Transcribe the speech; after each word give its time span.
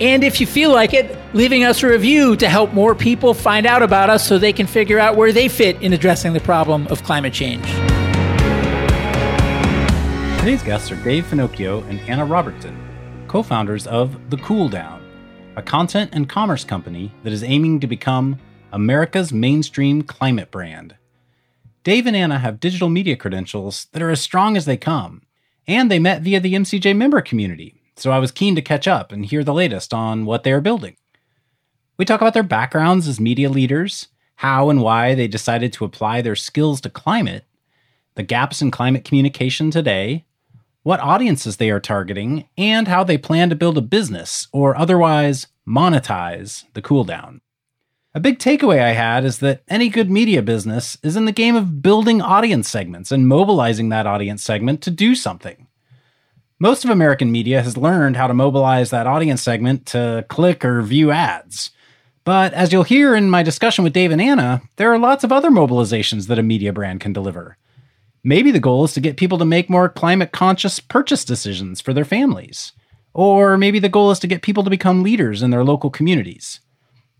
and 0.00 0.24
if 0.24 0.40
you 0.40 0.46
feel 0.46 0.72
like 0.72 0.94
it, 0.94 1.16
leaving 1.34 1.62
us 1.62 1.82
a 1.82 1.88
review 1.88 2.34
to 2.36 2.48
help 2.48 2.72
more 2.72 2.94
people 2.94 3.34
find 3.34 3.66
out 3.66 3.82
about 3.82 4.08
us 4.08 4.26
so 4.26 4.38
they 4.38 4.52
can 4.52 4.66
figure 4.66 4.98
out 4.98 5.14
where 5.14 5.32
they 5.32 5.46
fit 5.46 5.80
in 5.82 5.92
addressing 5.92 6.32
the 6.32 6.40
problem 6.40 6.86
of 6.88 7.02
climate 7.02 7.34
change. 7.34 7.66
Today's 10.38 10.62
guests 10.62 10.90
are 10.90 10.96
Dave 11.04 11.26
Finocchio 11.26 11.86
and 11.90 12.00
Anna 12.00 12.24
Robertson, 12.24 12.74
co 13.28 13.42
founders 13.42 13.86
of 13.86 14.30
The 14.30 14.38
Cool 14.38 14.70
Down, 14.70 15.04
a 15.56 15.62
content 15.62 16.10
and 16.14 16.26
commerce 16.26 16.64
company 16.64 17.12
that 17.22 17.32
is 17.32 17.42
aiming 17.44 17.80
to 17.80 17.86
become 17.86 18.38
America's 18.72 19.34
mainstream 19.34 20.00
climate 20.00 20.50
brand. 20.50 20.96
Dave 21.84 22.06
and 22.06 22.16
Anna 22.16 22.38
have 22.38 22.58
digital 22.58 22.88
media 22.88 23.16
credentials 23.16 23.86
that 23.92 24.00
are 24.00 24.10
as 24.10 24.22
strong 24.22 24.56
as 24.56 24.64
they 24.64 24.78
come, 24.78 25.22
and 25.66 25.90
they 25.90 25.98
met 25.98 26.22
via 26.22 26.40
the 26.40 26.54
MCJ 26.54 26.96
member 26.96 27.20
community, 27.20 27.79
so 28.00 28.10
I 28.10 28.18
was 28.18 28.32
keen 28.32 28.54
to 28.54 28.62
catch 28.62 28.88
up 28.88 29.12
and 29.12 29.26
hear 29.26 29.44
the 29.44 29.54
latest 29.54 29.92
on 29.92 30.24
what 30.24 30.42
they 30.42 30.52
are 30.52 30.60
building. 30.60 30.96
We 31.96 32.04
talk 32.04 32.20
about 32.20 32.34
their 32.34 32.42
backgrounds 32.42 33.06
as 33.06 33.20
media 33.20 33.50
leaders, 33.50 34.08
how 34.36 34.70
and 34.70 34.80
why 34.80 35.14
they 35.14 35.28
decided 35.28 35.72
to 35.74 35.84
apply 35.84 36.22
their 36.22 36.36
skills 36.36 36.80
to 36.80 36.90
climate, 36.90 37.44
the 38.14 38.22
gaps 38.22 38.62
in 38.62 38.70
climate 38.70 39.04
communication 39.04 39.70
today, 39.70 40.24
what 40.82 41.00
audiences 41.00 41.58
they 41.58 41.70
are 41.70 41.80
targeting, 41.80 42.48
and 42.56 42.88
how 42.88 43.04
they 43.04 43.18
plan 43.18 43.50
to 43.50 43.54
build 43.54 43.76
a 43.76 43.82
business 43.82 44.48
or 44.50 44.76
otherwise 44.76 45.48
monetize 45.68 46.64
the 46.72 46.80
cooldown. 46.80 47.40
A 48.14 48.20
big 48.20 48.38
takeaway 48.38 48.82
I 48.82 48.92
had 48.92 49.24
is 49.24 49.38
that 49.38 49.62
any 49.68 49.88
good 49.88 50.10
media 50.10 50.42
business 50.42 50.96
is 51.02 51.16
in 51.16 51.26
the 51.26 51.32
game 51.32 51.54
of 51.54 51.82
building 51.82 52.20
audience 52.20 52.68
segments 52.68 53.12
and 53.12 53.28
mobilizing 53.28 53.90
that 53.90 54.06
audience 54.06 54.42
segment 54.42 54.80
to 54.82 54.90
do 54.90 55.14
something. 55.14 55.66
Most 56.62 56.84
of 56.84 56.90
American 56.90 57.32
media 57.32 57.62
has 57.62 57.78
learned 57.78 58.18
how 58.18 58.26
to 58.26 58.34
mobilize 58.34 58.90
that 58.90 59.06
audience 59.06 59.40
segment 59.40 59.86
to 59.86 60.26
click 60.28 60.62
or 60.62 60.82
view 60.82 61.10
ads. 61.10 61.70
But 62.22 62.52
as 62.52 62.70
you'll 62.70 62.82
hear 62.82 63.14
in 63.14 63.30
my 63.30 63.42
discussion 63.42 63.82
with 63.82 63.94
Dave 63.94 64.10
and 64.10 64.20
Anna, 64.20 64.60
there 64.76 64.92
are 64.92 64.98
lots 64.98 65.24
of 65.24 65.32
other 65.32 65.48
mobilizations 65.50 66.26
that 66.26 66.38
a 66.38 66.42
media 66.42 66.70
brand 66.70 67.00
can 67.00 67.14
deliver. 67.14 67.56
Maybe 68.22 68.50
the 68.50 68.60
goal 68.60 68.84
is 68.84 68.92
to 68.92 69.00
get 69.00 69.16
people 69.16 69.38
to 69.38 69.46
make 69.46 69.70
more 69.70 69.88
climate 69.88 70.32
conscious 70.32 70.80
purchase 70.80 71.24
decisions 71.24 71.80
for 71.80 71.94
their 71.94 72.04
families. 72.04 72.72
Or 73.14 73.56
maybe 73.56 73.78
the 73.78 73.88
goal 73.88 74.10
is 74.10 74.18
to 74.18 74.26
get 74.26 74.42
people 74.42 74.62
to 74.62 74.68
become 74.68 75.02
leaders 75.02 75.40
in 75.40 75.48
their 75.48 75.64
local 75.64 75.88
communities. 75.88 76.60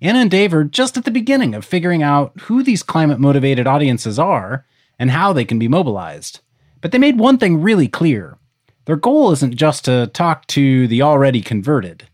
Anna 0.02 0.18
and 0.18 0.30
Dave 0.30 0.52
are 0.52 0.64
just 0.64 0.98
at 0.98 1.06
the 1.06 1.10
beginning 1.10 1.54
of 1.54 1.64
figuring 1.64 2.02
out 2.02 2.38
who 2.42 2.62
these 2.62 2.82
climate 2.82 3.18
motivated 3.18 3.66
audiences 3.66 4.18
are 4.18 4.66
and 4.98 5.10
how 5.10 5.32
they 5.32 5.46
can 5.46 5.58
be 5.58 5.66
mobilized. 5.66 6.40
But 6.82 6.92
they 6.92 6.98
made 6.98 7.18
one 7.18 7.38
thing 7.38 7.62
really 7.62 7.88
clear 7.88 8.36
their 8.90 8.96
goal 8.96 9.30
isn't 9.30 9.54
just 9.54 9.84
to 9.84 10.08
talk 10.08 10.48
to 10.48 10.88
the 10.88 11.00
already 11.00 11.40
converted. 11.40 12.08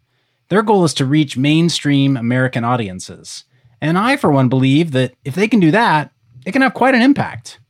Their 0.50 0.60
goal 0.60 0.84
is 0.84 0.92
to 0.92 1.06
reach 1.06 1.34
mainstream 1.34 2.18
American 2.18 2.64
audiences. 2.64 3.44
And 3.80 3.96
I, 3.96 4.18
for 4.18 4.30
one, 4.30 4.50
believe 4.50 4.90
that 4.90 5.14
if 5.24 5.34
they 5.34 5.48
can 5.48 5.58
do 5.58 5.70
that, 5.70 6.12
it 6.44 6.52
can 6.52 6.60
have 6.60 6.74
quite 6.74 6.94
an 6.94 7.00
impact. 7.00 7.60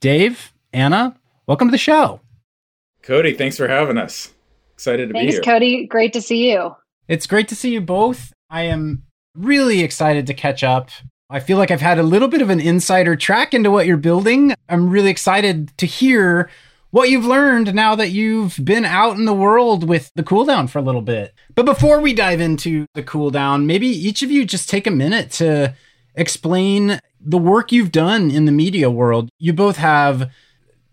Dave, 0.00 0.52
Anna, 0.74 1.18
welcome 1.46 1.68
to 1.68 1.72
the 1.72 1.78
show. 1.78 2.20
Cody, 3.00 3.32
thanks 3.32 3.56
for 3.56 3.66
having 3.66 3.96
us. 3.96 4.34
Excited 4.74 5.08
to 5.08 5.14
thanks, 5.14 5.24
be 5.24 5.32
here. 5.32 5.42
Thanks, 5.42 5.46
Cody. 5.46 5.86
Great 5.86 6.12
to 6.12 6.20
see 6.20 6.50
you. 6.50 6.76
It's 7.08 7.26
great 7.26 7.48
to 7.48 7.56
see 7.56 7.72
you 7.72 7.80
both. 7.80 8.30
I 8.50 8.64
am 8.64 9.04
really 9.34 9.80
excited 9.80 10.26
to 10.26 10.34
catch 10.34 10.62
up. 10.62 10.90
I 11.30 11.40
feel 11.40 11.56
like 11.56 11.70
I've 11.70 11.80
had 11.80 11.98
a 11.98 12.02
little 12.02 12.28
bit 12.28 12.42
of 12.42 12.50
an 12.50 12.60
insider 12.60 13.16
track 13.16 13.54
into 13.54 13.70
what 13.70 13.86
you're 13.86 13.96
building. 13.96 14.52
I'm 14.68 14.90
really 14.90 15.08
excited 15.08 15.72
to 15.78 15.86
hear 15.86 16.50
what 16.94 17.10
you've 17.10 17.26
learned 17.26 17.74
now 17.74 17.96
that 17.96 18.10
you've 18.10 18.56
been 18.62 18.84
out 18.84 19.16
in 19.16 19.24
the 19.24 19.34
world 19.34 19.82
with 19.82 20.12
the 20.14 20.22
cooldown 20.22 20.70
for 20.70 20.78
a 20.78 20.82
little 20.82 21.02
bit. 21.02 21.34
But 21.56 21.66
before 21.66 22.00
we 22.00 22.14
dive 22.14 22.40
into 22.40 22.86
the 22.94 23.02
cooldown, 23.02 23.64
maybe 23.64 23.88
each 23.88 24.22
of 24.22 24.30
you 24.30 24.44
just 24.44 24.70
take 24.70 24.86
a 24.86 24.92
minute 24.92 25.32
to 25.32 25.74
explain 26.14 27.00
the 27.20 27.36
work 27.36 27.72
you've 27.72 27.90
done 27.90 28.30
in 28.30 28.44
the 28.44 28.52
media 28.52 28.92
world. 28.92 29.28
You 29.40 29.52
both 29.52 29.76
have 29.78 30.30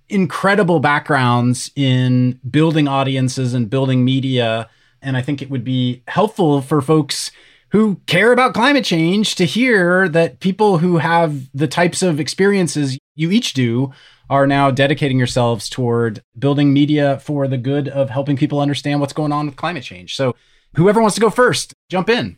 incredible 0.10 0.80
backgrounds 0.80 1.70
in 1.76 2.40
building 2.50 2.88
audiences 2.88 3.54
and 3.54 3.70
building 3.70 4.04
media. 4.04 4.72
And 5.04 5.16
I 5.16 5.22
think 5.22 5.44
it 5.44 5.52
would 5.52 5.64
be 5.64 6.02
helpful 6.08 6.64
for 6.64 6.82
folks 6.82 7.30
who 7.70 8.02
care 8.08 8.32
about 8.32 8.56
climate 8.56 8.86
change 8.86 9.36
to 9.36 9.46
hear 9.46 10.10
that 10.10 10.40
people 10.40 10.80
who 10.80 10.98
have 10.98 11.48
the 11.54 11.68
types 11.68 12.02
of 12.02 12.20
experiences 12.20 12.98
you 13.14 13.30
each 13.30 13.54
do 13.54 13.94
are 14.32 14.48
now 14.48 14.72
dedicating 14.72 15.18
yourselves 15.18 15.68
toward 15.68 16.24
building 16.40 16.72
media 16.72 17.20
for 17.20 17.50
the 17.50 17.58
good 17.58 17.90
of 17.90 18.10
helping 18.10 18.38
people 18.38 18.62
understand 18.62 19.02
what's 19.02 19.12
going 19.12 19.34
on 19.34 19.46
with 19.46 19.58
climate 19.58 19.84
change. 19.84 20.16
So, 20.16 20.36
whoever 20.78 21.02
wants 21.02 21.16
to 21.16 21.22
go 21.22 21.30
first, 21.30 21.74
jump 21.90 22.10
in. 22.10 22.38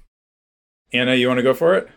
Anna, 0.92 1.14
you 1.14 1.28
want 1.28 1.38
to 1.38 1.44
go 1.44 1.54
for 1.54 1.76
it? 1.76 1.88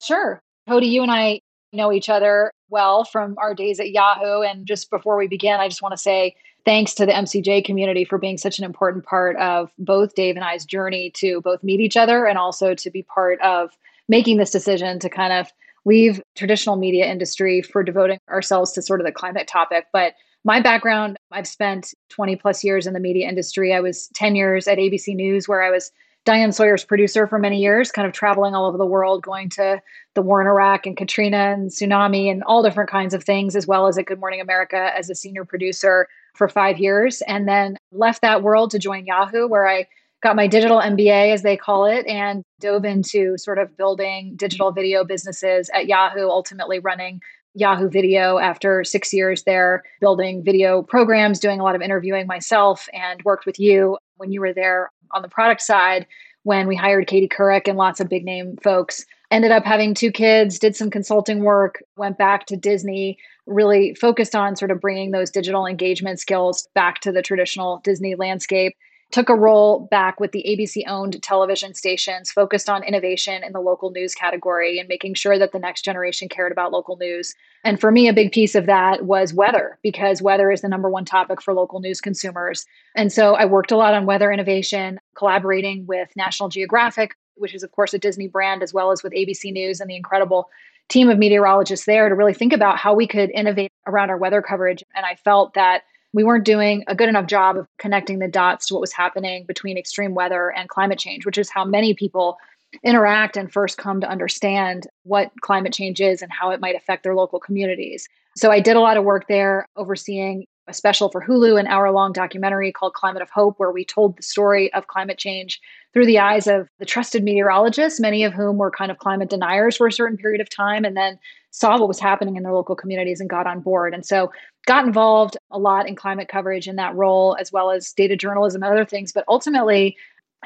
Sure. 0.00 0.40
Cody, 0.68 0.86
you 0.86 1.02
and 1.02 1.10
I 1.10 1.40
know 1.72 1.92
each 1.92 2.08
other 2.08 2.52
well 2.70 3.04
from 3.04 3.34
our 3.38 3.52
days 3.52 3.80
at 3.80 3.90
Yahoo. 3.90 4.42
And 4.42 4.64
just 4.64 4.90
before 4.90 5.16
we 5.16 5.26
begin, 5.26 5.58
I 5.58 5.68
just 5.68 5.82
want 5.82 5.92
to 5.92 5.98
say 5.98 6.36
thanks 6.64 6.94
to 6.94 7.04
the 7.04 7.12
MCJ 7.12 7.64
community 7.64 8.04
for 8.04 8.18
being 8.18 8.38
such 8.38 8.60
an 8.60 8.64
important 8.64 9.04
part 9.04 9.36
of 9.38 9.72
both 9.78 10.14
Dave 10.14 10.36
and 10.36 10.44
I's 10.44 10.64
journey 10.64 11.10
to 11.16 11.40
both 11.40 11.64
meet 11.64 11.80
each 11.80 11.96
other 11.96 12.26
and 12.26 12.38
also 12.38 12.74
to 12.74 12.90
be 12.90 13.02
part 13.02 13.40
of 13.40 13.70
making 14.08 14.36
this 14.36 14.50
decision 14.50 15.00
to 15.00 15.08
kind 15.08 15.32
of 15.32 15.52
leave 15.86 16.20
traditional 16.34 16.76
media 16.76 17.06
industry 17.06 17.62
for 17.62 17.82
devoting 17.82 18.18
ourselves 18.28 18.72
to 18.72 18.82
sort 18.82 19.00
of 19.00 19.06
the 19.06 19.12
climate 19.12 19.48
topic 19.48 19.86
but 19.92 20.12
my 20.44 20.60
background 20.60 21.16
i've 21.32 21.46
spent 21.46 21.94
20 22.10 22.36
plus 22.36 22.62
years 22.62 22.86
in 22.86 22.92
the 22.92 23.00
media 23.00 23.26
industry. 23.26 23.72
I 23.72 23.80
was 23.80 24.08
10 24.14 24.36
years 24.36 24.68
at 24.68 24.78
abc 24.78 25.14
news 25.14 25.48
where 25.48 25.62
i 25.62 25.70
was 25.70 25.90
diane 26.26 26.52
sawyer's 26.52 26.84
producer 26.84 27.26
for 27.26 27.38
many 27.38 27.60
years 27.60 27.92
kind 27.92 28.06
of 28.06 28.12
traveling 28.12 28.54
all 28.54 28.66
over 28.66 28.76
the 28.76 28.84
world 28.84 29.22
going 29.22 29.48
to 29.48 29.80
the 30.14 30.22
war 30.22 30.40
in 30.40 30.46
iraq 30.48 30.84
and 30.84 30.96
katrina 30.96 31.54
and 31.54 31.70
tsunami 31.70 32.30
and 32.30 32.42
all 32.42 32.62
different 32.62 32.90
kinds 32.90 33.14
of 33.14 33.22
things 33.22 33.54
as 33.54 33.66
well 33.66 33.86
as 33.86 33.96
at 33.96 34.06
good 34.06 34.20
morning 34.20 34.40
america 34.40 34.90
as 34.96 35.08
a 35.08 35.14
senior 35.14 35.44
producer 35.44 36.08
for 36.34 36.48
five 36.48 36.78
years 36.78 37.22
and 37.28 37.48
then 37.48 37.76
left 37.92 38.22
that 38.22 38.42
world 38.42 38.70
to 38.72 38.78
join 38.78 39.06
yahoo 39.06 39.46
where 39.46 39.68
i 39.68 39.86
got 40.22 40.36
my 40.36 40.46
digital 40.46 40.80
MBA, 40.80 41.32
as 41.32 41.42
they 41.42 41.56
call 41.56 41.84
it, 41.84 42.06
and 42.06 42.42
dove 42.60 42.84
into 42.84 43.36
sort 43.38 43.58
of 43.58 43.76
building 43.76 44.34
digital 44.36 44.72
video 44.72 45.04
businesses 45.04 45.70
at 45.74 45.86
Yahoo, 45.86 46.28
ultimately 46.28 46.78
running 46.78 47.20
Yahoo 47.54 47.88
Video 47.88 48.38
after 48.38 48.84
six 48.84 49.12
years 49.12 49.44
there, 49.44 49.82
building 50.00 50.42
video 50.44 50.82
programs, 50.82 51.40
doing 51.40 51.60
a 51.60 51.64
lot 51.64 51.74
of 51.74 51.80
interviewing 51.82 52.26
myself, 52.26 52.88
and 52.92 53.22
worked 53.24 53.46
with 53.46 53.58
you 53.58 53.98
when 54.16 54.32
you 54.32 54.40
were 54.40 54.52
there 54.52 54.90
on 55.12 55.22
the 55.22 55.28
product 55.28 55.62
side 55.62 56.06
when 56.46 56.68
we 56.68 56.76
hired 56.76 57.08
Katie 57.08 57.28
Couric 57.28 57.66
and 57.66 57.76
lots 57.76 57.98
of 57.98 58.08
big 58.08 58.24
name 58.24 58.56
folks. 58.62 59.04
Ended 59.32 59.50
up 59.50 59.64
having 59.64 59.94
two 59.94 60.12
kids, 60.12 60.60
did 60.60 60.76
some 60.76 60.90
consulting 60.90 61.42
work, 61.42 61.82
went 61.96 62.18
back 62.18 62.46
to 62.46 62.56
Disney, 62.56 63.18
really 63.46 63.94
focused 63.94 64.36
on 64.36 64.54
sort 64.54 64.70
of 64.70 64.80
bringing 64.80 65.10
those 65.10 65.28
digital 65.28 65.66
engagement 65.66 66.20
skills 66.20 66.68
back 66.72 67.00
to 67.00 67.10
the 67.10 67.20
traditional 67.20 67.80
Disney 67.82 68.14
landscape 68.14 68.76
took 69.12 69.28
a 69.28 69.34
role 69.34 69.86
back 69.90 70.18
with 70.18 70.32
the 70.32 70.44
ABC 70.48 70.82
owned 70.88 71.22
television 71.22 71.74
stations 71.74 72.30
focused 72.30 72.68
on 72.68 72.82
innovation 72.82 73.44
in 73.44 73.52
the 73.52 73.60
local 73.60 73.90
news 73.90 74.14
category 74.14 74.78
and 74.78 74.88
making 74.88 75.14
sure 75.14 75.38
that 75.38 75.52
the 75.52 75.58
next 75.58 75.82
generation 75.82 76.28
cared 76.28 76.52
about 76.52 76.72
local 76.72 76.96
news. 76.96 77.34
And 77.64 77.80
for 77.80 77.90
me, 77.90 78.08
a 78.08 78.12
big 78.12 78.32
piece 78.32 78.54
of 78.54 78.66
that 78.66 79.04
was 79.04 79.32
weather, 79.32 79.78
because 79.82 80.22
weather 80.22 80.50
is 80.50 80.60
the 80.60 80.68
number 80.68 80.90
one 80.90 81.04
topic 81.04 81.40
for 81.40 81.54
local 81.54 81.80
news 81.80 82.00
consumers. 82.00 82.66
And 82.94 83.12
so 83.12 83.34
I 83.34 83.44
worked 83.44 83.70
a 83.70 83.76
lot 83.76 83.94
on 83.94 84.06
weather 84.06 84.32
innovation, 84.32 84.98
collaborating 85.16 85.86
with 85.86 86.08
National 86.16 86.48
Geographic, 86.48 87.14
which 87.36 87.54
is, 87.54 87.62
of 87.62 87.72
course, 87.72 87.94
a 87.94 87.98
Disney 87.98 88.28
brand, 88.28 88.62
as 88.62 88.74
well 88.74 88.90
as 88.90 89.02
with 89.02 89.12
ABC 89.12 89.52
News 89.52 89.80
and 89.80 89.88
the 89.88 89.96
incredible 89.96 90.48
team 90.88 91.08
of 91.08 91.18
meteorologists 91.18 91.86
there 91.86 92.08
to 92.08 92.14
really 92.14 92.34
think 92.34 92.52
about 92.52 92.78
how 92.78 92.94
we 92.94 93.06
could 93.06 93.30
innovate 93.30 93.72
around 93.86 94.10
our 94.10 94.16
weather 94.16 94.42
coverage. 94.42 94.84
And 94.94 95.04
I 95.04 95.16
felt 95.16 95.54
that 95.54 95.82
we 96.12 96.24
weren't 96.24 96.44
doing 96.44 96.84
a 96.86 96.94
good 96.94 97.08
enough 97.08 97.26
job 97.26 97.56
of 97.56 97.66
connecting 97.78 98.18
the 98.18 98.28
dots 98.28 98.66
to 98.66 98.74
what 98.74 98.80
was 98.80 98.92
happening 98.92 99.44
between 99.44 99.76
extreme 99.76 100.14
weather 100.14 100.50
and 100.50 100.68
climate 100.68 100.98
change, 100.98 101.26
which 101.26 101.38
is 101.38 101.50
how 101.50 101.64
many 101.64 101.94
people 101.94 102.38
interact 102.82 103.36
and 103.36 103.52
first 103.52 103.78
come 103.78 104.00
to 104.00 104.08
understand 104.08 104.86
what 105.04 105.30
climate 105.40 105.72
change 105.72 106.00
is 106.00 106.22
and 106.22 106.32
how 106.32 106.50
it 106.50 106.60
might 106.60 106.76
affect 106.76 107.02
their 107.02 107.14
local 107.14 107.38
communities. 107.38 108.08
So 108.36 108.50
I 108.50 108.60
did 108.60 108.76
a 108.76 108.80
lot 108.80 108.96
of 108.96 109.04
work 109.04 109.28
there 109.28 109.66
overseeing 109.76 110.46
a 110.68 110.74
special 110.74 111.08
for 111.08 111.24
Hulu, 111.24 111.60
an 111.60 111.66
hour 111.68 111.90
long 111.92 112.12
documentary 112.12 112.72
called 112.72 112.92
Climate 112.92 113.22
of 113.22 113.30
Hope, 113.30 113.58
where 113.58 113.70
we 113.70 113.84
told 113.84 114.16
the 114.16 114.22
story 114.22 114.72
of 114.74 114.88
climate 114.88 115.16
change 115.16 115.60
through 115.92 116.06
the 116.06 116.18
eyes 116.18 116.46
of 116.46 116.68
the 116.78 116.84
trusted 116.84 117.22
meteorologists, 117.22 118.00
many 118.00 118.24
of 118.24 118.32
whom 118.32 118.58
were 118.58 118.70
kind 118.70 118.90
of 118.90 118.98
climate 118.98 119.30
deniers 119.30 119.76
for 119.76 119.86
a 119.86 119.92
certain 119.92 120.16
period 120.16 120.40
of 120.40 120.50
time, 120.50 120.84
and 120.84 120.96
then 120.96 121.18
saw 121.52 121.78
what 121.78 121.88
was 121.88 122.00
happening 122.00 122.36
in 122.36 122.42
their 122.42 122.52
local 122.52 122.74
communities 122.74 123.20
and 123.20 123.30
got 123.30 123.46
on 123.46 123.60
board. 123.60 123.94
And 123.94 124.04
so 124.04 124.30
got 124.66 124.84
involved 124.86 125.36
a 125.50 125.58
lot 125.58 125.88
in 125.88 125.96
climate 125.96 126.28
coverage 126.28 126.68
in 126.68 126.76
that 126.76 126.94
role, 126.94 127.36
as 127.40 127.52
well 127.52 127.70
as 127.70 127.92
data 127.92 128.16
journalism 128.16 128.62
and 128.62 128.72
other 128.72 128.84
things. 128.84 129.12
But 129.12 129.24
ultimately, 129.28 129.96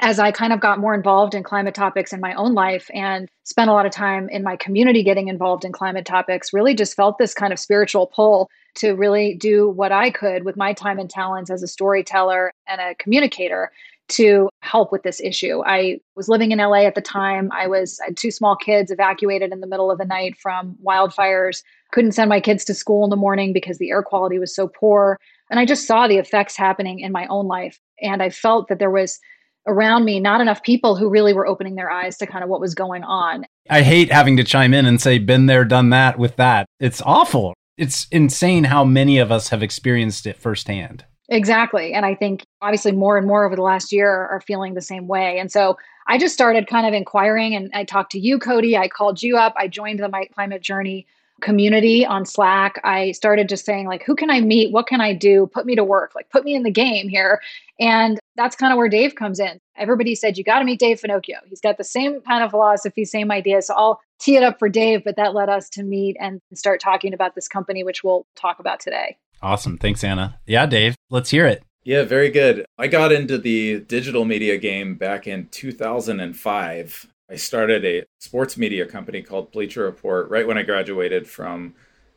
as 0.03 0.19
I 0.19 0.31
kind 0.31 0.53
of 0.53 0.61
got 0.61 0.79
more 0.79 0.95
involved 0.95 1.35
in 1.35 1.43
climate 1.43 1.75
topics 1.75 2.13
in 2.13 2.21
my 2.21 2.33
own 2.35 2.55
life 2.55 2.91
and 2.95 3.29
spent 3.45 3.69
a 3.69 3.73
lot 3.73 3.87
of 3.87 3.93
time 3.93 4.29
in 4.29 4.43
my 4.43 4.57
community 4.57 5.03
getting 5.03 5.29
involved 5.29 5.65
in 5.65 5.73
climate 5.73 6.07
topics, 6.07 6.53
really 6.53 6.75
just 6.75 6.95
felt 6.95 7.19
this 7.19 7.35
kind 7.35 7.53
of 7.53 7.59
spiritual 7.59 8.07
pull 8.07 8.49
to 8.77 8.93
really 8.93 9.35
do 9.35 9.69
what 9.69 9.93
I 9.93 10.11
could 10.11 10.45
with 10.45 10.57
my 10.57 10.73
time 10.73 10.99
and 10.99 11.11
talents 11.11 11.51
as 11.51 11.63
a 11.63 11.69
storyteller 11.69 12.53
and 12.67 12.81
a 12.81 12.95
communicator 12.95 13.73
to 14.11 14.49
help 14.61 14.93
with 14.93 15.03
this 15.03 15.21
issue. 15.21 15.63
I 15.65 16.01
was 16.17 16.29
living 16.29 16.53
in 16.53 16.59
LA 16.59 16.85
at 16.87 16.95
the 16.95 17.01
time. 17.01 17.51
I 17.53 17.67
was 17.67 17.99
I 18.01 18.07
had 18.07 18.17
two 18.17 18.31
small 18.31 18.57
kids 18.57 18.91
evacuated 18.91 19.53
in 19.53 19.61
the 19.61 19.67
middle 19.67 19.91
of 19.91 19.99
the 19.99 20.05
night 20.05 20.37
from 20.37 20.77
wildfires. 20.85 21.63
Couldn't 21.93 22.13
send 22.13 22.29
my 22.29 22.41
kids 22.41 22.65
to 22.67 22.75
school 22.75 23.05
in 23.05 23.11
the 23.11 23.17
morning 23.17 23.53
because 23.53 23.79
the 23.79 23.91
air 23.91 24.03
quality 24.03 24.39
was 24.39 24.55
so 24.55 24.69
poor. 24.69 25.19
And 25.51 25.59
I 25.59 25.65
just 25.65 25.87
saw 25.87 26.07
the 26.07 26.19
effects 26.19 26.57
happening 26.57 27.01
in 27.01 27.13
my 27.13 27.27
own 27.27 27.47
life. 27.47 27.79
And 28.01 28.23
I 28.23 28.31
felt 28.31 28.69
that 28.69 28.79
there 28.79 28.91
was 28.91 29.19
around 29.67 30.05
me 30.05 30.21
not 30.21 30.41
enough 30.41 30.63
people 30.63 30.97
who 30.97 31.09
really 31.09 31.33
were 31.33 31.47
opening 31.47 31.75
their 31.75 31.91
eyes 31.91 32.17
to 32.19 32.27
kind 32.27 32.43
of 32.43 32.51
what 32.51 32.61
was 32.61 32.75
going 32.75 33.05
on. 33.05 33.45
I 33.69 33.83
hate 33.83 34.11
having 34.11 34.37
to 34.37 34.45
chime 34.45 34.73
in 34.75 34.87
and 34.87 35.01
say, 35.01 35.19
been 35.19 35.47
there, 35.47 35.65
done 35.65 35.91
that 35.91 36.19
with 36.19 36.37
that. 36.37 36.67
It's 36.79 37.03
awful. 37.03 37.55
It's 37.77 38.07
insane 38.11 38.65
how 38.65 38.85
many 38.85 39.19
of 39.19 39.33
us 39.33 39.49
have 39.49 39.63
experienced 39.63 40.27
it 40.27 40.37
firsthand. 40.37 41.05
Exactly. 41.31 41.93
And 41.95 42.05
I 42.05 42.15
think 42.15 42.45
obviously 42.61 42.93
more 42.93 43.17
and 43.17 43.27
more 43.27 43.45
over 43.45 43.55
the 43.55 43.63
last 43.63 43.93
year 43.93 44.11
are 44.11 44.41
feeling 44.41 44.75
the 44.75 44.81
same 44.81 45.07
way. 45.07 45.39
And 45.39 45.51
so 45.51 45.79
I 46.09 46.19
just 46.19 46.35
started 46.35 46.67
kind 46.67 46.87
of 46.87 46.93
inquiring 46.93 47.55
and 47.55 47.71
I 47.73 47.85
talked 47.85 48.11
to 48.13 48.19
you, 48.19 48.39
Cody. 48.39 48.77
I 48.77 48.89
called 48.89 49.23
you 49.23 49.37
up. 49.37 49.55
I 49.57 49.69
joined 49.69 50.01
the 50.01 50.09
My 50.09 50.27
Climate 50.35 50.61
Journey 50.61 51.07
community 51.41 52.07
on 52.07 52.25
Slack, 52.25 52.81
I 52.85 53.13
started 53.13 53.49
just 53.49 53.65
saying, 53.65 53.87
like, 53.87 54.03
who 54.05 54.15
can 54.15 54.31
I 54.31 54.41
meet? 54.41 54.73
What 54.73 54.87
can 54.87 55.01
I 55.01 55.13
do? 55.13 55.51
Put 55.53 55.67
me 55.67 55.75
to 55.75 55.85
work, 55.85 56.13
like, 56.15 56.31
put 56.31 56.45
me 56.45 56.55
in 56.55 56.63
the 56.63 56.71
game 56.71 57.09
here. 57.09 57.41
And 57.79 58.19
that's 58.37 58.57
kind 58.57 58.73
of 58.73 58.77
where 58.77 58.89
Dave 58.89 59.15
comes 59.15 59.41
in. 59.41 59.59
Everybody 59.77 60.15
said, 60.15 60.39
you 60.39 60.45
got 60.45 60.59
to 60.59 60.65
meet 60.65 60.79
Dave 60.79 61.01
Finocchio. 61.01 61.39
He's 61.49 61.61
got 61.61 61.79
the 61.79 61.85
same 61.85 62.21
kind 62.23 62.45
of 62.45 62.51
philosophy, 62.51 63.05
same 63.05 63.31
ideas. 63.31 63.67
So 63.67 63.75
I'll 63.75 64.01
tee 64.19 64.37
it 64.37 64.43
up 64.43 64.59
for 64.59 64.69
Dave, 64.69 65.03
but 65.05 65.17
that 65.17 65.35
led 65.35 65.49
us 65.49 65.69
to 65.71 65.83
meet 65.83 66.17
and 66.21 66.41
start 66.55 66.81
talking 66.81 67.15
about 67.15 67.35
this 67.35 67.49
company, 67.49 67.83
which 67.83 68.05
we'll 68.05 68.27
talk 68.37 68.59
about 68.59 68.81
today. 68.81 69.17
Awesome. 69.43 69.79
Thanks, 69.79 70.05
Anna. 70.05 70.39
Yeah, 70.47 70.67
Dave, 70.67 70.95
let's 71.09 71.31
hear 71.31 71.47
it. 71.47 71.63
Yeah, 71.83 72.05
very 72.05 72.31
good. 72.31 72.67
I 72.79 72.89
got 72.89 73.11
into 73.11 73.39
the 73.39 73.81
digital 73.81 74.25
media 74.25 74.59
game 74.59 74.97
back 74.97 75.27
in 75.27 75.49
2005. 75.49 77.07
I 77.31 77.37
started 77.37 77.85
a 77.85 78.05
sports 78.19 78.57
media 78.59 78.85
company 78.87 79.23
called 79.23 79.53
Bleacher 79.53 79.85
Report 79.85 80.29
right 80.29 80.47
when 80.47 80.59
I 80.59 80.63
graduated 80.63 81.27
from 81.27 81.75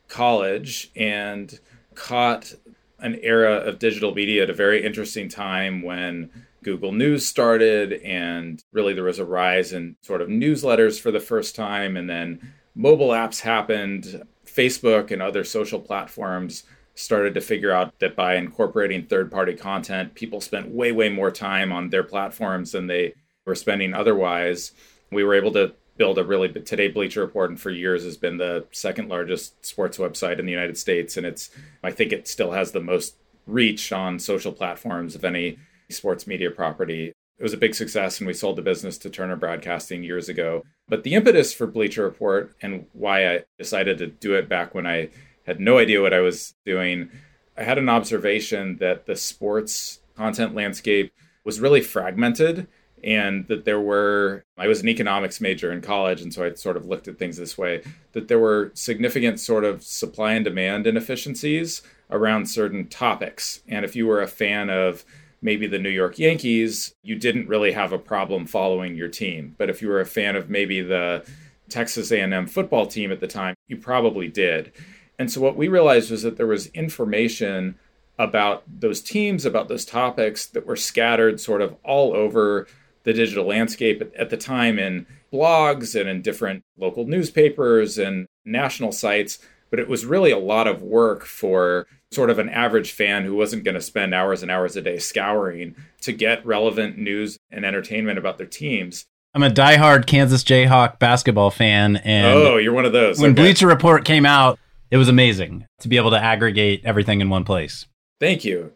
college 0.08 0.92
and 0.96 1.60
caught 1.96 2.54
an 3.00 3.20
era 3.22 3.54
of 3.54 3.80
digital 3.80 4.14
media 4.14 4.44
at 4.44 4.50
a 4.50 4.54
very 4.54 4.86
interesting 4.86 5.30
time 5.30 5.81
when 5.81 6.30
Google 6.64 6.92
News 6.92 7.28
started 7.28 7.94
and 8.02 8.64
really 8.72 8.94
there 8.94 9.04
was 9.04 9.20
a 9.20 9.25
rise 9.25 9.72
in 9.72 9.96
sort 10.02 10.22
of 10.22 10.30
newsletters 10.30 11.00
for 11.00 11.12
the 11.12 11.20
first 11.20 11.56
time 11.56 11.96
and 11.96 12.10
then 12.10 12.54
mobile 12.75 13.10
apps 13.10 13.42
happened 13.42 14.24
Facebook 14.46 15.12
and 15.12 15.22
other 15.22 15.44
social 15.44 15.80
platforms 15.80 16.64
started 16.95 17.34
to 17.34 17.42
figure 17.42 17.72
out 17.72 17.98
that 18.00 18.16
by 18.16 18.36
incorporating 18.36 19.06
third 19.06 19.31
party 19.31 19.54
content 19.56 20.13
people 20.13 20.40
spent 20.40 20.69
way 20.69 20.92
way 20.92 21.10
more 21.10 21.31
time 21.31 21.72
on 21.72 21.90
their 21.90 22.04
platforms 22.04 22.72
than 22.72 22.88
they 22.88 23.13
were 23.45 23.56
spending 23.56 23.94
otherwise. 23.94 24.72
We 25.12 25.24
were 25.24 25.34
able 25.34 25.51
to 25.54 25.74
build 25.98 26.18
a 26.18 26.24
really 26.24 26.50
today 26.50 26.88
bleacher 26.88 27.22
report 27.22 27.50
and 27.50 27.60
for 27.60 27.69
years 27.69 28.04
has 28.04 28.18
been 28.18 28.38
the 28.38 28.66
second 28.72 29.10
largest 29.10 29.63
sports 29.66 29.98
website 29.98 30.40
in 30.40 30.45
the 30.48 30.51
united 30.51 30.75
states 30.75 31.18
and 31.18 31.25
it's 31.25 31.51
i 31.84 31.92
think 31.92 32.12
it 32.12 32.28
still 32.28 32.51
has 32.51 32.72
the 32.72 32.81
most 32.81 33.16
reach 33.46 33.92
on 33.92 34.19
social 34.19 34.51
platforms 34.51 35.16
of 35.16 35.25
any 35.25 35.57
sports 35.89 36.28
media 36.28 36.50
property. 36.50 37.13
It 37.38 37.44
was 37.44 37.54
a 37.54 37.57
big 37.57 37.75
success 37.75 38.19
and 38.19 38.28
we 38.28 38.34
sold 38.34 38.57
the 38.57 38.62
business 38.62 38.98
to 39.00 39.10
turner 39.10 39.36
broadcasting 39.36 40.04
years 40.04 40.30
ago. 40.30 40.63
But 40.88 41.04
the 41.04 41.16
impetus 41.16 41.54
for 41.54 41.68
bleacher 41.68 42.04
report 42.04 42.56
and 42.62 42.86
why 42.94 43.34
i 43.34 43.44
decided 43.57 43.98
to 43.98 44.07
do 44.07 44.36
it 44.36 44.50
back 44.50 44.74
when 44.74 44.88
i 44.88 45.10
had 45.45 45.60
no 45.60 45.78
idea 45.78 46.01
what 46.01 46.13
i 46.13 46.19
was 46.19 46.56
doing. 46.66 47.10
I 47.57 47.63
had 47.63 47.78
an 47.78 47.90
observation 47.90 48.78
that 48.78 49.06
the 49.06 49.16
sports 49.16 50.00
content 50.16 50.56
landscape 50.56 51.13
was 51.44 51.60
really 51.60 51.81
fragmented 51.81 52.68
and 53.04 53.48
that 53.48 53.66
there 53.66 53.81
were 53.81 54.44
i 54.57 54.68
was 54.68 54.81
an 54.81 54.88
economics 54.88 55.42
major 55.42 55.72
in 55.72 55.81
college 55.81 56.22
and 56.22 56.34
so 56.34 56.45
i 56.45 56.54
sort 56.54 56.78
of 56.78 56.86
looked 56.86 57.07
at 57.07 57.18
things 57.18 57.38
this 57.38 57.57
way 57.57 57.81
that 58.13 58.28
there 58.28 58.40
were 58.40 58.72
significant 58.74 59.40
sort 59.40 59.63
of 59.63 59.84
supply 59.84 60.34
and 60.34 60.45
demand 60.45 60.88
inefficiencies 60.88 61.81
around 62.10 62.46
certain 62.46 62.88
topics. 62.88 63.62
And 63.68 63.84
if 63.84 63.96
you 63.96 64.06
were 64.06 64.22
a 64.22 64.28
fan 64.28 64.69
of 64.69 65.04
maybe 65.42 65.68
the 65.68 65.80
new 65.80 65.89
york 65.89 66.18
yankees 66.18 66.94
you 67.04 67.16
didn't 67.16 67.50
really 67.50 67.74
have 67.74 67.92
a 67.92 67.98
problem 67.98 68.46
following 68.46 68.96
your 68.96 69.10
team. 69.10 69.56
But 69.57 69.69
if 69.69 69.81
you 69.81 69.89
were 69.89 70.00
a 70.00 70.06
fan 70.06 70.36
of 70.36 70.50
maybe 70.50 70.81
the 70.81 71.25
texas 71.69 72.12
a&m 72.12 72.48
football 72.48 72.86
team 72.86 73.12
at 73.12 73.19
the 73.19 73.28
time 73.28 73.56
you 73.68 73.75
probably 73.78 74.28
did 74.28 74.72
and 75.19 75.31
so 75.31 75.42
what 75.42 75.56
we 75.56 75.68
realized 75.68 76.12
was 76.12 76.24
that 76.24 76.38
there 76.38 76.48
was 76.48 76.68
information 76.68 77.75
about 78.19 78.63
those 78.68 79.01
teams 79.01 79.45
about 79.45 79.68
those 79.68 79.86
topics 79.86 80.45
that 80.48 80.65
were 80.65 80.75
scattered 80.75 81.39
sort 81.39 81.62
of 81.62 81.75
all 81.83 82.13
over 82.13 82.68
the 83.04 83.13
digital 83.13 83.45
landscape 83.45 84.01
at, 84.18 84.30
the 84.30 84.38
time 84.38 84.80
in 84.80 85.06
blogs 85.31 86.00
and 86.00 86.07
in 86.07 86.21
different 86.21 86.63
local 86.77 87.06
newspapers 87.06 87.98
and 87.98 88.27
national 88.45 88.92
sites. 88.92 89.39
But 89.69 89.80
it 89.80 89.89
was 89.89 90.06
really 90.06 90.31
a 90.31 90.38
lot 90.38 90.68
of 90.68 90.81
work 90.81 91.25
for 91.25 91.88
sort 92.12 92.30
of 92.30 92.38
an 92.38 92.50
average 92.50 92.92
fan 92.92 93.25
who 93.25 93.36
wasn't 93.36 93.63
going 93.63 93.75
to 93.75 93.81
spend 93.81 94.13
hours 94.13 94.44
and 94.44 94.51
hours 94.51 94.75
a 94.75 94.81
day 94.81 95.00
scouring 95.00 95.75
to 96.01 96.13
get 96.13 96.45
relevant 96.45 96.98
news 96.98 97.38
and 97.51 97.65
entertainment 97.65 98.19
about 98.19 98.38
their 98.38 98.48
teams. 98.48 99.06
I'm 99.33 99.42
a 99.42 99.50
diehard 99.50 100.06
Kansas 100.06 100.44
Jayhawk 100.44 101.00
basketball 101.00 101.50
fan, 101.50 101.98
and 101.98 102.27
oh, 102.27 102.57
you're 102.57 102.71
one 102.71 102.86
of 102.86 102.94
those. 102.94 103.19
When 103.19 103.31
okay. 103.31 103.42
Bleacher 103.42 103.65
Report 103.65 104.06
came 104.06 104.27
out, 104.27 104.60
it 104.94 104.98
was 104.98 105.10
amazing 105.10 105.66
to 105.80 105.88
be 105.90 105.98
able 105.98 106.12
to 106.12 106.24
aggregate 106.24 106.84
everything 106.86 107.19
in 107.19 107.28
one 107.28 107.44
place. 107.44 107.88
Thank 108.19 108.45
you. 108.45 108.72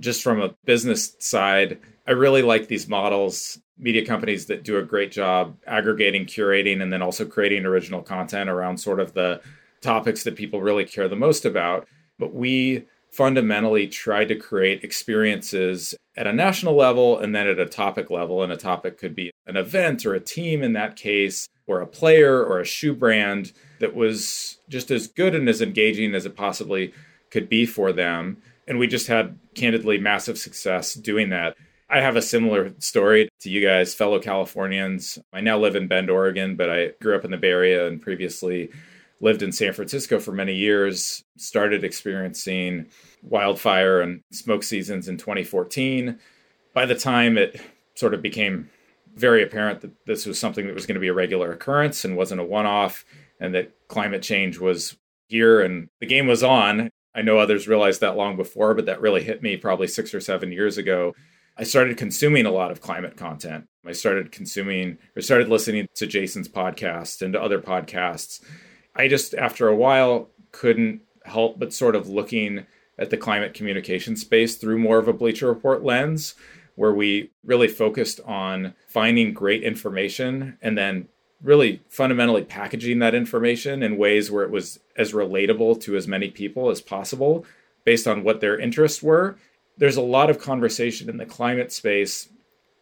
Just 0.00 0.20
from 0.20 0.42
a 0.42 0.52
business 0.64 1.14
side, 1.20 1.78
I 2.08 2.10
really 2.10 2.42
like 2.42 2.66
these 2.66 2.88
models 2.88 3.56
media 3.78 4.04
companies 4.04 4.46
that 4.46 4.64
do 4.64 4.78
a 4.78 4.82
great 4.82 5.12
job 5.12 5.56
aggregating, 5.68 6.26
curating, 6.26 6.82
and 6.82 6.92
then 6.92 7.02
also 7.02 7.24
creating 7.24 7.66
original 7.66 8.02
content 8.02 8.50
around 8.50 8.78
sort 8.78 8.98
of 8.98 9.14
the 9.14 9.40
topics 9.80 10.24
that 10.24 10.34
people 10.34 10.60
really 10.60 10.84
care 10.84 11.06
the 11.06 11.14
most 11.14 11.44
about. 11.44 11.86
But 12.18 12.34
we 12.34 12.86
fundamentally 13.12 13.86
tried 13.86 14.26
to 14.26 14.34
create 14.34 14.82
experiences 14.82 15.94
at 16.16 16.26
a 16.26 16.32
national 16.32 16.74
level 16.74 17.20
and 17.20 17.32
then 17.32 17.46
at 17.46 17.60
a 17.60 17.66
topic 17.66 18.10
level. 18.10 18.42
And 18.42 18.52
a 18.52 18.56
topic 18.56 18.98
could 18.98 19.14
be 19.14 19.30
an 19.46 19.56
event 19.56 20.04
or 20.04 20.14
a 20.14 20.20
team 20.20 20.64
in 20.64 20.72
that 20.72 20.96
case, 20.96 21.46
or 21.70 21.80
a 21.80 21.86
player 21.86 22.42
or 22.42 22.60
a 22.60 22.64
shoe 22.64 22.94
brand 22.94 23.52
that 23.78 23.94
was 23.94 24.58
just 24.68 24.90
as 24.90 25.06
good 25.06 25.34
and 25.34 25.48
as 25.48 25.62
engaging 25.62 26.14
as 26.14 26.26
it 26.26 26.36
possibly 26.36 26.92
could 27.30 27.48
be 27.48 27.64
for 27.64 27.92
them. 27.92 28.36
And 28.66 28.78
we 28.78 28.86
just 28.86 29.06
had 29.06 29.38
candidly 29.54 29.98
massive 29.98 30.38
success 30.38 30.94
doing 30.94 31.30
that. 31.30 31.56
I 31.88 32.00
have 32.00 32.16
a 32.16 32.22
similar 32.22 32.72
story 32.78 33.28
to 33.40 33.50
you 33.50 33.66
guys, 33.66 33.94
fellow 33.94 34.20
Californians. 34.20 35.18
I 35.32 35.40
now 35.40 35.58
live 35.58 35.76
in 35.76 35.88
Bend, 35.88 36.10
Oregon, 36.10 36.56
but 36.56 36.70
I 36.70 36.90
grew 37.00 37.16
up 37.16 37.24
in 37.24 37.30
the 37.30 37.36
Bay 37.36 37.50
Area 37.50 37.86
and 37.86 38.02
previously 38.02 38.70
lived 39.20 39.42
in 39.42 39.52
San 39.52 39.72
Francisco 39.72 40.18
for 40.18 40.32
many 40.32 40.54
years. 40.54 41.24
Started 41.36 41.84
experiencing 41.84 42.86
wildfire 43.22 44.00
and 44.00 44.22
smoke 44.32 44.62
seasons 44.62 45.08
in 45.08 45.16
2014. 45.16 46.18
By 46.74 46.86
the 46.86 46.94
time 46.94 47.36
it 47.36 47.60
sort 47.94 48.14
of 48.14 48.22
became 48.22 48.70
very 49.14 49.42
apparent 49.42 49.80
that 49.80 50.06
this 50.06 50.26
was 50.26 50.38
something 50.38 50.66
that 50.66 50.74
was 50.74 50.86
going 50.86 50.94
to 50.94 51.00
be 51.00 51.08
a 51.08 51.14
regular 51.14 51.52
occurrence 51.52 52.04
and 52.04 52.16
wasn't 52.16 52.40
a 52.40 52.44
one 52.44 52.66
off, 52.66 53.04
and 53.38 53.54
that 53.54 53.72
climate 53.88 54.22
change 54.22 54.58
was 54.58 54.96
here 55.28 55.60
and 55.60 55.88
the 56.00 56.06
game 56.06 56.26
was 56.26 56.42
on. 56.42 56.90
I 57.14 57.22
know 57.22 57.38
others 57.38 57.68
realized 57.68 58.00
that 58.00 58.16
long 58.16 58.36
before, 58.36 58.74
but 58.74 58.86
that 58.86 59.00
really 59.00 59.22
hit 59.22 59.42
me 59.42 59.56
probably 59.56 59.88
six 59.88 60.14
or 60.14 60.20
seven 60.20 60.52
years 60.52 60.78
ago 60.78 61.14
I 61.60 61.64
started 61.64 61.98
consuming 61.98 62.46
a 62.46 62.50
lot 62.50 62.70
of 62.70 62.80
climate 62.80 63.18
content. 63.18 63.66
I 63.86 63.92
started 63.92 64.32
consuming 64.32 64.96
or 65.14 65.20
started 65.20 65.48
listening 65.48 65.88
to 65.96 66.06
Jason's 66.06 66.48
podcast 66.48 67.20
and 67.20 67.34
to 67.34 67.42
other 67.42 67.60
podcasts. 67.60 68.42
I 68.96 69.08
just, 69.08 69.34
after 69.34 69.68
a 69.68 69.76
while, 69.76 70.30
couldn't 70.52 71.02
help 71.26 71.58
but 71.58 71.74
sort 71.74 71.96
of 71.96 72.08
looking 72.08 72.64
at 72.98 73.10
the 73.10 73.18
climate 73.18 73.52
communication 73.52 74.16
space 74.16 74.56
through 74.56 74.78
more 74.78 74.96
of 74.96 75.06
a 75.06 75.12
Bleacher 75.12 75.48
Report 75.48 75.82
lens, 75.84 76.34
where 76.80 76.94
we 76.94 77.30
really 77.44 77.68
focused 77.68 78.20
on 78.24 78.72
finding 78.88 79.34
great 79.34 79.62
information 79.62 80.56
and 80.62 80.78
then 80.78 81.06
really 81.42 81.78
fundamentally 81.90 82.42
packaging 82.42 83.00
that 83.00 83.14
information 83.14 83.82
in 83.82 83.98
ways 83.98 84.30
where 84.30 84.44
it 84.44 84.50
was 84.50 84.80
as 84.96 85.12
relatable 85.12 85.78
to 85.78 85.94
as 85.94 86.08
many 86.08 86.30
people 86.30 86.70
as 86.70 86.80
possible 86.80 87.44
based 87.84 88.06
on 88.06 88.24
what 88.24 88.40
their 88.40 88.58
interests 88.58 89.02
were. 89.02 89.36
There's 89.76 89.96
a 89.96 90.00
lot 90.00 90.30
of 90.30 90.38
conversation 90.38 91.10
in 91.10 91.18
the 91.18 91.26
climate 91.26 91.70
space 91.70 92.30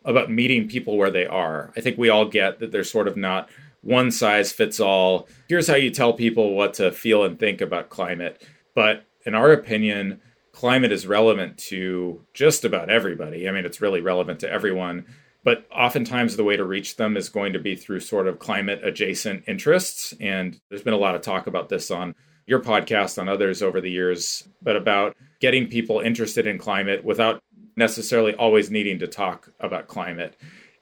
about 0.04 0.30
meeting 0.30 0.68
people 0.68 0.96
where 0.96 1.10
they 1.10 1.26
are. 1.26 1.72
I 1.76 1.80
think 1.80 1.98
we 1.98 2.08
all 2.08 2.24
get 2.24 2.60
that 2.60 2.70
there's 2.70 2.88
sort 2.88 3.08
of 3.08 3.16
not 3.16 3.48
one 3.82 4.12
size 4.12 4.52
fits 4.52 4.78
all. 4.78 5.26
Here's 5.48 5.66
how 5.66 5.74
you 5.74 5.90
tell 5.90 6.12
people 6.12 6.54
what 6.54 6.74
to 6.74 6.92
feel 6.92 7.24
and 7.24 7.36
think 7.36 7.60
about 7.60 7.90
climate. 7.90 8.46
But 8.76 9.06
in 9.26 9.34
our 9.34 9.50
opinion, 9.50 10.20
climate 10.58 10.90
is 10.90 11.06
relevant 11.06 11.56
to 11.56 12.20
just 12.34 12.64
about 12.64 12.90
everybody. 12.90 13.48
I 13.48 13.52
mean, 13.52 13.64
it's 13.64 13.80
really 13.80 14.00
relevant 14.00 14.40
to 14.40 14.50
everyone. 14.50 15.06
But 15.44 15.64
oftentimes, 15.70 16.36
the 16.36 16.42
way 16.42 16.56
to 16.56 16.64
reach 16.64 16.96
them 16.96 17.16
is 17.16 17.28
going 17.28 17.52
to 17.52 17.60
be 17.60 17.76
through 17.76 18.00
sort 18.00 18.26
of 18.26 18.40
climate 18.40 18.80
adjacent 18.82 19.44
interests. 19.46 20.14
And 20.20 20.60
there's 20.68 20.82
been 20.82 20.94
a 20.94 20.98
lot 20.98 21.14
of 21.14 21.22
talk 21.22 21.46
about 21.46 21.68
this 21.68 21.92
on 21.92 22.12
your 22.44 22.58
podcast, 22.58 23.20
on 23.20 23.28
others 23.28 23.62
over 23.62 23.80
the 23.80 23.92
years, 23.92 24.48
but 24.60 24.74
about 24.74 25.16
getting 25.38 25.68
people 25.68 26.00
interested 26.00 26.44
in 26.44 26.58
climate 26.58 27.04
without 27.04 27.40
necessarily 27.76 28.34
always 28.34 28.68
needing 28.68 28.98
to 28.98 29.06
talk 29.06 29.52
about 29.60 29.86
climate. 29.86 30.34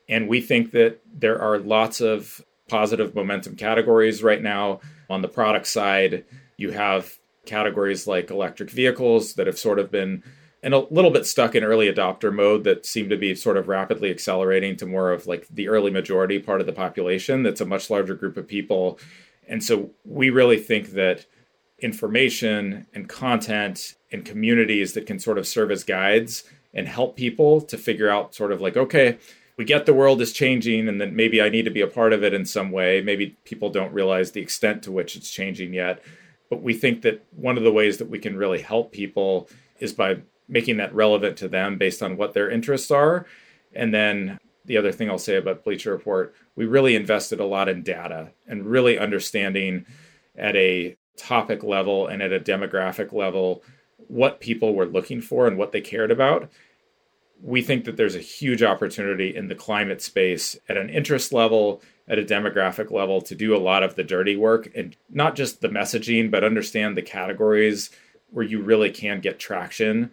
And 0.09 0.27
we 0.27 0.41
think 0.41 0.71
that 0.71 1.03
there 1.13 1.39
are 1.39 1.59
lots 1.59 2.01
of 2.01 2.41
positive 2.67 3.15
momentum 3.15 3.57
categories 3.57 4.23
right 4.23 4.43
now. 4.43 4.81
On 5.11 5.21
the 5.21 5.29
product 5.29 5.67
side, 5.67 6.25
you 6.57 6.71
have 6.71 7.19
categories 7.47 8.07
like 8.07 8.31
electric 8.31 8.71
vehicles 8.71 9.35
that 9.35 9.47
have 9.47 9.59
sort 9.59 9.79
of 9.79 9.91
been 9.91 10.23
and 10.63 10.75
a 10.75 10.81
little 10.91 11.11
bit 11.11 11.27
stuck 11.27 11.55
in 11.55 11.63
early 11.63 11.93
adopter 11.93 12.35
mode 12.35 12.65
that 12.65 12.87
seem 12.87 13.09
to 13.09 13.17
be 13.17 13.35
sort 13.35 13.57
of 13.57 13.69
rapidly 13.69 14.11
accelerating 14.11 14.77
to 14.77 14.87
more 14.87 15.13
of 15.13 15.27
like 15.27 15.47
the 15.49 15.69
early 15.69 15.91
majority 15.91 16.39
part 16.39 16.61
of 16.61 16.67
the 16.67 16.73
population 16.73 17.43
that's 17.43 17.61
a 17.61 17.67
much 17.67 17.89
larger 17.89 18.15
group 18.15 18.37
of 18.37 18.49
people. 18.49 18.99
And 19.47 19.63
so 19.63 19.91
we 20.05 20.31
really 20.31 20.59
think 20.59 20.91
that 20.91 21.27
information 21.79 22.87
and 22.95 23.09
content 23.09 23.95
and 24.11 24.25
communities 24.25 24.95
that 24.95 25.07
can 25.07 25.19
sort 25.19 25.39
of 25.39 25.47
serve 25.47 25.71
as 25.71 25.85
guides 25.85 26.45
and 26.73 26.89
help 26.89 27.17
people 27.17 27.61
to 27.61 27.77
figure 27.77 28.09
out 28.09 28.35
sort 28.35 28.51
of 28.51 28.61
like 28.63 28.77
okay 28.77 29.19
we 29.59 29.65
get 29.65 29.87
the 29.87 29.95
world 29.95 30.21
is 30.21 30.33
changing 30.33 30.89
and 30.89 31.01
that 31.01 31.13
maybe 31.13 31.41
i 31.41 31.49
need 31.49 31.65
to 31.67 31.71
be 31.71 31.81
a 31.81 31.87
part 31.87 32.13
of 32.13 32.25
it 32.25 32.35
in 32.35 32.45
some 32.45 32.71
way. 32.71 33.01
Maybe 33.01 33.37
people 33.45 33.71
don't 33.71 33.93
realize 33.93 34.33
the 34.33 34.41
extent 34.41 34.83
to 34.83 34.93
which 34.93 35.17
it's 35.17 35.31
changing 35.31 35.75
yet 35.75 36.03
but 36.51 36.63
we 36.63 36.75
think 36.75 37.03
that 37.03 37.25
one 37.33 37.57
of 37.57 37.65
the 37.65 37.73
ways 37.73 37.99
that 37.99 38.09
we 38.09 38.19
can 38.19 38.37
really 38.37 38.61
help 38.61 38.93
people 38.93 39.49
is 39.79 39.93
by 39.93 40.19
making 40.49 40.77
that 40.77 40.95
relevant 40.95 41.37
to 41.39 41.49
them 41.49 41.77
based 41.79 42.03
on 42.03 42.17
what 42.17 42.35
their 42.35 42.51
interests 42.51 42.91
are. 42.91 43.27
And 43.75 43.93
then 43.93 44.39
the 44.65 44.77
other 44.77 44.93
thing 44.93 45.11
I'll 45.11 45.19
say 45.19 45.37
about 45.37 45.65
Bleacher 45.65 45.91
Report, 45.91 46.35
we 46.55 46.67
really 46.67 46.97
invested 46.97 47.41
a 47.41 47.47
lot 47.47 47.69
in 47.69 47.83
data 47.83 48.33
and 48.47 48.67
really 48.67 48.99
understanding 48.99 49.87
at 50.37 50.57
a 50.57 50.97
topic 51.17 51.63
level 51.63 52.07
and 52.07 52.23
at 52.23 52.33
a 52.33 52.41
demographic 52.41 53.13
level 53.13 53.63
what 54.09 54.41
people 54.41 54.75
were 54.75 54.87
looking 54.87 55.21
for 55.21 55.47
and 55.47 55.57
what 55.57 55.73
they 55.73 55.81
cared 55.81 56.11
about. 56.11 56.51
We 57.43 57.63
think 57.63 57.85
that 57.85 57.97
there's 57.97 58.15
a 58.15 58.21
huge 58.21 58.63
opportunity 58.63 59.35
in 59.35 59.49
the 59.49 59.55
climate 59.55 60.01
space 60.01 60.57
at 60.69 60.77
an 60.77 60.91
interest 60.91 61.33
level, 61.33 61.83
at 62.09 62.19
a 62.19 62.25
demographic 62.25 62.91
level 62.91 63.21
to 63.21 63.35
do 63.35 63.55
a 63.55 63.59
lot 63.59 63.83
of 63.83 63.97
the 63.97 64.05
dirty 64.05 64.37
work 64.37 64.71
and 64.75 64.97
not 65.11 65.35
just 65.35 65.61
the 65.61 65.69
messaging, 65.69 66.31
but 66.31 66.45
understand 66.45 66.97
the 66.97 67.03
categories 67.03 67.91
where 68.31 68.45
you 68.45 68.61
really 68.61 68.91
can 68.91 69.21
get 69.21 69.39
traction 69.39 70.11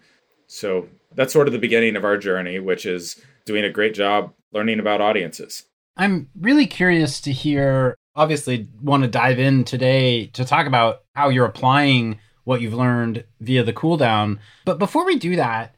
so 0.53 0.87
that's 1.15 1.33
sort 1.33 1.47
of 1.47 1.53
the 1.53 1.59
beginning 1.59 1.95
of 1.95 2.05
our 2.05 2.17
journey, 2.17 2.59
which 2.59 2.85
is 2.85 3.19
doing 3.45 3.63
a 3.63 3.71
great 3.71 3.93
job 3.95 4.33
learning 4.51 4.79
about 4.79 5.01
audiences. 5.01 5.63
I'm 5.97 6.29
really 6.39 6.67
curious 6.67 7.21
to 7.21 7.31
hear, 7.31 7.95
obviously, 8.15 8.67
want 8.81 9.03
to 9.03 9.09
dive 9.09 9.39
in 9.39 9.63
today 9.63 10.27
to 10.27 10.45
talk 10.45 10.67
about 10.67 11.01
how 11.15 11.29
you're 11.29 11.45
applying 11.45 12.19
what 12.43 12.61
you've 12.61 12.73
learned 12.73 13.25
via 13.39 13.63
the 13.63 13.73
cool 13.73 13.97
down. 13.97 14.39
But 14.65 14.77
before 14.77 15.05
we 15.05 15.17
do 15.17 15.35
that, 15.37 15.75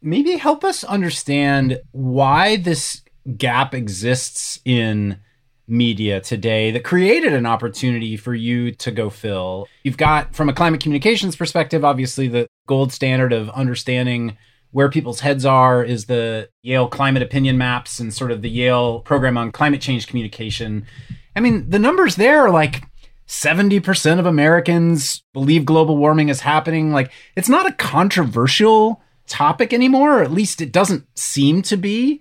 maybe 0.00 0.36
help 0.36 0.62
us 0.62 0.84
understand 0.84 1.80
why 1.90 2.56
this 2.56 3.02
gap 3.36 3.74
exists 3.74 4.60
in 4.64 5.18
media 5.68 6.20
today 6.20 6.70
that 6.70 6.84
created 6.84 7.32
an 7.32 7.46
opportunity 7.46 8.16
for 8.16 8.34
you 8.34 8.72
to 8.72 8.90
go 8.90 9.10
fill. 9.10 9.68
You've 9.84 9.96
got, 9.96 10.34
from 10.34 10.48
a 10.48 10.52
climate 10.52 10.80
communications 10.80 11.36
perspective, 11.36 11.84
obviously 11.84 12.28
the 12.28 12.46
gold 12.66 12.92
standard 12.92 13.32
of 13.32 13.48
understanding 13.50 14.36
where 14.72 14.88
people's 14.88 15.20
heads 15.20 15.44
are 15.44 15.84
is 15.84 16.06
the 16.06 16.48
Yale 16.62 16.88
climate 16.88 17.22
opinion 17.22 17.58
maps 17.58 18.00
and 18.00 18.12
sort 18.12 18.30
of 18.30 18.42
the 18.42 18.50
Yale 18.50 19.00
program 19.00 19.36
on 19.36 19.52
climate 19.52 19.80
change 19.80 20.06
communication. 20.06 20.86
I 21.36 21.40
mean, 21.40 21.68
the 21.68 21.78
numbers 21.78 22.16
there 22.16 22.40
are 22.40 22.50
like 22.50 22.82
70% 23.28 24.18
of 24.18 24.26
Americans 24.26 25.22
believe 25.32 25.64
global 25.64 25.96
warming 25.96 26.28
is 26.28 26.40
happening. 26.40 26.90
Like, 26.90 27.12
it's 27.36 27.48
not 27.48 27.68
a 27.68 27.72
controversial 27.72 29.02
topic 29.26 29.72
anymore, 29.72 30.18
or 30.18 30.22
at 30.22 30.32
least 30.32 30.60
it 30.60 30.72
doesn't 30.72 31.06
seem 31.16 31.62
to 31.62 31.76
be. 31.76 32.20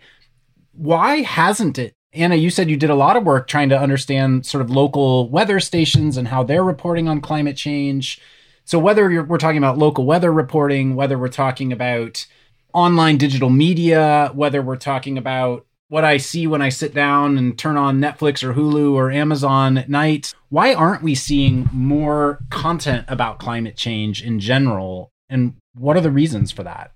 Why 0.73 1.21
hasn't 1.21 1.79
it 1.79 1.95
Anna, 2.13 2.35
you 2.35 2.49
said 2.49 2.69
you 2.69 2.75
did 2.75 2.89
a 2.89 2.95
lot 2.95 3.15
of 3.15 3.23
work 3.23 3.47
trying 3.47 3.69
to 3.69 3.79
understand 3.79 4.45
sort 4.45 4.61
of 4.61 4.69
local 4.69 5.29
weather 5.29 5.59
stations 5.59 6.17
and 6.17 6.27
how 6.27 6.43
they're 6.43 6.63
reporting 6.63 7.07
on 7.07 7.21
climate 7.21 7.55
change. 7.55 8.19
So, 8.65 8.79
whether 8.79 9.23
we're 9.23 9.37
talking 9.37 9.57
about 9.57 9.77
local 9.77 10.05
weather 10.05 10.31
reporting, 10.31 10.95
whether 10.95 11.17
we're 11.17 11.29
talking 11.29 11.71
about 11.71 12.25
online 12.73 13.17
digital 13.17 13.49
media, 13.49 14.31
whether 14.33 14.61
we're 14.61 14.75
talking 14.75 15.17
about 15.17 15.65
what 15.87 16.03
I 16.05 16.17
see 16.17 16.47
when 16.47 16.61
I 16.61 16.69
sit 16.69 16.93
down 16.93 17.37
and 17.37 17.57
turn 17.57 17.75
on 17.75 17.99
Netflix 17.99 18.43
or 18.43 18.53
Hulu 18.53 18.93
or 18.93 19.11
Amazon 19.11 19.77
at 19.77 19.89
night, 19.89 20.33
why 20.49 20.73
aren't 20.73 21.03
we 21.03 21.15
seeing 21.15 21.69
more 21.73 22.39
content 22.49 23.05
about 23.09 23.39
climate 23.39 23.75
change 23.75 24.23
in 24.23 24.39
general? 24.39 25.11
And 25.29 25.55
what 25.75 25.97
are 25.97 26.01
the 26.01 26.11
reasons 26.11 26.51
for 26.51 26.63
that? 26.63 26.93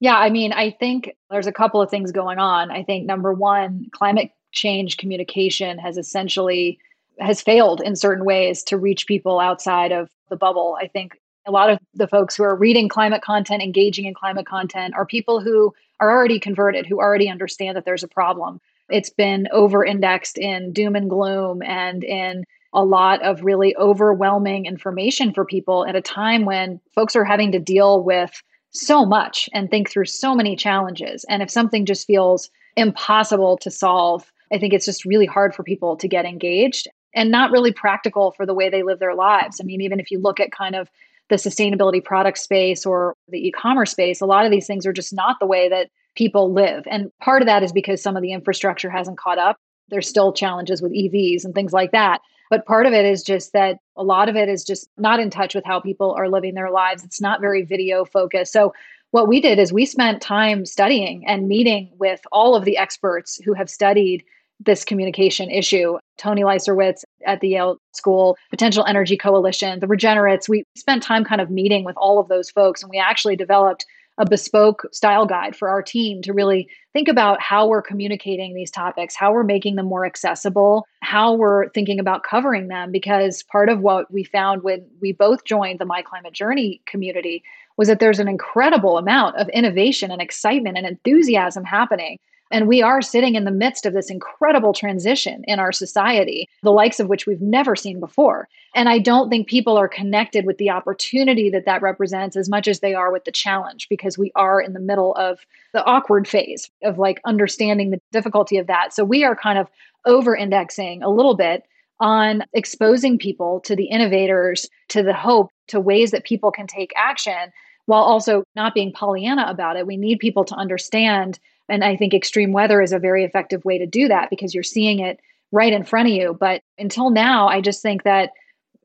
Yeah, 0.00 0.16
I 0.16 0.30
mean, 0.30 0.52
I 0.52 0.72
think 0.72 1.12
there's 1.30 1.46
a 1.46 1.52
couple 1.52 1.80
of 1.80 1.90
things 1.90 2.12
going 2.12 2.38
on. 2.38 2.70
I 2.70 2.82
think 2.82 3.06
number 3.06 3.32
one, 3.32 3.86
climate 3.92 4.30
change 4.54 4.96
communication 4.96 5.78
has 5.78 5.98
essentially 5.98 6.78
has 7.20 7.42
failed 7.42 7.80
in 7.80 7.94
certain 7.94 8.24
ways 8.24 8.62
to 8.64 8.76
reach 8.76 9.06
people 9.06 9.38
outside 9.38 9.92
of 9.92 10.10
the 10.30 10.36
bubble. 10.36 10.76
I 10.80 10.88
think 10.88 11.16
a 11.46 11.52
lot 11.52 11.70
of 11.70 11.78
the 11.94 12.08
folks 12.08 12.34
who 12.34 12.42
are 12.42 12.56
reading 12.56 12.88
climate 12.88 13.22
content, 13.22 13.62
engaging 13.62 14.06
in 14.06 14.14
climate 14.14 14.46
content, 14.46 14.94
are 14.94 15.06
people 15.06 15.40
who 15.40 15.72
are 16.00 16.10
already 16.10 16.40
converted, 16.40 16.86
who 16.86 16.98
already 16.98 17.28
understand 17.28 17.76
that 17.76 17.84
there's 17.84 18.02
a 18.02 18.08
problem. 18.08 18.60
It's 18.88 19.10
been 19.10 19.48
over 19.52 19.84
indexed 19.84 20.38
in 20.38 20.72
doom 20.72 20.96
and 20.96 21.08
gloom 21.08 21.62
and 21.62 22.02
in 22.02 22.44
a 22.72 22.84
lot 22.84 23.22
of 23.22 23.44
really 23.44 23.76
overwhelming 23.76 24.66
information 24.66 25.32
for 25.32 25.44
people 25.44 25.86
at 25.86 25.94
a 25.94 26.02
time 26.02 26.44
when 26.44 26.80
folks 26.94 27.14
are 27.14 27.24
having 27.24 27.52
to 27.52 27.58
deal 27.58 28.02
with 28.02 28.42
so 28.70 29.06
much 29.06 29.48
and 29.52 29.70
think 29.70 29.88
through 29.88 30.06
so 30.06 30.34
many 30.34 30.56
challenges. 30.56 31.24
And 31.28 31.42
if 31.42 31.50
something 31.50 31.86
just 31.86 32.06
feels 32.06 32.50
impossible 32.76 33.56
to 33.58 33.70
solve, 33.70 34.30
I 34.54 34.58
think 34.58 34.72
it's 34.72 34.86
just 34.86 35.04
really 35.04 35.26
hard 35.26 35.54
for 35.54 35.64
people 35.64 35.96
to 35.96 36.08
get 36.08 36.24
engaged 36.24 36.86
and 37.14 37.30
not 37.30 37.50
really 37.50 37.72
practical 37.72 38.32
for 38.32 38.46
the 38.46 38.54
way 38.54 38.70
they 38.70 38.82
live 38.82 39.00
their 39.00 39.14
lives. 39.14 39.60
I 39.60 39.64
mean, 39.64 39.80
even 39.80 40.00
if 40.00 40.10
you 40.10 40.18
look 40.20 40.40
at 40.40 40.52
kind 40.52 40.74
of 40.74 40.88
the 41.28 41.36
sustainability 41.36 42.02
product 42.02 42.38
space 42.38 42.86
or 42.86 43.14
the 43.28 43.48
e 43.48 43.50
commerce 43.50 43.90
space, 43.90 44.20
a 44.20 44.26
lot 44.26 44.44
of 44.44 44.50
these 44.50 44.66
things 44.66 44.86
are 44.86 44.92
just 44.92 45.12
not 45.12 45.36
the 45.40 45.46
way 45.46 45.68
that 45.68 45.88
people 46.14 46.52
live. 46.52 46.84
And 46.88 47.10
part 47.20 47.42
of 47.42 47.46
that 47.46 47.62
is 47.62 47.72
because 47.72 48.02
some 48.02 48.16
of 48.16 48.22
the 48.22 48.32
infrastructure 48.32 48.90
hasn't 48.90 49.18
caught 49.18 49.38
up. 49.38 49.56
There's 49.88 50.08
still 50.08 50.32
challenges 50.32 50.80
with 50.80 50.92
EVs 50.92 51.44
and 51.44 51.54
things 51.54 51.72
like 51.72 51.92
that. 51.92 52.20
But 52.50 52.66
part 52.66 52.86
of 52.86 52.92
it 52.92 53.04
is 53.04 53.22
just 53.22 53.52
that 53.52 53.78
a 53.96 54.04
lot 54.04 54.28
of 54.28 54.36
it 54.36 54.48
is 54.48 54.64
just 54.64 54.88
not 54.96 55.18
in 55.18 55.30
touch 55.30 55.54
with 55.54 55.64
how 55.64 55.80
people 55.80 56.12
are 56.12 56.28
living 56.28 56.54
their 56.54 56.70
lives. 56.70 57.02
It's 57.02 57.20
not 57.20 57.40
very 57.40 57.62
video 57.64 58.04
focused. 58.04 58.52
So 58.52 58.72
what 59.10 59.28
we 59.28 59.40
did 59.40 59.58
is 59.58 59.72
we 59.72 59.86
spent 59.86 60.20
time 60.20 60.66
studying 60.66 61.24
and 61.26 61.48
meeting 61.48 61.90
with 61.98 62.20
all 62.32 62.54
of 62.54 62.64
the 62.64 62.76
experts 62.76 63.40
who 63.44 63.54
have 63.54 63.70
studied 63.70 64.24
this 64.60 64.84
communication 64.84 65.50
issue. 65.50 65.98
Tony 66.16 66.42
Leiserowitz 66.42 67.04
at 67.26 67.40
the 67.40 67.48
Yale 67.48 67.78
School, 67.92 68.36
Potential 68.50 68.84
Energy 68.86 69.16
Coalition, 69.16 69.80
the 69.80 69.86
Regenerates. 69.86 70.48
We 70.48 70.64
spent 70.76 71.02
time 71.02 71.24
kind 71.24 71.40
of 71.40 71.50
meeting 71.50 71.84
with 71.84 71.96
all 71.96 72.18
of 72.18 72.28
those 72.28 72.50
folks, 72.50 72.82
and 72.82 72.90
we 72.90 72.98
actually 72.98 73.36
developed 73.36 73.84
a 74.16 74.24
bespoke 74.24 74.86
style 74.92 75.26
guide 75.26 75.56
for 75.56 75.68
our 75.68 75.82
team 75.82 76.22
to 76.22 76.32
really 76.32 76.68
think 76.92 77.08
about 77.08 77.40
how 77.40 77.66
we're 77.66 77.82
communicating 77.82 78.54
these 78.54 78.70
topics, 78.70 79.16
how 79.16 79.32
we're 79.32 79.42
making 79.42 79.74
them 79.74 79.86
more 79.86 80.06
accessible, 80.06 80.86
how 81.02 81.32
we're 81.32 81.68
thinking 81.70 81.98
about 81.98 82.22
covering 82.22 82.68
them. 82.68 82.92
Because 82.92 83.42
part 83.42 83.68
of 83.68 83.80
what 83.80 84.10
we 84.12 84.22
found 84.22 84.62
when 84.62 84.86
we 85.00 85.12
both 85.12 85.44
joined 85.44 85.80
the 85.80 85.84
My 85.84 86.00
Climate 86.00 86.32
Journey 86.32 86.80
community 86.86 87.42
was 87.76 87.88
that 87.88 87.98
there's 87.98 88.20
an 88.20 88.28
incredible 88.28 88.98
amount 88.98 89.36
of 89.36 89.48
innovation 89.48 90.12
and 90.12 90.22
excitement 90.22 90.78
and 90.78 90.86
enthusiasm 90.86 91.64
happening. 91.64 92.18
And 92.50 92.68
we 92.68 92.82
are 92.82 93.02
sitting 93.02 93.34
in 93.34 93.44
the 93.44 93.50
midst 93.50 93.86
of 93.86 93.94
this 93.94 94.10
incredible 94.10 94.72
transition 94.72 95.42
in 95.48 95.58
our 95.58 95.72
society, 95.72 96.48
the 96.62 96.70
likes 96.70 97.00
of 97.00 97.08
which 97.08 97.26
we've 97.26 97.40
never 97.40 97.74
seen 97.74 97.98
before. 97.98 98.48
And 98.74 98.88
I 98.88 98.98
don't 98.98 99.30
think 99.30 99.48
people 99.48 99.76
are 99.76 99.88
connected 99.88 100.44
with 100.44 100.58
the 100.58 100.70
opportunity 100.70 101.48
that 101.50 101.64
that 101.64 101.82
represents 101.82 102.36
as 102.36 102.48
much 102.48 102.68
as 102.68 102.80
they 102.80 102.94
are 102.94 103.10
with 103.10 103.24
the 103.24 103.32
challenge, 103.32 103.88
because 103.88 104.18
we 104.18 104.30
are 104.36 104.60
in 104.60 104.72
the 104.72 104.80
middle 104.80 105.14
of 105.14 105.40
the 105.72 105.84
awkward 105.84 106.28
phase 106.28 106.70
of 106.82 106.98
like 106.98 107.20
understanding 107.24 107.90
the 107.90 108.00
difficulty 108.12 108.58
of 108.58 108.66
that. 108.66 108.92
So 108.92 109.04
we 109.04 109.24
are 109.24 109.34
kind 109.34 109.58
of 109.58 109.68
over 110.04 110.36
indexing 110.36 111.02
a 111.02 111.10
little 111.10 111.34
bit 111.34 111.64
on 112.00 112.42
exposing 112.52 113.18
people 113.18 113.60
to 113.60 113.74
the 113.74 113.86
innovators, 113.86 114.68
to 114.88 115.02
the 115.02 115.14
hope, 115.14 115.50
to 115.68 115.80
ways 115.80 116.10
that 116.10 116.24
people 116.24 116.50
can 116.50 116.66
take 116.66 116.92
action 116.96 117.52
while 117.86 118.02
also 118.02 118.44
not 118.54 118.74
being 118.74 118.92
Pollyanna 118.92 119.46
about 119.48 119.76
it. 119.76 119.86
We 119.86 119.96
need 119.96 120.18
people 120.18 120.44
to 120.44 120.54
understand. 120.54 121.38
And 121.68 121.84
I 121.84 121.96
think 121.96 122.14
extreme 122.14 122.52
weather 122.52 122.82
is 122.82 122.92
a 122.92 122.98
very 122.98 123.24
effective 123.24 123.64
way 123.64 123.78
to 123.78 123.86
do 123.86 124.08
that 124.08 124.30
because 124.30 124.54
you're 124.54 124.62
seeing 124.62 125.00
it 125.00 125.20
right 125.52 125.72
in 125.72 125.84
front 125.84 126.08
of 126.08 126.14
you. 126.14 126.36
But 126.38 126.62
until 126.78 127.10
now, 127.10 127.48
I 127.48 127.60
just 127.60 127.80
think 127.80 128.02
that 128.02 128.30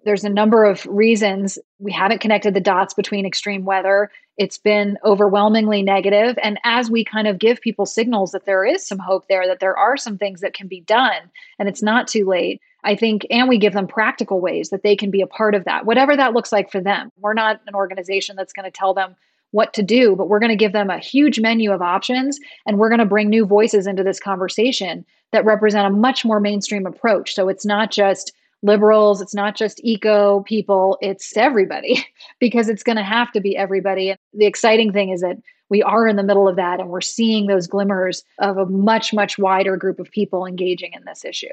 there's 0.05 0.23
a 0.23 0.29
number 0.29 0.63
of 0.63 0.85
reasons 0.85 1.59
we 1.79 1.91
haven't 1.91 2.21
connected 2.21 2.53
the 2.53 2.61
dots 2.61 2.93
between 2.93 3.25
extreme 3.25 3.65
weather. 3.65 4.09
It's 4.37 4.57
been 4.57 4.97
overwhelmingly 5.03 5.81
negative. 5.81 6.37
And 6.41 6.57
as 6.63 6.89
we 6.89 7.03
kind 7.03 7.27
of 7.27 7.37
give 7.37 7.59
people 7.59 7.85
signals 7.85 8.31
that 8.31 8.45
there 8.45 8.63
is 8.63 8.87
some 8.87 8.99
hope 8.99 9.27
there, 9.27 9.45
that 9.47 9.59
there 9.59 9.77
are 9.77 9.97
some 9.97 10.17
things 10.17 10.39
that 10.39 10.53
can 10.53 10.67
be 10.67 10.81
done 10.81 11.29
and 11.57 11.67
it's 11.67 11.83
not 11.83 12.07
too 12.07 12.25
late, 12.25 12.61
I 12.83 12.95
think, 12.95 13.25
and 13.29 13.49
we 13.49 13.57
give 13.57 13.73
them 13.73 13.87
practical 13.87 14.39
ways 14.39 14.69
that 14.69 14.83
they 14.83 14.95
can 14.95 15.11
be 15.11 15.21
a 15.21 15.27
part 15.27 15.53
of 15.53 15.65
that, 15.65 15.85
whatever 15.85 16.15
that 16.15 16.33
looks 16.33 16.53
like 16.53 16.71
for 16.71 16.79
them. 16.79 17.11
We're 17.17 17.33
not 17.33 17.59
an 17.67 17.75
organization 17.75 18.37
that's 18.37 18.53
going 18.53 18.65
to 18.65 18.71
tell 18.71 18.93
them 18.93 19.15
what 19.51 19.73
to 19.73 19.83
do, 19.83 20.15
but 20.15 20.29
we're 20.29 20.39
going 20.39 20.49
to 20.49 20.55
give 20.55 20.73
them 20.73 20.89
a 20.89 20.99
huge 20.99 21.39
menu 21.39 21.71
of 21.71 21.81
options 21.81 22.39
and 22.65 22.77
we're 22.77 22.89
going 22.89 22.99
to 22.99 23.05
bring 23.05 23.29
new 23.29 23.45
voices 23.45 23.87
into 23.87 24.03
this 24.03 24.19
conversation 24.19 25.05
that 25.31 25.45
represent 25.45 25.87
a 25.87 25.95
much 25.95 26.23
more 26.25 26.39
mainstream 26.39 26.85
approach. 26.85 27.33
So 27.33 27.49
it's 27.49 27.65
not 27.65 27.91
just 27.91 28.31
liberals, 28.61 29.21
it's 29.21 29.33
not 29.33 29.55
just 29.55 29.79
eco 29.83 30.41
people, 30.41 30.97
it's 31.01 31.35
everybody 31.37 32.05
because 32.39 32.69
it's 32.69 32.83
going 32.83 32.97
to 32.97 33.03
have 33.03 33.31
to 33.31 33.39
be 33.39 33.55
everybody. 33.55 34.09
And 34.09 34.19
the 34.33 34.45
exciting 34.45 34.91
thing 34.91 35.09
is 35.09 35.21
that 35.21 35.37
we 35.69 35.81
are 35.83 36.07
in 36.07 36.15
the 36.15 36.23
middle 36.23 36.47
of 36.47 36.55
that 36.55 36.79
and 36.79 36.89
we're 36.89 37.01
seeing 37.01 37.47
those 37.47 37.67
glimmers 37.67 38.23
of 38.39 38.57
a 38.57 38.65
much, 38.65 39.13
much 39.13 39.37
wider 39.37 39.77
group 39.77 39.99
of 39.99 40.11
people 40.11 40.45
engaging 40.45 40.93
in 40.93 41.05
this 41.05 41.23
issue. 41.23 41.47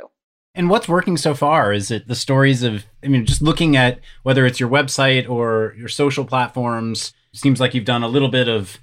And 0.55 0.71
what's 0.71 0.88
working 0.88 1.19
so 1.19 1.35
far? 1.35 1.71
Is 1.71 1.91
it 1.91 2.09
the 2.09 2.15
stories 2.15 2.62
of, 2.62 2.87
I 3.05 3.09
mean, 3.09 3.26
just 3.26 3.43
looking 3.43 3.76
at 3.76 4.00
whether 4.23 4.47
it's 4.47 4.59
your 4.59 4.71
website 4.71 5.29
or 5.29 5.75
your 5.76 5.88
social 5.88 6.25
platforms, 6.25 7.12
seems 7.37 7.61
like 7.61 7.75
you've 7.75 7.85
done 7.85 8.02
a 8.02 8.09
little 8.09 8.28
bit 8.28 8.49
of 8.49 8.78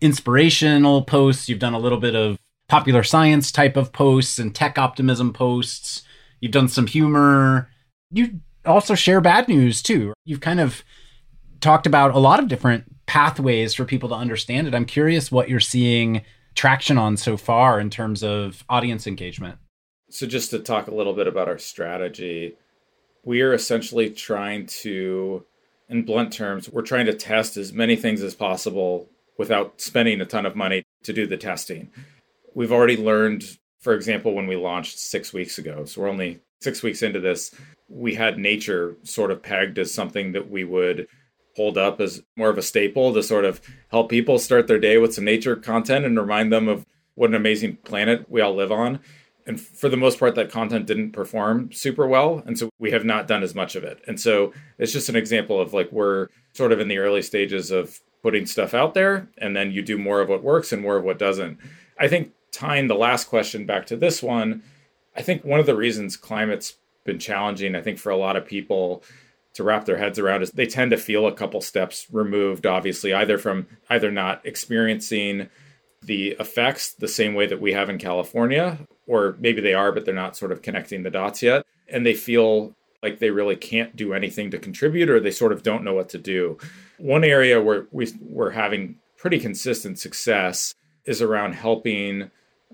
inspirational 0.00 1.02
posts, 1.02 1.48
you've 1.48 1.58
done 1.58 1.74
a 1.74 1.78
little 1.78 1.98
bit 1.98 2.14
of 2.14 2.38
popular 2.68 3.02
science 3.02 3.52
type 3.52 3.76
of 3.76 3.92
posts 3.92 4.38
and 4.38 4.54
tech 4.54 4.78
optimism 4.78 5.32
posts. 5.32 6.02
You've 6.40 6.52
done 6.52 6.68
some 6.68 6.86
humor. 6.86 7.70
You 8.10 8.40
also 8.64 8.94
share 8.94 9.20
bad 9.20 9.48
news 9.48 9.82
too. 9.82 10.12
You've 10.24 10.40
kind 10.40 10.60
of 10.60 10.82
talked 11.60 11.86
about 11.86 12.14
a 12.14 12.18
lot 12.18 12.40
of 12.40 12.48
different 12.48 12.84
pathways 13.06 13.74
for 13.74 13.84
people 13.84 14.08
to 14.08 14.14
understand 14.14 14.66
it. 14.66 14.74
I'm 14.74 14.84
curious 14.84 15.30
what 15.30 15.48
you're 15.48 15.60
seeing 15.60 16.22
traction 16.54 16.98
on 16.98 17.16
so 17.16 17.36
far 17.36 17.78
in 17.80 17.90
terms 17.90 18.22
of 18.22 18.64
audience 18.68 19.06
engagement. 19.06 19.58
So, 20.10 20.26
just 20.26 20.50
to 20.50 20.58
talk 20.58 20.88
a 20.88 20.94
little 20.94 21.12
bit 21.12 21.26
about 21.26 21.48
our 21.48 21.58
strategy, 21.58 22.54
we 23.24 23.42
are 23.42 23.52
essentially 23.52 24.10
trying 24.10 24.66
to, 24.66 25.44
in 25.88 26.04
blunt 26.04 26.32
terms, 26.32 26.68
we're 26.68 26.82
trying 26.82 27.06
to 27.06 27.14
test 27.14 27.56
as 27.56 27.72
many 27.72 27.96
things 27.96 28.22
as 28.22 28.34
possible 28.34 29.08
without 29.38 29.80
spending 29.80 30.20
a 30.20 30.26
ton 30.26 30.46
of 30.46 30.56
money 30.56 30.82
to 31.04 31.12
do 31.12 31.26
the 31.26 31.36
testing. 31.36 31.90
We've 32.54 32.72
already 32.72 32.96
learned 32.96 33.44
for 33.86 33.94
example, 33.94 34.34
when 34.34 34.48
we 34.48 34.56
launched 34.56 34.98
six 34.98 35.32
weeks 35.32 35.58
ago, 35.58 35.84
so 35.84 36.00
we're 36.00 36.08
only 36.08 36.40
six 36.60 36.82
weeks 36.82 37.04
into 37.04 37.20
this, 37.20 37.54
we 37.88 38.16
had 38.16 38.36
nature 38.36 38.96
sort 39.04 39.30
of 39.30 39.44
pegged 39.44 39.78
as 39.78 39.94
something 39.94 40.32
that 40.32 40.50
we 40.50 40.64
would 40.64 41.06
hold 41.54 41.78
up 41.78 42.00
as 42.00 42.20
more 42.36 42.50
of 42.50 42.58
a 42.58 42.62
staple 42.62 43.14
to 43.14 43.22
sort 43.22 43.44
of 43.44 43.60
help 43.92 44.10
people 44.10 44.40
start 44.40 44.66
their 44.66 44.80
day 44.80 44.98
with 44.98 45.14
some 45.14 45.24
nature 45.24 45.54
content 45.54 46.04
and 46.04 46.18
remind 46.18 46.52
them 46.52 46.66
of 46.66 46.84
what 47.14 47.30
an 47.30 47.36
amazing 47.36 47.76
planet 47.76 48.28
we 48.28 48.40
all 48.40 48.56
live 48.56 48.72
on. 48.72 48.98
And 49.46 49.60
for 49.60 49.88
the 49.88 49.96
most 49.96 50.18
part, 50.18 50.34
that 50.34 50.50
content 50.50 50.86
didn't 50.86 51.12
perform 51.12 51.72
super 51.72 52.06
well. 52.06 52.42
And 52.44 52.58
so 52.58 52.70
we 52.78 52.90
have 52.90 53.04
not 53.04 53.28
done 53.28 53.44
as 53.44 53.54
much 53.54 53.76
of 53.76 53.84
it. 53.84 54.02
And 54.08 54.20
so 54.20 54.52
it's 54.78 54.92
just 54.92 55.08
an 55.08 55.16
example 55.16 55.60
of 55.60 55.72
like 55.72 55.92
we're 55.92 56.28
sort 56.52 56.72
of 56.72 56.80
in 56.80 56.88
the 56.88 56.98
early 56.98 57.22
stages 57.22 57.70
of 57.70 58.00
putting 58.22 58.44
stuff 58.44 58.74
out 58.74 58.94
there, 58.94 59.28
and 59.38 59.54
then 59.54 59.70
you 59.70 59.82
do 59.82 59.96
more 59.96 60.20
of 60.20 60.28
what 60.28 60.42
works 60.42 60.72
and 60.72 60.82
more 60.82 60.96
of 60.96 61.04
what 61.04 61.18
doesn't. 61.18 61.58
I 61.98 62.08
think 62.08 62.32
tying 62.50 62.88
the 62.88 62.96
last 62.96 63.28
question 63.28 63.66
back 63.66 63.86
to 63.86 63.96
this 63.96 64.20
one, 64.20 64.64
I 65.14 65.22
think 65.22 65.44
one 65.44 65.60
of 65.60 65.66
the 65.66 65.76
reasons 65.76 66.16
climate's 66.16 66.74
been 67.04 67.20
challenging, 67.20 67.76
I 67.76 67.82
think, 67.82 67.98
for 67.98 68.10
a 68.10 68.16
lot 68.16 68.34
of 68.34 68.44
people 68.44 69.04
to 69.54 69.62
wrap 69.62 69.84
their 69.84 69.96
heads 69.96 70.18
around 70.18 70.42
is 70.42 70.50
they 70.50 70.66
tend 70.66 70.90
to 70.90 70.96
feel 70.96 71.26
a 71.26 71.32
couple 71.32 71.60
steps 71.60 72.06
removed, 72.10 72.66
obviously, 72.66 73.14
either 73.14 73.38
from 73.38 73.68
either 73.88 74.10
not 74.10 74.44
experiencing 74.44 75.48
the 76.02 76.30
effects 76.40 76.92
the 76.92 77.08
same 77.08 77.34
way 77.34 77.46
that 77.46 77.60
we 77.60 77.72
have 77.72 77.88
in 77.88 77.96
California, 77.96 78.78
or 79.06 79.36
maybe 79.38 79.60
they 79.60 79.74
are, 79.74 79.92
but 79.92 80.04
they're 80.04 80.14
not 80.14 80.36
sort 80.36 80.52
of 80.52 80.62
connecting 80.62 81.02
the 81.02 81.10
dots 81.10 81.42
yet. 81.42 81.64
And 81.88 82.04
they 82.04 82.14
feel 82.14 82.74
like 83.02 83.18
they 83.18 83.30
really 83.30 83.56
can't 83.56 83.94
do 83.94 84.14
anything 84.14 84.50
to 84.50 84.58
contribute, 84.58 85.08
or 85.08 85.20
they 85.20 85.30
sort 85.30 85.52
of 85.52 85.62
don't 85.62 85.84
know 85.84 85.94
what 85.94 86.08
to 86.10 86.18
do. 86.18 86.58
One 86.98 87.24
area 87.24 87.60
where 87.62 87.86
we, 87.92 88.12
we're 88.20 88.50
having 88.50 88.96
pretty 89.16 89.38
consistent 89.38 89.98
success 89.98 90.74
is 91.04 91.22
around 91.22 91.54
helping 91.54 92.30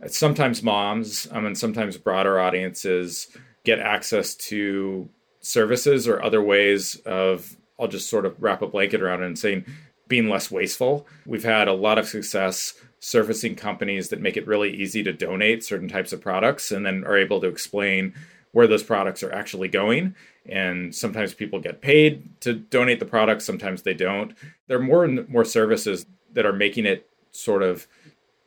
sometimes 0.07 0.63
moms 0.63 1.29
um, 1.31 1.47
and 1.47 1.57
sometimes 1.57 1.97
broader 1.97 2.41
audiences 2.41 3.29
get 3.65 3.79
access 3.79 4.35
to 4.35 5.09
services 5.41 6.09
or 6.09 6.23
other 6.23 6.43
ways 6.43 6.97
of 7.07 7.57
i'll 7.79 7.89
just 7.89 8.09
sort 8.09 8.27
of 8.27 8.41
wrap 8.43 8.63
a 8.63 8.67
blanket 8.67 9.03
around 9.03 9.23
it 9.23 9.27
and 9.27 9.39
saying 9.39 9.65
being 10.09 10.29
less 10.29 10.51
wasteful 10.51 11.07
we've 11.27 11.45
had 11.45 11.69
a 11.69 11.73
lot 11.73 11.99
of 11.99 12.09
success 12.09 12.75
surfacing 13.05 13.57
companies 13.57 14.09
that 14.09 14.21
make 14.21 14.37
it 14.37 14.47
really 14.47 14.71
easy 14.71 15.03
to 15.03 15.13
donate 15.13 15.65
certain 15.65 15.89
types 15.89 16.13
of 16.13 16.21
products 16.21 16.71
and 16.71 16.87
then 16.87 17.03
are 17.05 17.17
able 17.17 17.41
to 17.41 17.49
explain 17.49 18.15
where 18.53 18.67
those 18.67 18.83
products 18.83 19.23
are 19.23 19.33
actually 19.33 19.67
going 19.67 20.15
and 20.47 20.95
sometimes 20.95 21.35
people 21.35 21.59
get 21.59 21.81
paid 21.81 22.29
to 22.41 22.53
donate 22.53 23.01
the 23.01 23.07
products 23.07 23.45
sometimes 23.45 23.83
they 23.83 23.95
don't 23.95 24.35
there 24.69 24.79
are 24.79 24.83
more 24.83 25.05
and 25.05 25.29
more 25.29 25.45
services 25.45 26.07
that 26.33 26.47
are 26.47 26.53
making 26.53 26.87
it 26.87 27.09
sort 27.33 27.63
of 27.63 27.89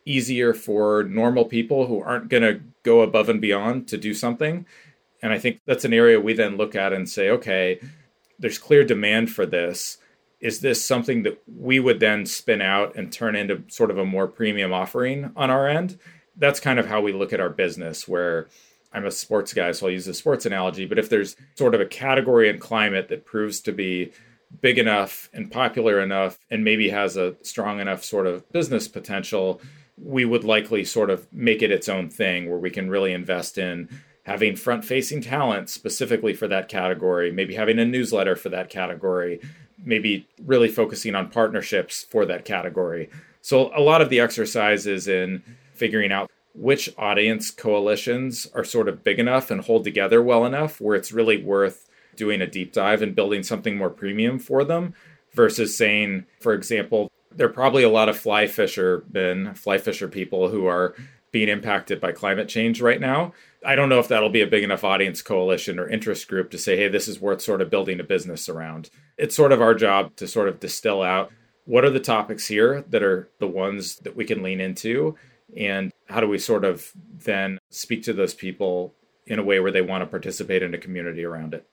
easier 0.06 0.54
for 0.54 1.04
normal 1.04 1.46
people 1.46 1.88
who 1.88 2.02
aren't 2.02 2.30
going 2.30 2.44
to 2.44 2.62
go 2.84 3.02
above 3.02 3.28
and 3.28 3.41
beyond 3.41 3.88
to 3.88 3.98
do 3.98 4.13
something. 4.13 4.65
And 5.22 5.34
I 5.34 5.39
think 5.39 5.60
that's 5.65 5.86
an 5.86 5.94
area 5.94 6.22
we 6.22 6.34
then 6.34 6.58
look 6.58 6.76
at 6.76 6.94
and 6.94 7.10
say, 7.10 7.30
okay, 7.30 7.80
there's 8.38 8.60
clear 8.60 8.84
demand 8.84 9.32
for 9.32 9.46
this. 9.46 9.98
Is 10.39 10.60
this 10.60 10.84
something 10.84 11.24
that 11.24 11.41
we 11.48 11.80
would 11.80 12.00
then 12.00 12.26
spin 12.26 12.62
out 12.62 12.95
and 12.95 13.12
turn 13.12 13.36
into 13.36 13.63
sort 13.67 13.91
of 13.91 13.98
a 13.98 14.06
more 14.06 14.28
premium 14.28 14.74
offering 14.74 15.32
on 15.36 15.50
our 15.50 15.67
end? 15.67 15.98
That's 16.36 16.60
kind 16.60 16.80
of 16.80 16.88
how 16.88 17.02
we 17.02 17.13
look 17.13 17.34
at 17.34 17.39
our 17.39 17.50
business, 17.50 18.08
where 18.08 18.48
I'm 18.91 19.06
a 19.06 19.12
sports 19.12 19.54
guy, 19.54 19.71
so 19.71 19.88
I'll 19.88 19.91
use 19.91 20.08
a 20.08 20.13
sports 20.13 20.45
analogy. 20.45 20.86
But 20.86 21.00
if 21.00 21.10
there's 21.10 21.36
sort 21.56 21.76
of 21.76 21.82
a 21.82 21.86
category 21.86 22.50
and 22.50 22.60
climate 22.60 23.10
that 23.10 23.26
proves 23.26 23.60
to 23.62 23.71
be 23.71 24.12
big 24.62 24.78
enough 24.78 25.30
and 25.34 25.52
popular 25.52 26.00
enough 26.00 26.38
and 26.50 26.63
maybe 26.63 26.89
has 26.89 27.17
a 27.17 27.36
strong 27.41 27.80
enough 27.80 28.04
sort 28.04 28.28
of 28.28 28.50
business 28.52 28.88
potential, 28.88 29.62
we 29.98 30.26
would 30.26 30.43
likely 30.43 30.84
sort 30.84 31.10
of 31.10 31.32
make 31.32 31.62
it 31.62 31.71
its 31.71 31.89
own 31.89 32.10
thing 32.10 32.50
where 32.50 32.60
we 32.60 32.69
can 32.69 32.89
really 32.89 33.13
invest 33.13 33.58
in 33.58 33.89
having 34.24 34.56
front 34.56 34.84
facing 34.84 35.21
talent 35.21 35.69
specifically 35.69 36.34
for 36.34 36.48
that 36.48 36.67
category, 36.67 37.32
maybe 37.32 37.54
having 37.54 37.80
a 37.80 37.86
newsletter 37.86 38.36
for 38.36 38.50
that 38.50 38.69
category, 38.69 39.39
maybe 39.86 40.28
really 40.43 40.67
focusing 40.67 41.15
on 41.15 41.30
partnerships 41.30 42.04
for 42.04 42.26
that 42.26 42.43
category. 42.43 43.10
So, 43.41 43.71
a 43.76 43.82
lot 43.82 44.02
of 44.02 44.10
the 44.10 44.19
exercise 44.19 44.88
is 44.88 45.08
in 45.08 45.43
figuring 45.74 46.12
out 46.12 46.32
which 46.54 46.89
audience 46.98 47.52
coalitions 47.52 48.48
are 48.54 48.63
sort 48.63 48.88
of 48.88 49.04
big 49.04 49.19
enough 49.19 49.52
and 49.52 49.62
hold 49.62 49.84
together 49.84 50.21
well 50.21 50.45
enough 50.45 50.80
where 50.80 50.95
it's 50.95 51.12
really 51.12 51.43
worth 51.43 51.89
doing 52.15 52.41
a 52.41 52.48
deep 52.48 52.71
dive 52.71 53.02
and 53.02 53.15
building 53.15 53.43
something 53.43 53.78
more 53.78 53.89
premium 53.89 54.39
for 54.39 54.63
them 54.63 54.93
versus 55.34 55.76
saying, 55.76 56.26
for 56.39 56.54
example, 56.54 57.12
there 57.36 57.48
are 57.48 57.54
probably 57.54 57.84
a 57.84 57.89
lot 57.89 58.08
of 58.08 58.17
fly 58.17 58.48
fishermen, 58.48 59.54
fly 59.54 59.78
fisher 59.78 60.08
people 60.08 60.50
who 60.50 60.65
are 60.65 60.95
being 61.32 61.50
impacted 61.50 62.00
by 62.00 62.13
climate 62.13 62.48
change 62.48 62.80
right 62.82 63.02
now. 63.02 63.34
I 63.65 63.75
don't 63.75 63.89
know 63.89 63.99
if 63.99 64.08
that'll 64.08 64.30
be 64.30 64.41
a 64.41 64.47
big 64.47 64.63
enough 64.63 64.84
audience 64.84 65.21
coalition 65.21 65.80
or 65.80 65.89
interest 65.89 66.28
group 66.28 66.51
to 66.51 66.58
say, 66.58 66.78
hey, 66.78 66.88
this 66.88 67.08
is 67.08 67.19
worth 67.19 67.41
sort 67.41 67.62
of 67.62 67.69
building 67.69 67.99
a 67.99 68.04
business 68.04 68.47
around. 68.47 68.89
It's 69.17 69.36
sort 69.36 69.51
of 69.51 69.62
our 69.62 69.73
job 69.73 70.15
to 70.17 70.28
sort 70.28 70.47
of 70.47 70.60
distill 70.60 71.01
out 71.01 71.32
what 71.65 71.84
are 71.84 71.89
the 71.89 71.99
topics 71.99 72.47
here 72.47 72.84
that 72.89 73.04
are 73.04 73.30
the 73.39 73.47
ones 73.47 73.97
that 73.97 74.15
we 74.15 74.23
can 74.23 74.43
lean 74.43 74.62
into 74.62 75.15
and 75.58 75.91
how 76.08 76.19
do 76.19 76.28
we 76.28 76.38
sort 76.38 76.63
of 76.63 76.91
then 77.25 77.58
speak 77.69 78.04
to 78.04 78.13
those 78.13 78.34
people 78.34 78.93
in 79.28 79.39
a 79.39 79.43
way 79.43 79.60
where 79.60 79.71
they 79.71 79.82
want 79.82 80.01
to 80.04 80.06
participate 80.06 80.62
in 80.62 80.73
a 80.73 80.78
community 80.78 81.23
around 81.23 81.54
it. 81.54 81.67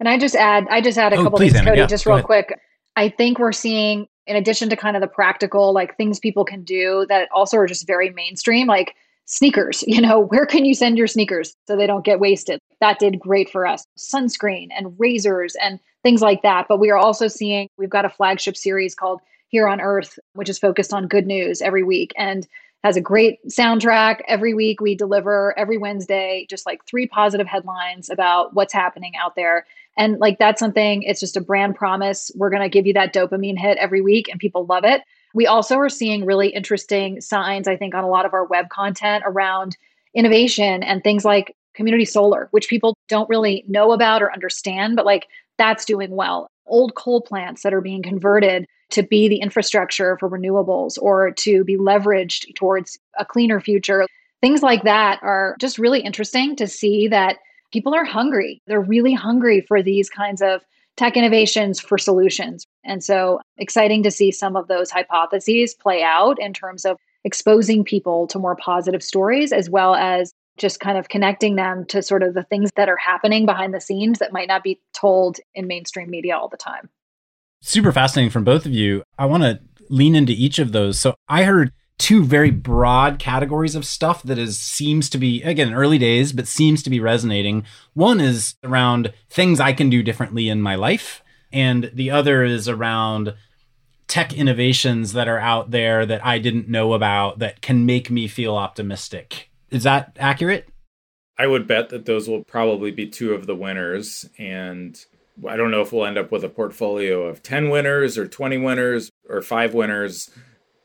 And 0.00 0.08
I 0.08 0.18
just 0.18 0.36
add 0.36 0.66
I 0.70 0.80
just 0.80 0.98
add 0.98 1.12
a 1.12 1.16
oh, 1.16 1.24
couple 1.24 1.38
things, 1.38 1.60
Cody, 1.60 1.78
yeah, 1.78 1.86
just 1.86 2.06
real 2.06 2.16
ahead. 2.16 2.26
quick. 2.26 2.60
I 2.94 3.08
think 3.08 3.38
we're 3.38 3.52
seeing 3.52 4.06
in 4.26 4.36
addition 4.36 4.68
to 4.68 4.76
kind 4.76 4.96
of 4.96 5.00
the 5.00 5.08
practical 5.08 5.72
like 5.72 5.96
things 5.96 6.20
people 6.20 6.44
can 6.44 6.62
do 6.62 7.06
that 7.08 7.28
also 7.32 7.56
are 7.56 7.66
just 7.66 7.86
very 7.86 8.10
mainstream 8.10 8.66
like 8.66 8.94
sneakers 9.28 9.84
you 9.86 10.00
know 10.00 10.18
where 10.18 10.46
can 10.46 10.64
you 10.64 10.74
send 10.74 10.98
your 10.98 11.06
sneakers 11.06 11.54
so 11.66 11.76
they 11.76 11.86
don't 11.86 12.04
get 12.04 12.20
wasted 12.20 12.60
that 12.80 12.98
did 12.98 13.20
great 13.20 13.48
for 13.48 13.66
us 13.66 13.84
sunscreen 13.96 14.68
and 14.76 14.94
razors 14.98 15.54
and 15.62 15.78
things 16.02 16.20
like 16.22 16.42
that 16.42 16.66
but 16.68 16.80
we 16.80 16.90
are 16.90 16.98
also 16.98 17.28
seeing 17.28 17.68
we've 17.78 17.90
got 17.90 18.04
a 18.04 18.10
flagship 18.10 18.56
series 18.56 18.94
called 18.94 19.20
here 19.48 19.68
on 19.68 19.80
earth 19.80 20.18
which 20.34 20.48
is 20.48 20.58
focused 20.58 20.92
on 20.92 21.06
good 21.06 21.26
news 21.26 21.62
every 21.62 21.84
week 21.84 22.12
and 22.16 22.48
has 22.84 22.96
a 22.96 23.00
great 23.00 23.44
soundtrack. 23.48 24.20
Every 24.28 24.54
week 24.54 24.80
we 24.80 24.94
deliver 24.94 25.56
every 25.58 25.78
Wednesday 25.78 26.46
just 26.48 26.66
like 26.66 26.84
three 26.84 27.06
positive 27.06 27.46
headlines 27.46 28.08
about 28.08 28.54
what's 28.54 28.72
happening 28.72 29.14
out 29.16 29.34
there. 29.34 29.66
And 29.96 30.18
like 30.20 30.38
that's 30.38 30.60
something, 30.60 31.02
it's 31.02 31.20
just 31.20 31.36
a 31.36 31.40
brand 31.40 31.74
promise. 31.74 32.30
We're 32.36 32.50
going 32.50 32.62
to 32.62 32.68
give 32.68 32.86
you 32.86 32.92
that 32.94 33.12
dopamine 33.12 33.58
hit 33.58 33.78
every 33.78 34.00
week 34.00 34.28
and 34.28 34.38
people 34.38 34.64
love 34.66 34.84
it. 34.84 35.02
We 35.38 35.46
also 35.46 35.76
are 35.76 35.88
seeing 35.88 36.24
really 36.24 36.48
interesting 36.48 37.20
signs, 37.20 37.68
I 37.68 37.76
think, 37.76 37.94
on 37.94 38.02
a 38.02 38.08
lot 38.08 38.26
of 38.26 38.34
our 38.34 38.44
web 38.44 38.70
content 38.70 39.22
around 39.24 39.76
innovation 40.12 40.82
and 40.82 41.00
things 41.00 41.24
like 41.24 41.54
community 41.74 42.06
solar, 42.06 42.48
which 42.50 42.68
people 42.68 42.96
don't 43.06 43.28
really 43.28 43.64
know 43.68 43.92
about 43.92 44.20
or 44.20 44.32
understand, 44.32 44.96
but 44.96 45.06
like 45.06 45.28
that's 45.56 45.84
doing 45.84 46.10
well. 46.10 46.48
Old 46.66 46.96
coal 46.96 47.20
plants 47.20 47.62
that 47.62 47.72
are 47.72 47.80
being 47.80 48.02
converted 48.02 48.66
to 48.90 49.04
be 49.04 49.28
the 49.28 49.36
infrastructure 49.36 50.18
for 50.18 50.28
renewables 50.28 50.98
or 51.00 51.30
to 51.30 51.62
be 51.62 51.76
leveraged 51.76 52.52
towards 52.56 52.98
a 53.16 53.24
cleaner 53.24 53.60
future. 53.60 54.06
Things 54.40 54.64
like 54.64 54.82
that 54.82 55.20
are 55.22 55.54
just 55.60 55.78
really 55.78 56.00
interesting 56.00 56.56
to 56.56 56.66
see 56.66 57.06
that 57.06 57.36
people 57.72 57.94
are 57.94 58.04
hungry. 58.04 58.60
They're 58.66 58.80
really 58.80 59.14
hungry 59.14 59.60
for 59.60 59.84
these 59.84 60.10
kinds 60.10 60.42
of 60.42 60.64
tech 60.98 61.16
innovations 61.16 61.80
for 61.80 61.96
solutions. 61.96 62.66
And 62.84 63.02
so 63.02 63.40
exciting 63.56 64.02
to 64.02 64.10
see 64.10 64.32
some 64.32 64.56
of 64.56 64.66
those 64.66 64.90
hypotheses 64.90 65.74
play 65.74 66.02
out 66.02 66.40
in 66.40 66.52
terms 66.52 66.84
of 66.84 66.98
exposing 67.24 67.84
people 67.84 68.26
to 68.26 68.38
more 68.38 68.56
positive 68.56 69.02
stories 69.02 69.52
as 69.52 69.70
well 69.70 69.94
as 69.94 70.32
just 70.58 70.80
kind 70.80 70.98
of 70.98 71.08
connecting 71.08 71.54
them 71.54 71.84
to 71.86 72.02
sort 72.02 72.24
of 72.24 72.34
the 72.34 72.42
things 72.42 72.70
that 72.74 72.88
are 72.88 72.96
happening 72.96 73.46
behind 73.46 73.72
the 73.72 73.80
scenes 73.80 74.18
that 74.18 74.32
might 74.32 74.48
not 74.48 74.64
be 74.64 74.80
told 74.92 75.38
in 75.54 75.68
mainstream 75.68 76.10
media 76.10 76.36
all 76.36 76.48
the 76.48 76.56
time. 76.56 76.90
Super 77.62 77.92
fascinating 77.92 78.30
from 78.30 78.42
both 78.42 78.66
of 78.66 78.72
you. 78.72 79.04
I 79.16 79.26
want 79.26 79.44
to 79.44 79.60
lean 79.88 80.16
into 80.16 80.32
each 80.32 80.58
of 80.58 80.72
those. 80.72 80.98
So 80.98 81.14
I 81.28 81.44
heard 81.44 81.72
two 81.98 82.24
very 82.24 82.50
broad 82.50 83.18
categories 83.18 83.74
of 83.74 83.84
stuff 83.84 84.22
that 84.22 84.38
is 84.38 84.58
seems 84.58 85.10
to 85.10 85.18
be 85.18 85.42
again 85.42 85.74
early 85.74 85.98
days 85.98 86.32
but 86.32 86.46
seems 86.46 86.82
to 86.82 86.90
be 86.90 87.00
resonating. 87.00 87.64
One 87.94 88.20
is 88.20 88.54
around 88.62 89.12
things 89.28 89.60
I 89.60 89.72
can 89.72 89.90
do 89.90 90.02
differently 90.02 90.48
in 90.48 90.62
my 90.62 90.76
life 90.76 91.22
and 91.52 91.90
the 91.92 92.10
other 92.10 92.44
is 92.44 92.68
around 92.68 93.34
tech 94.06 94.32
innovations 94.32 95.12
that 95.12 95.28
are 95.28 95.38
out 95.38 95.70
there 95.70 96.06
that 96.06 96.24
I 96.24 96.38
didn't 96.38 96.68
know 96.68 96.94
about 96.94 97.40
that 97.40 97.60
can 97.60 97.84
make 97.84 98.10
me 98.10 98.26
feel 98.28 98.54
optimistic. 98.54 99.50
Is 99.70 99.82
that 99.82 100.16
accurate? 100.18 100.68
I 101.36 101.46
would 101.46 101.66
bet 101.66 101.90
that 101.90 102.06
those 102.06 102.28
will 102.28 102.42
probably 102.44 102.90
be 102.90 103.06
two 103.06 103.34
of 103.34 103.46
the 103.46 103.56
winners 103.56 104.28
and 104.38 104.98
I 105.48 105.56
don't 105.56 105.70
know 105.70 105.82
if 105.82 105.92
we'll 105.92 106.06
end 106.06 106.18
up 106.18 106.32
with 106.32 106.42
a 106.42 106.48
portfolio 106.48 107.22
of 107.22 107.42
10 107.42 107.70
winners 107.70 108.18
or 108.18 108.26
20 108.26 108.58
winners 108.58 109.10
or 109.28 109.40
5 109.40 109.74
winners, 109.74 110.30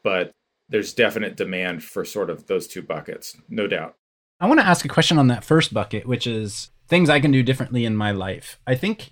but 0.04 0.32
there's 0.70 0.94
definite 0.94 1.36
demand 1.36 1.84
for 1.84 2.06
sort 2.06 2.30
of 2.30 2.48
those 2.48 2.68
two 2.68 2.82
buckets, 2.82 3.38
no 3.50 3.68
doubt. 3.68 3.96
I 4.40 4.48
want 4.48 4.60
to 4.60 4.66
ask 4.66 4.84
a 4.84 4.90
question 4.90 5.18
on 5.18 5.28
that 5.28 5.44
first 5.44 5.74
bucket, 5.74 6.06
which 6.06 6.28
is 6.28 6.70
things 6.88 7.10
I 7.10 7.20
can 7.20 7.32
do 7.32 7.44
differently 7.44 7.86
in 7.86 7.96
my 7.96 8.12
life. 8.12 8.60
I 8.68 8.76
think 8.76 9.12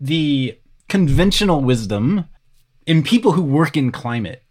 the 0.00 0.58
conventional 0.88 1.60
wisdom 1.60 2.26
in 2.86 3.02
people 3.02 3.32
who 3.32 3.42
work 3.42 3.76
in 3.76 3.92
climate 3.92 4.42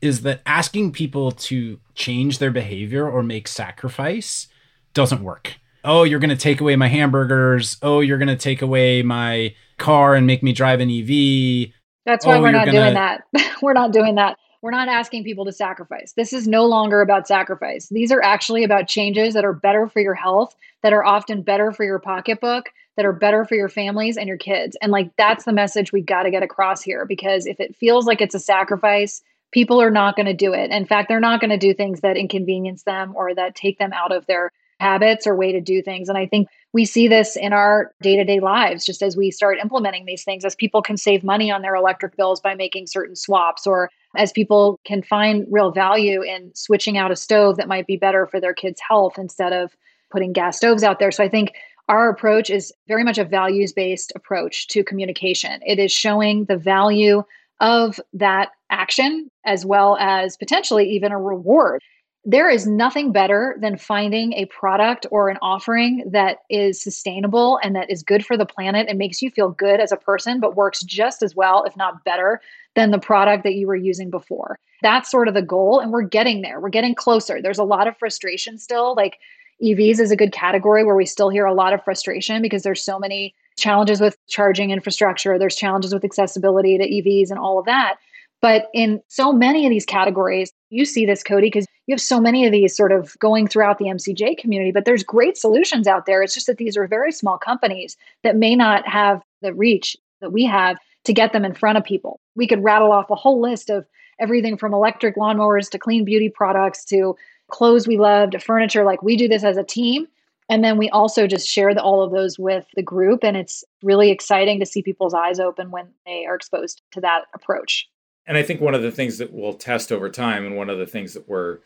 is 0.00 0.22
that 0.22 0.42
asking 0.46 0.92
people 0.92 1.30
to 1.30 1.80
change 1.94 2.38
their 2.38 2.50
behavior 2.50 3.08
or 3.08 3.22
make 3.22 3.48
sacrifice 3.48 4.48
doesn't 4.94 5.22
work. 5.22 5.54
Oh, 5.84 6.04
you're 6.04 6.20
going 6.20 6.30
to 6.30 6.36
take 6.36 6.60
away 6.60 6.76
my 6.76 6.88
hamburgers. 6.88 7.76
Oh, 7.82 8.00
you're 8.00 8.18
going 8.18 8.28
to 8.28 8.36
take 8.36 8.62
away 8.62 9.02
my 9.02 9.54
car 9.78 10.14
and 10.14 10.26
make 10.26 10.42
me 10.42 10.52
drive 10.52 10.80
an 10.80 10.90
EV. 10.90 11.72
That's 12.04 12.26
why 12.26 12.36
oh, 12.36 12.42
we're 12.42 12.52
not 12.52 12.66
gonna... 12.66 12.78
doing 12.78 12.94
that. 12.94 13.22
we're 13.62 13.72
not 13.72 13.92
doing 13.92 14.16
that. 14.16 14.36
We're 14.62 14.70
not 14.70 14.88
asking 14.88 15.24
people 15.24 15.44
to 15.44 15.52
sacrifice. 15.52 16.12
This 16.12 16.32
is 16.32 16.46
no 16.46 16.64
longer 16.64 17.00
about 17.00 17.26
sacrifice. 17.26 17.88
These 17.88 18.12
are 18.12 18.22
actually 18.22 18.62
about 18.62 18.86
changes 18.86 19.34
that 19.34 19.44
are 19.44 19.52
better 19.52 19.88
for 19.88 20.00
your 20.00 20.14
health, 20.14 20.54
that 20.84 20.92
are 20.92 21.04
often 21.04 21.42
better 21.42 21.72
for 21.72 21.84
your 21.84 21.98
pocketbook, 21.98 22.66
that 22.96 23.04
are 23.04 23.12
better 23.12 23.44
for 23.44 23.56
your 23.56 23.68
families 23.68 24.16
and 24.16 24.28
your 24.28 24.38
kids. 24.38 24.76
And 24.80 24.92
like 24.92 25.10
that's 25.18 25.44
the 25.44 25.52
message 25.52 25.92
we 25.92 26.00
got 26.00 26.22
to 26.22 26.30
get 26.30 26.44
across 26.44 26.80
here 26.80 27.04
because 27.04 27.44
if 27.44 27.58
it 27.58 27.74
feels 27.74 28.06
like 28.06 28.20
it's 28.20 28.36
a 28.36 28.40
sacrifice, 28.40 29.20
people 29.50 29.82
are 29.82 29.90
not 29.90 30.14
going 30.14 30.26
to 30.26 30.34
do 30.34 30.52
it. 30.52 30.70
In 30.70 30.86
fact, 30.86 31.08
they're 31.08 31.18
not 31.18 31.40
going 31.40 31.50
to 31.50 31.58
do 31.58 31.74
things 31.74 32.00
that 32.02 32.16
inconvenience 32.16 32.84
them 32.84 33.12
or 33.16 33.34
that 33.34 33.56
take 33.56 33.78
them 33.78 33.92
out 33.92 34.12
of 34.12 34.26
their 34.26 34.52
habits 34.78 35.26
or 35.26 35.34
way 35.34 35.50
to 35.50 35.60
do 35.60 35.82
things. 35.82 36.08
And 36.08 36.18
I 36.18 36.26
think 36.26 36.48
we 36.72 36.84
see 36.84 37.08
this 37.08 37.36
in 37.36 37.52
our 37.52 37.92
day 38.00 38.16
to 38.16 38.24
day 38.24 38.40
lives, 38.40 38.84
just 38.84 39.02
as 39.02 39.16
we 39.16 39.30
start 39.32 39.58
implementing 39.60 40.04
these 40.04 40.24
things, 40.24 40.44
as 40.44 40.54
people 40.54 40.82
can 40.82 40.96
save 40.96 41.24
money 41.24 41.50
on 41.50 41.62
their 41.62 41.74
electric 41.74 42.16
bills 42.16 42.40
by 42.40 42.54
making 42.54 42.86
certain 42.86 43.16
swaps, 43.16 43.66
or 43.66 43.90
as 44.16 44.32
people 44.32 44.78
can 44.84 45.02
find 45.02 45.46
real 45.50 45.70
value 45.70 46.22
in 46.22 46.50
switching 46.54 46.98
out 46.98 47.10
a 47.10 47.16
stove 47.16 47.56
that 47.56 47.68
might 47.68 47.86
be 47.86 47.96
better 47.96 48.26
for 48.26 48.40
their 48.40 48.54
kids' 48.54 48.80
health 48.80 49.18
instead 49.18 49.52
of 49.52 49.74
putting 50.10 50.32
gas 50.32 50.56
stoves 50.56 50.82
out 50.82 50.98
there. 50.98 51.10
So 51.10 51.24
I 51.24 51.28
think 51.28 51.52
our 51.88 52.08
approach 52.08 52.50
is 52.50 52.72
very 52.88 53.04
much 53.04 53.18
a 53.18 53.24
values 53.24 53.72
based 53.72 54.12
approach 54.14 54.68
to 54.68 54.84
communication. 54.84 55.60
It 55.66 55.78
is 55.78 55.90
showing 55.90 56.44
the 56.44 56.56
value 56.56 57.22
of 57.60 58.00
that 58.12 58.50
action 58.70 59.30
as 59.44 59.64
well 59.64 59.96
as 59.98 60.36
potentially 60.36 60.88
even 60.90 61.12
a 61.12 61.18
reward 61.18 61.80
there 62.24 62.48
is 62.48 62.66
nothing 62.66 63.10
better 63.10 63.56
than 63.60 63.76
finding 63.76 64.32
a 64.34 64.44
product 64.46 65.06
or 65.10 65.28
an 65.28 65.38
offering 65.42 66.04
that 66.06 66.38
is 66.48 66.80
sustainable 66.80 67.58
and 67.64 67.74
that 67.74 67.90
is 67.90 68.02
good 68.02 68.24
for 68.24 68.36
the 68.36 68.46
planet 68.46 68.86
and 68.88 68.96
makes 68.96 69.20
you 69.20 69.30
feel 69.30 69.50
good 69.50 69.80
as 69.80 69.90
a 69.90 69.96
person, 69.96 70.38
but 70.38 70.54
works 70.54 70.82
just 70.84 71.22
as 71.22 71.34
well, 71.34 71.64
if 71.64 71.76
not 71.76 72.04
better, 72.04 72.40
than 72.76 72.92
the 72.92 72.98
product 72.98 73.42
that 73.42 73.54
you 73.54 73.66
were 73.66 73.76
using 73.76 74.08
before. 74.08 74.56
That's 74.82 75.10
sort 75.10 75.26
of 75.26 75.34
the 75.34 75.42
goal. 75.42 75.80
And 75.80 75.90
we're 75.90 76.02
getting 76.02 76.42
there. 76.42 76.60
We're 76.60 76.68
getting 76.68 76.94
closer. 76.94 77.42
There's 77.42 77.58
a 77.58 77.64
lot 77.64 77.88
of 77.88 77.96
frustration 77.96 78.56
still. 78.56 78.94
Like 78.94 79.18
EVs 79.60 79.98
is 79.98 80.12
a 80.12 80.16
good 80.16 80.32
category 80.32 80.84
where 80.84 80.96
we 80.96 81.06
still 81.06 81.28
hear 81.28 81.44
a 81.44 81.54
lot 81.54 81.72
of 81.72 81.82
frustration 81.82 82.40
because 82.40 82.62
there's 82.62 82.84
so 82.84 83.00
many 83.00 83.34
challenges 83.58 84.00
with 84.00 84.16
charging 84.28 84.70
infrastructure, 84.70 85.38
there's 85.38 85.56
challenges 85.56 85.92
with 85.92 86.04
accessibility 86.04 86.78
to 86.78 86.88
EVs 86.88 87.30
and 87.30 87.38
all 87.38 87.58
of 87.58 87.66
that. 87.66 87.96
But 88.40 88.68
in 88.74 89.00
so 89.08 89.32
many 89.32 89.66
of 89.66 89.70
these 89.70 89.86
categories, 89.86 90.52
you 90.72 90.84
see 90.84 91.04
this, 91.04 91.22
Cody, 91.22 91.48
because 91.48 91.66
you 91.86 91.92
have 91.92 92.00
so 92.00 92.20
many 92.20 92.46
of 92.46 92.52
these 92.52 92.74
sort 92.74 92.92
of 92.92 93.18
going 93.18 93.46
throughout 93.46 93.78
the 93.78 93.86
MCJ 93.86 94.38
community, 94.38 94.72
but 94.72 94.84
there's 94.84 95.02
great 95.02 95.36
solutions 95.36 95.86
out 95.86 96.06
there. 96.06 96.22
It's 96.22 96.34
just 96.34 96.46
that 96.46 96.56
these 96.56 96.76
are 96.76 96.86
very 96.86 97.12
small 97.12 97.38
companies 97.38 97.96
that 98.22 98.36
may 98.36 98.56
not 98.56 98.86
have 98.88 99.22
the 99.42 99.52
reach 99.52 99.96
that 100.20 100.32
we 100.32 100.44
have 100.44 100.78
to 101.04 101.12
get 101.12 101.32
them 101.32 101.44
in 101.44 101.54
front 101.54 101.76
of 101.76 101.84
people. 101.84 102.20
We 102.36 102.46
could 102.46 102.64
rattle 102.64 102.92
off 102.92 103.10
a 103.10 103.14
whole 103.14 103.40
list 103.40 103.68
of 103.68 103.86
everything 104.18 104.56
from 104.56 104.72
electric 104.72 105.16
lawnmowers 105.16 105.68
to 105.70 105.78
clean 105.78 106.04
beauty 106.04 106.28
products 106.28 106.84
to 106.86 107.16
clothes 107.50 107.86
we 107.86 107.98
love 107.98 108.30
to 108.30 108.38
furniture. 108.38 108.84
Like 108.84 109.02
we 109.02 109.16
do 109.16 109.28
this 109.28 109.44
as 109.44 109.56
a 109.56 109.64
team. 109.64 110.06
And 110.48 110.64
then 110.64 110.78
we 110.78 110.88
also 110.90 111.26
just 111.26 111.48
share 111.48 111.74
the, 111.74 111.82
all 111.82 112.02
of 112.02 112.12
those 112.12 112.38
with 112.38 112.66
the 112.74 112.82
group. 112.82 113.24
And 113.24 113.36
it's 113.36 113.64
really 113.82 114.10
exciting 114.10 114.60
to 114.60 114.66
see 114.66 114.82
people's 114.82 115.14
eyes 115.14 115.40
open 115.40 115.70
when 115.70 115.88
they 116.06 116.24
are 116.24 116.34
exposed 116.34 116.82
to 116.92 117.00
that 117.00 117.24
approach. 117.34 117.88
And 118.26 118.36
I 118.36 118.42
think 118.42 118.60
one 118.60 118.74
of 118.74 118.82
the 118.82 118.92
things 118.92 119.18
that 119.18 119.32
we'll 119.32 119.54
test 119.54 119.90
over 119.90 120.08
time, 120.08 120.46
and 120.46 120.56
one 120.56 120.70
of 120.70 120.78
the 120.78 120.86
things 120.86 121.14
that 121.14 121.28
we're 121.28 121.58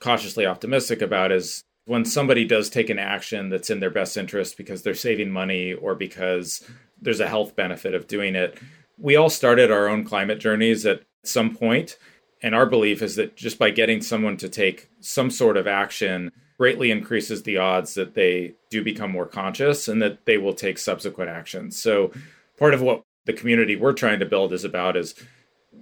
cautiously 0.00 0.44
optimistic 0.44 1.00
about, 1.00 1.32
is 1.32 1.62
when 1.86 2.04
somebody 2.04 2.44
does 2.44 2.68
take 2.68 2.90
an 2.90 2.98
action 2.98 3.48
that's 3.48 3.70
in 3.70 3.80
their 3.80 3.90
best 3.90 4.16
interest 4.16 4.56
because 4.56 4.82
they're 4.82 4.94
saving 4.94 5.30
money 5.30 5.72
or 5.72 5.94
because 5.94 6.68
there's 7.00 7.20
a 7.20 7.28
health 7.28 7.56
benefit 7.56 7.94
of 7.94 8.08
doing 8.08 8.34
it. 8.34 8.58
We 8.98 9.16
all 9.16 9.30
started 9.30 9.70
our 9.70 9.88
own 9.88 10.04
climate 10.04 10.38
journeys 10.38 10.84
at 10.84 11.02
some 11.24 11.54
point, 11.54 11.96
and 12.42 12.54
our 12.54 12.66
belief 12.66 13.02
is 13.02 13.16
that 13.16 13.36
just 13.36 13.58
by 13.58 13.70
getting 13.70 14.02
someone 14.02 14.36
to 14.38 14.48
take 14.48 14.90
some 15.00 15.30
sort 15.30 15.56
of 15.56 15.66
action 15.66 16.32
greatly 16.58 16.90
increases 16.90 17.42
the 17.42 17.58
odds 17.58 17.94
that 17.94 18.14
they 18.14 18.54
do 18.70 18.82
become 18.82 19.10
more 19.10 19.26
conscious 19.26 19.88
and 19.88 20.00
that 20.00 20.24
they 20.24 20.38
will 20.38 20.54
take 20.54 20.78
subsequent 20.78 21.30
actions. 21.30 21.80
So, 21.80 22.12
part 22.58 22.74
of 22.74 22.80
what 22.80 23.02
the 23.26 23.32
community 23.32 23.76
we're 23.76 23.92
trying 23.92 24.20
to 24.20 24.26
build 24.26 24.52
is 24.52 24.64
about 24.64 24.96
is 24.96 25.14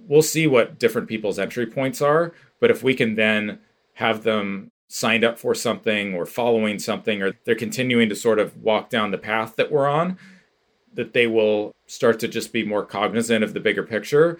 we'll 0.07 0.21
see 0.21 0.47
what 0.47 0.79
different 0.79 1.07
people's 1.07 1.39
entry 1.39 1.65
points 1.65 2.01
are. 2.01 2.33
But 2.59 2.71
if 2.71 2.83
we 2.83 2.93
can 2.93 3.15
then 3.15 3.59
have 3.93 4.23
them 4.23 4.71
signed 4.87 5.23
up 5.23 5.39
for 5.39 5.55
something 5.55 6.13
or 6.13 6.25
following 6.25 6.79
something, 6.79 7.21
or 7.21 7.33
they're 7.45 7.55
continuing 7.55 8.09
to 8.09 8.15
sort 8.15 8.39
of 8.39 8.57
walk 8.57 8.89
down 8.89 9.11
the 9.11 9.17
path 9.17 9.55
that 9.55 9.71
we're 9.71 9.87
on, 9.87 10.17
that 10.93 11.13
they 11.13 11.27
will 11.27 11.73
start 11.87 12.19
to 12.19 12.27
just 12.27 12.53
be 12.53 12.63
more 12.63 12.85
cognizant 12.85 13.43
of 13.43 13.53
the 13.53 13.59
bigger 13.59 13.83
picture. 13.83 14.39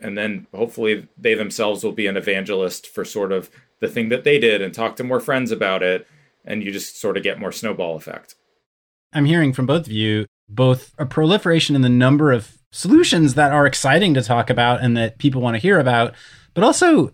And 0.00 0.18
then 0.18 0.46
hopefully 0.54 1.08
they 1.16 1.34
themselves 1.34 1.82
will 1.82 1.92
be 1.92 2.06
an 2.06 2.16
evangelist 2.16 2.86
for 2.86 3.04
sort 3.04 3.32
of 3.32 3.50
the 3.80 3.88
thing 3.88 4.08
that 4.10 4.24
they 4.24 4.38
did 4.38 4.60
and 4.60 4.74
talk 4.74 4.96
to 4.96 5.04
more 5.04 5.20
friends 5.20 5.50
about 5.50 5.82
it. 5.82 6.06
And 6.44 6.62
you 6.62 6.72
just 6.72 7.00
sort 7.00 7.16
of 7.16 7.22
get 7.22 7.40
more 7.40 7.52
snowball 7.52 7.96
effect. 7.96 8.34
I'm 9.12 9.24
hearing 9.24 9.52
from 9.52 9.66
both 9.66 9.86
of 9.86 9.92
you 9.92 10.26
both 10.48 10.92
a 10.98 11.06
proliferation 11.06 11.74
in 11.74 11.82
the 11.82 11.88
number 11.88 12.32
of 12.32 12.58
solutions 12.74 13.34
that 13.34 13.52
are 13.52 13.66
exciting 13.66 14.14
to 14.14 14.20
talk 14.20 14.50
about 14.50 14.82
and 14.82 14.96
that 14.96 15.16
people 15.18 15.40
want 15.40 15.54
to 15.54 15.60
hear 15.60 15.78
about, 15.78 16.12
but 16.54 16.64
also 16.64 17.12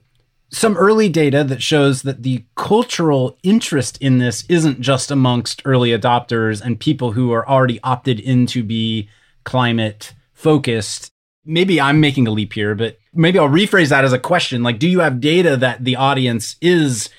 some 0.49 0.75
early 0.79 1.09
data 1.09 1.45
that 1.45 1.63
shows 1.63 2.01
that 2.03 2.23
the 2.23 2.43
cultural 2.57 3.39
interest 3.43 3.99
in 3.99 4.17
this 4.19 4.45
isn't 4.49 4.81
just 4.81 5.11
amongst 5.11 5.61
early 5.67 5.91
adopters 5.91 6.63
and 6.63 6.81
people 6.81 7.13
who 7.13 7.31
are 7.31 7.47
already 7.47 7.79
opted 7.85 8.19
in 8.19 8.47
to 8.47 8.65
be 8.65 9.09
climate 9.45 10.15
focused. 10.33 11.13
maybe 11.45 11.81
I'm 11.81 12.01
making 12.01 12.27
a 12.27 12.31
leap 12.31 12.53
here, 12.53 12.75
but 12.75 12.99
maybe 13.13 13.39
I'll 13.39 13.49
rephrase 13.49 13.91
that 13.91 14.05
as 14.05 14.13
a 14.13 14.19
question. 14.19 14.63
Like, 14.63 14.79
do 14.79 14.89
you 14.89 15.01
have 15.01 15.21
data 15.21 15.57
that 15.59 15.85
the 15.85 15.97
audience 15.97 16.57
is 16.61 17.11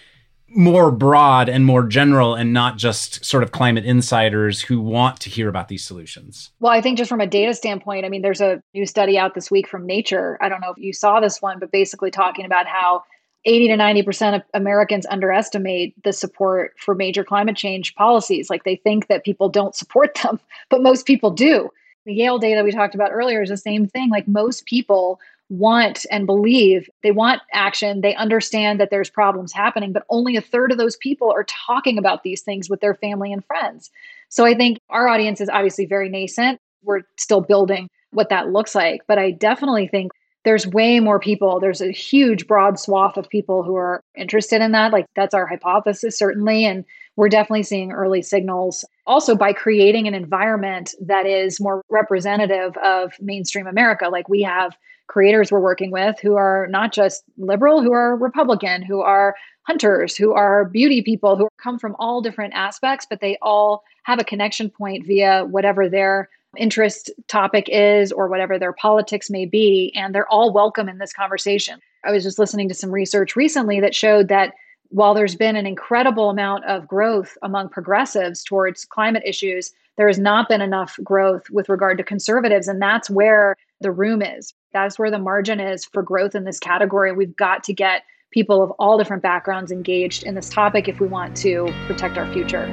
more 0.53 0.91
broad 0.91 1.49
and 1.49 1.65
more 1.65 1.83
general 1.83 2.35
and 2.35 2.53
not 2.53 2.77
just 2.77 3.23
sort 3.23 3.43
of 3.43 3.51
climate 3.51 3.85
insiders 3.85 4.61
who 4.61 4.79
want 4.81 5.19
to 5.21 5.29
hear 5.29 5.47
about 5.47 5.67
these 5.67 5.83
solutions? 5.83 6.51
Well, 6.59 6.71
I 6.71 6.81
think 6.81 6.97
just 6.97 7.09
from 7.09 7.21
a 7.21 7.27
data 7.27 7.53
standpoint, 7.53 8.05
I 8.05 8.09
mean, 8.09 8.21
there's 8.21 8.41
a 8.41 8.61
new 8.73 8.85
study 8.85 9.17
out 9.17 9.33
this 9.33 9.49
week 9.49 9.67
from 9.67 9.85
Nature. 9.85 10.37
I 10.41 10.49
don't 10.49 10.61
know 10.61 10.71
if 10.71 10.77
you 10.77 10.93
saw 10.93 11.19
this 11.19 11.41
one, 11.41 11.59
but 11.59 11.71
basically 11.71 12.11
talking 12.11 12.45
about 12.45 12.67
how 12.67 13.03
80 13.45 13.69
to 13.69 13.73
90% 13.75 14.35
of 14.35 14.41
Americans 14.53 15.05
underestimate 15.07 16.01
the 16.03 16.13
support 16.13 16.73
for 16.77 16.93
major 16.93 17.23
climate 17.23 17.55
change 17.55 17.95
policies. 17.95 18.49
Like 18.49 18.63
they 18.63 18.75
think 18.75 19.07
that 19.07 19.23
people 19.23 19.49
don't 19.49 19.75
support 19.75 20.17
them, 20.23 20.39
but 20.69 20.83
most 20.83 21.05
people 21.05 21.31
do. 21.31 21.69
The 22.05 22.13
Yale 22.13 22.39
data 22.39 22.63
we 22.63 22.71
talked 22.71 22.95
about 22.95 23.11
earlier 23.11 23.41
is 23.41 23.49
the 23.49 23.57
same 23.57 23.87
thing. 23.87 24.09
Like 24.09 24.27
most 24.27 24.65
people 24.65 25.19
want 25.51 26.05
and 26.09 26.25
believe. 26.25 26.89
They 27.03 27.11
want 27.11 27.41
action. 27.53 27.99
They 28.01 28.15
understand 28.15 28.79
that 28.79 28.89
there's 28.89 29.09
problems 29.09 29.51
happening 29.51 29.91
but 29.91 30.05
only 30.09 30.37
a 30.37 30.41
third 30.41 30.71
of 30.71 30.77
those 30.77 30.95
people 30.95 31.29
are 31.31 31.43
talking 31.43 31.97
about 31.97 32.23
these 32.23 32.41
things 32.41 32.69
with 32.69 32.79
their 32.79 32.95
family 32.95 33.33
and 33.33 33.43
friends. 33.45 33.91
So 34.29 34.45
i 34.45 34.55
think 34.55 34.79
our 34.89 35.07
audience 35.07 35.41
is 35.41 35.49
obviously 35.49 35.85
very 35.85 36.09
nascent. 36.09 36.59
We're 36.83 37.01
still 37.17 37.41
building 37.41 37.89
what 38.11 38.29
that 38.29 38.49
looks 38.49 38.75
like 38.75 39.01
but 39.07 39.17
i 39.17 39.31
definitely 39.31 39.87
think 39.87 40.11
there's 40.43 40.65
way 40.65 40.99
more 40.99 41.19
people. 41.19 41.59
There's 41.59 41.81
a 41.81 41.91
huge 41.91 42.47
broad 42.47 42.79
swath 42.79 43.17
of 43.17 43.29
people 43.29 43.63
who 43.63 43.75
are 43.75 44.01
interested 44.17 44.61
in 44.61 44.71
that. 44.71 44.91
Like 44.91 45.05
that's 45.15 45.35
our 45.35 45.45
hypothesis 45.45 46.17
certainly. 46.17 46.65
And 46.65 46.83
we're 47.15 47.29
definitely 47.29 47.63
seeing 47.63 47.91
early 47.91 48.21
signals 48.21 48.85
also 49.05 49.35
by 49.35 49.53
creating 49.53 50.07
an 50.07 50.13
environment 50.13 50.95
that 51.01 51.25
is 51.25 51.59
more 51.59 51.81
representative 51.89 52.75
of 52.77 53.13
mainstream 53.19 53.67
america 53.67 54.09
like 54.09 54.27
we 54.29 54.41
have 54.41 54.75
creators 55.11 55.51
we're 55.51 55.59
working 55.59 55.91
with 55.91 56.17
who 56.21 56.35
are 56.37 56.67
not 56.69 56.93
just 56.93 57.25
liberal, 57.37 57.83
who 57.83 57.91
are 57.91 58.15
Republican, 58.15 58.81
who 58.81 59.01
are 59.01 59.35
hunters, 59.63 60.15
who 60.15 60.31
are 60.31 60.63
beauty 60.63 61.01
people, 61.01 61.35
who 61.35 61.49
come 61.61 61.77
from 61.77 61.97
all 61.99 62.21
different 62.21 62.53
aspects, 62.53 63.05
but 63.09 63.19
they 63.19 63.37
all 63.41 63.83
have 64.03 64.19
a 64.19 64.23
connection 64.23 64.69
point 64.69 65.05
via 65.05 65.43
whatever 65.43 65.89
their 65.89 66.29
interest 66.57 67.11
topic 67.27 67.67
is 67.67 68.13
or 68.13 68.29
whatever 68.29 68.57
their 68.57 68.71
politics 68.71 69.29
may 69.29 69.45
be. 69.45 69.91
And 69.97 70.15
they're 70.15 70.31
all 70.31 70.53
welcome 70.53 70.87
in 70.87 70.97
this 70.97 71.11
conversation. 71.11 71.81
I 72.05 72.11
was 72.11 72.23
just 72.23 72.39
listening 72.39 72.69
to 72.69 72.73
some 72.73 72.89
research 72.89 73.35
recently 73.35 73.81
that 73.81 73.93
showed 73.93 74.29
that 74.29 74.53
while 74.91 75.13
there's 75.13 75.35
been 75.35 75.55
an 75.55 75.65
incredible 75.65 76.29
amount 76.29 76.65
of 76.65 76.87
growth 76.87 77.37
among 77.41 77.69
progressives 77.69 78.43
towards 78.43 78.85
climate 78.85 79.23
issues, 79.25 79.71
there 79.97 80.07
has 80.07 80.19
not 80.19 80.47
been 80.47 80.61
enough 80.61 80.99
growth 81.03 81.49
with 81.49 81.69
regard 81.69 81.97
to 81.97 82.03
conservatives. 82.03 82.67
And 82.67 82.81
that's 82.81 83.09
where 83.09 83.55
the 83.79 83.91
room 83.91 84.21
is. 84.21 84.53
That's 84.73 84.99
where 84.99 85.11
the 85.11 85.19
margin 85.19 85.59
is 85.59 85.85
for 85.85 86.03
growth 86.03 86.35
in 86.35 86.43
this 86.43 86.59
category. 86.59 87.11
We've 87.13 87.35
got 87.35 87.63
to 87.65 87.73
get 87.73 88.03
people 88.31 88.61
of 88.61 88.71
all 88.71 88.97
different 88.97 89.23
backgrounds 89.23 89.71
engaged 89.71 90.23
in 90.23 90.35
this 90.35 90.49
topic 90.49 90.87
if 90.87 90.99
we 90.99 91.07
want 91.07 91.35
to 91.37 91.73
protect 91.87 92.17
our 92.17 92.31
future. 92.31 92.67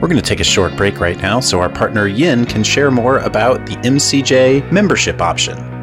We're 0.00 0.08
going 0.08 0.16
to 0.16 0.22
take 0.22 0.40
a 0.40 0.44
short 0.44 0.76
break 0.76 0.98
right 0.98 1.18
now 1.18 1.40
so 1.40 1.60
our 1.60 1.68
partner 1.68 2.06
Yin 2.06 2.46
can 2.46 2.62
share 2.62 2.90
more 2.90 3.18
about 3.18 3.66
the 3.66 3.74
MCJ 3.76 4.70
membership 4.72 5.20
option. 5.20 5.79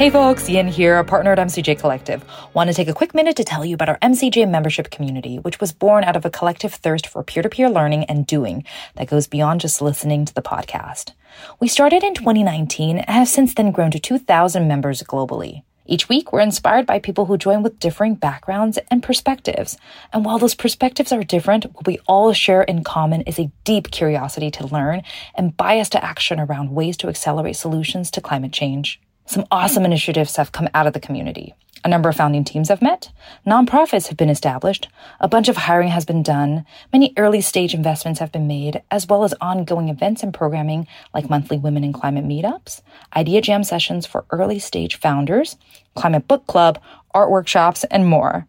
Hey 0.00 0.08
folks, 0.08 0.48
Yin 0.48 0.66
here, 0.66 0.96
a 0.96 1.04
partner 1.04 1.32
at 1.32 1.38
MCJ 1.38 1.78
Collective. 1.78 2.24
Want 2.54 2.68
to 2.68 2.74
take 2.74 2.88
a 2.88 2.94
quick 2.94 3.14
minute 3.14 3.36
to 3.36 3.44
tell 3.44 3.66
you 3.66 3.74
about 3.74 3.90
our 3.90 3.98
MCJ 3.98 4.48
membership 4.48 4.90
community, 4.90 5.38
which 5.38 5.60
was 5.60 5.72
born 5.72 6.04
out 6.04 6.16
of 6.16 6.24
a 6.24 6.30
collective 6.30 6.72
thirst 6.72 7.06
for 7.06 7.22
peer 7.22 7.42
to 7.42 7.50
peer 7.50 7.68
learning 7.68 8.04
and 8.04 8.26
doing 8.26 8.64
that 8.94 9.08
goes 9.08 9.26
beyond 9.26 9.60
just 9.60 9.82
listening 9.82 10.24
to 10.24 10.32
the 10.32 10.40
podcast. 10.40 11.12
We 11.60 11.68
started 11.68 12.02
in 12.02 12.14
2019 12.14 12.96
and 12.96 13.10
have 13.10 13.28
since 13.28 13.52
then 13.52 13.72
grown 13.72 13.90
to 13.90 13.98
2,000 13.98 14.66
members 14.66 15.02
globally. 15.02 15.64
Each 15.84 16.08
week, 16.08 16.32
we're 16.32 16.40
inspired 16.40 16.86
by 16.86 16.98
people 16.98 17.26
who 17.26 17.36
join 17.36 17.62
with 17.62 17.78
differing 17.78 18.14
backgrounds 18.14 18.78
and 18.90 19.02
perspectives. 19.02 19.76
And 20.14 20.24
while 20.24 20.38
those 20.38 20.54
perspectives 20.54 21.12
are 21.12 21.22
different, 21.22 21.74
what 21.74 21.86
we 21.86 21.98
all 22.08 22.32
share 22.32 22.62
in 22.62 22.84
common 22.84 23.20
is 23.26 23.38
a 23.38 23.52
deep 23.64 23.90
curiosity 23.90 24.50
to 24.52 24.66
learn 24.66 25.02
and 25.34 25.54
bias 25.54 25.90
to 25.90 26.02
action 26.02 26.40
around 26.40 26.70
ways 26.70 26.96
to 26.96 27.08
accelerate 27.08 27.56
solutions 27.56 28.10
to 28.12 28.22
climate 28.22 28.54
change. 28.54 28.98
Some 29.30 29.46
awesome 29.52 29.84
initiatives 29.84 30.34
have 30.34 30.50
come 30.50 30.68
out 30.74 30.88
of 30.88 30.92
the 30.92 30.98
community. 30.98 31.54
A 31.84 31.88
number 31.88 32.08
of 32.08 32.16
founding 32.16 32.42
teams 32.42 32.68
have 32.68 32.82
met, 32.82 33.12
nonprofits 33.46 34.08
have 34.08 34.16
been 34.16 34.28
established, 34.28 34.88
a 35.20 35.28
bunch 35.28 35.48
of 35.48 35.56
hiring 35.56 35.86
has 35.86 36.04
been 36.04 36.24
done, 36.24 36.66
many 36.92 37.14
early 37.16 37.40
stage 37.40 37.72
investments 37.72 38.18
have 38.18 38.32
been 38.32 38.48
made, 38.48 38.82
as 38.90 39.06
well 39.06 39.22
as 39.22 39.32
ongoing 39.40 39.88
events 39.88 40.24
and 40.24 40.34
programming 40.34 40.88
like 41.14 41.30
monthly 41.30 41.56
women 41.56 41.84
in 41.84 41.92
climate 41.92 42.24
meetups, 42.24 42.82
idea 43.14 43.40
jam 43.40 43.62
sessions 43.62 44.04
for 44.04 44.24
early 44.32 44.58
stage 44.58 44.96
founders, 44.96 45.56
climate 45.94 46.26
book 46.26 46.48
club, 46.48 46.80
art 47.14 47.30
workshops, 47.30 47.84
and 47.84 48.08
more. 48.08 48.46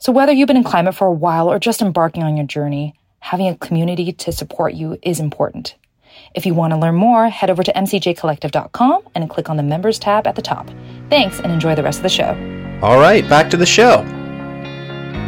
So 0.00 0.12
whether 0.12 0.32
you've 0.32 0.48
been 0.48 0.58
in 0.58 0.64
climate 0.64 0.94
for 0.94 1.06
a 1.06 1.12
while 1.12 1.50
or 1.50 1.58
just 1.58 1.80
embarking 1.80 2.24
on 2.24 2.36
your 2.36 2.46
journey, 2.46 2.94
having 3.20 3.48
a 3.48 3.56
community 3.56 4.12
to 4.12 4.32
support 4.32 4.74
you 4.74 4.98
is 5.00 5.18
important. 5.18 5.76
If 6.32 6.46
you 6.46 6.54
want 6.54 6.72
to 6.72 6.78
learn 6.78 6.94
more, 6.94 7.28
head 7.28 7.50
over 7.50 7.62
to 7.64 7.72
mcjcollective.com 7.72 9.02
and 9.14 9.28
click 9.28 9.50
on 9.50 9.56
the 9.56 9.64
members 9.64 9.98
tab 9.98 10.28
at 10.28 10.36
the 10.36 10.42
top. 10.42 10.70
Thanks 11.08 11.40
and 11.40 11.50
enjoy 11.50 11.74
the 11.74 11.82
rest 11.82 11.98
of 11.98 12.02
the 12.04 12.08
show. 12.08 12.30
All 12.82 13.00
right, 13.00 13.28
back 13.28 13.50
to 13.50 13.56
the 13.56 13.66
show. 13.66 14.04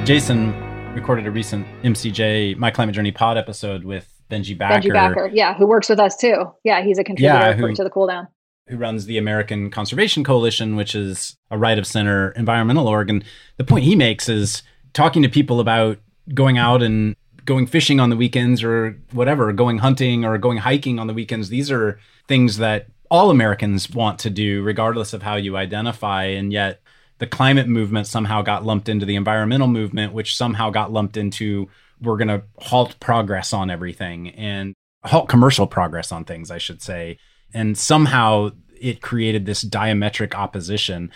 Jason 0.04 0.54
recorded 0.94 1.26
a 1.26 1.30
recent 1.30 1.66
MCJ 1.82 2.56
My 2.56 2.70
Climate 2.70 2.94
Journey 2.94 3.10
pod 3.10 3.36
episode 3.36 3.82
with 3.82 4.22
Benji 4.30 4.56
Backer. 4.56 4.88
Benji 4.88 4.92
Backer, 4.92 5.30
yeah, 5.32 5.54
who 5.54 5.66
works 5.66 5.88
with 5.88 5.98
us 5.98 6.16
too. 6.16 6.52
Yeah, 6.62 6.82
he's 6.82 6.98
a 6.98 7.04
contributor 7.04 7.36
yeah, 7.36 7.52
who, 7.52 7.74
to 7.74 7.82
the 7.82 7.90
Cool 7.90 8.06
Down. 8.06 8.28
Who 8.68 8.76
runs 8.76 9.06
the 9.06 9.18
American 9.18 9.70
Conservation 9.70 10.22
Coalition, 10.22 10.76
which 10.76 10.94
is 10.94 11.36
a 11.50 11.58
right 11.58 11.78
of 11.78 11.86
center 11.86 12.30
environmental 12.32 12.86
org. 12.86 13.10
And 13.10 13.24
the 13.56 13.64
point 13.64 13.84
he 13.84 13.96
makes 13.96 14.28
is 14.28 14.62
talking 14.92 15.22
to 15.22 15.28
people 15.28 15.58
about 15.58 15.98
going 16.32 16.58
out 16.58 16.80
and 16.80 17.16
going 17.44 17.66
fishing 17.66 18.00
on 18.00 18.10
the 18.10 18.16
weekends 18.16 18.62
or 18.62 18.98
whatever, 19.12 19.52
going 19.52 19.78
hunting 19.78 20.24
or 20.24 20.38
going 20.38 20.58
hiking 20.58 20.98
on 20.98 21.06
the 21.06 21.14
weekends. 21.14 21.48
These 21.48 21.70
are 21.70 21.98
things 22.28 22.58
that 22.58 22.86
all 23.10 23.30
Americans 23.30 23.90
want 23.90 24.18
to 24.20 24.30
do, 24.30 24.62
regardless 24.62 25.12
of 25.12 25.22
how 25.22 25.36
you 25.36 25.56
identify. 25.56 26.24
And 26.24 26.52
yet, 26.52 26.80
the 27.18 27.26
climate 27.26 27.68
movement 27.68 28.06
somehow 28.06 28.42
got 28.42 28.64
lumped 28.64 28.88
into 28.88 29.06
the 29.06 29.16
environmental 29.16 29.68
movement, 29.68 30.12
which 30.12 30.36
somehow 30.36 30.70
got 30.70 30.92
lumped 30.92 31.16
into 31.16 31.68
we're 32.00 32.16
going 32.16 32.28
to 32.28 32.42
halt 32.58 32.98
progress 32.98 33.52
on 33.52 33.70
everything 33.70 34.30
and 34.30 34.74
halt 35.04 35.28
commercial 35.28 35.66
progress 35.66 36.10
on 36.10 36.24
things, 36.24 36.50
I 36.50 36.58
should 36.58 36.82
say. 36.82 37.18
And 37.54 37.78
somehow 37.78 38.50
it 38.80 39.00
created 39.00 39.46
this 39.46 39.62
diametric 39.62 40.34
opposition. 40.34 41.12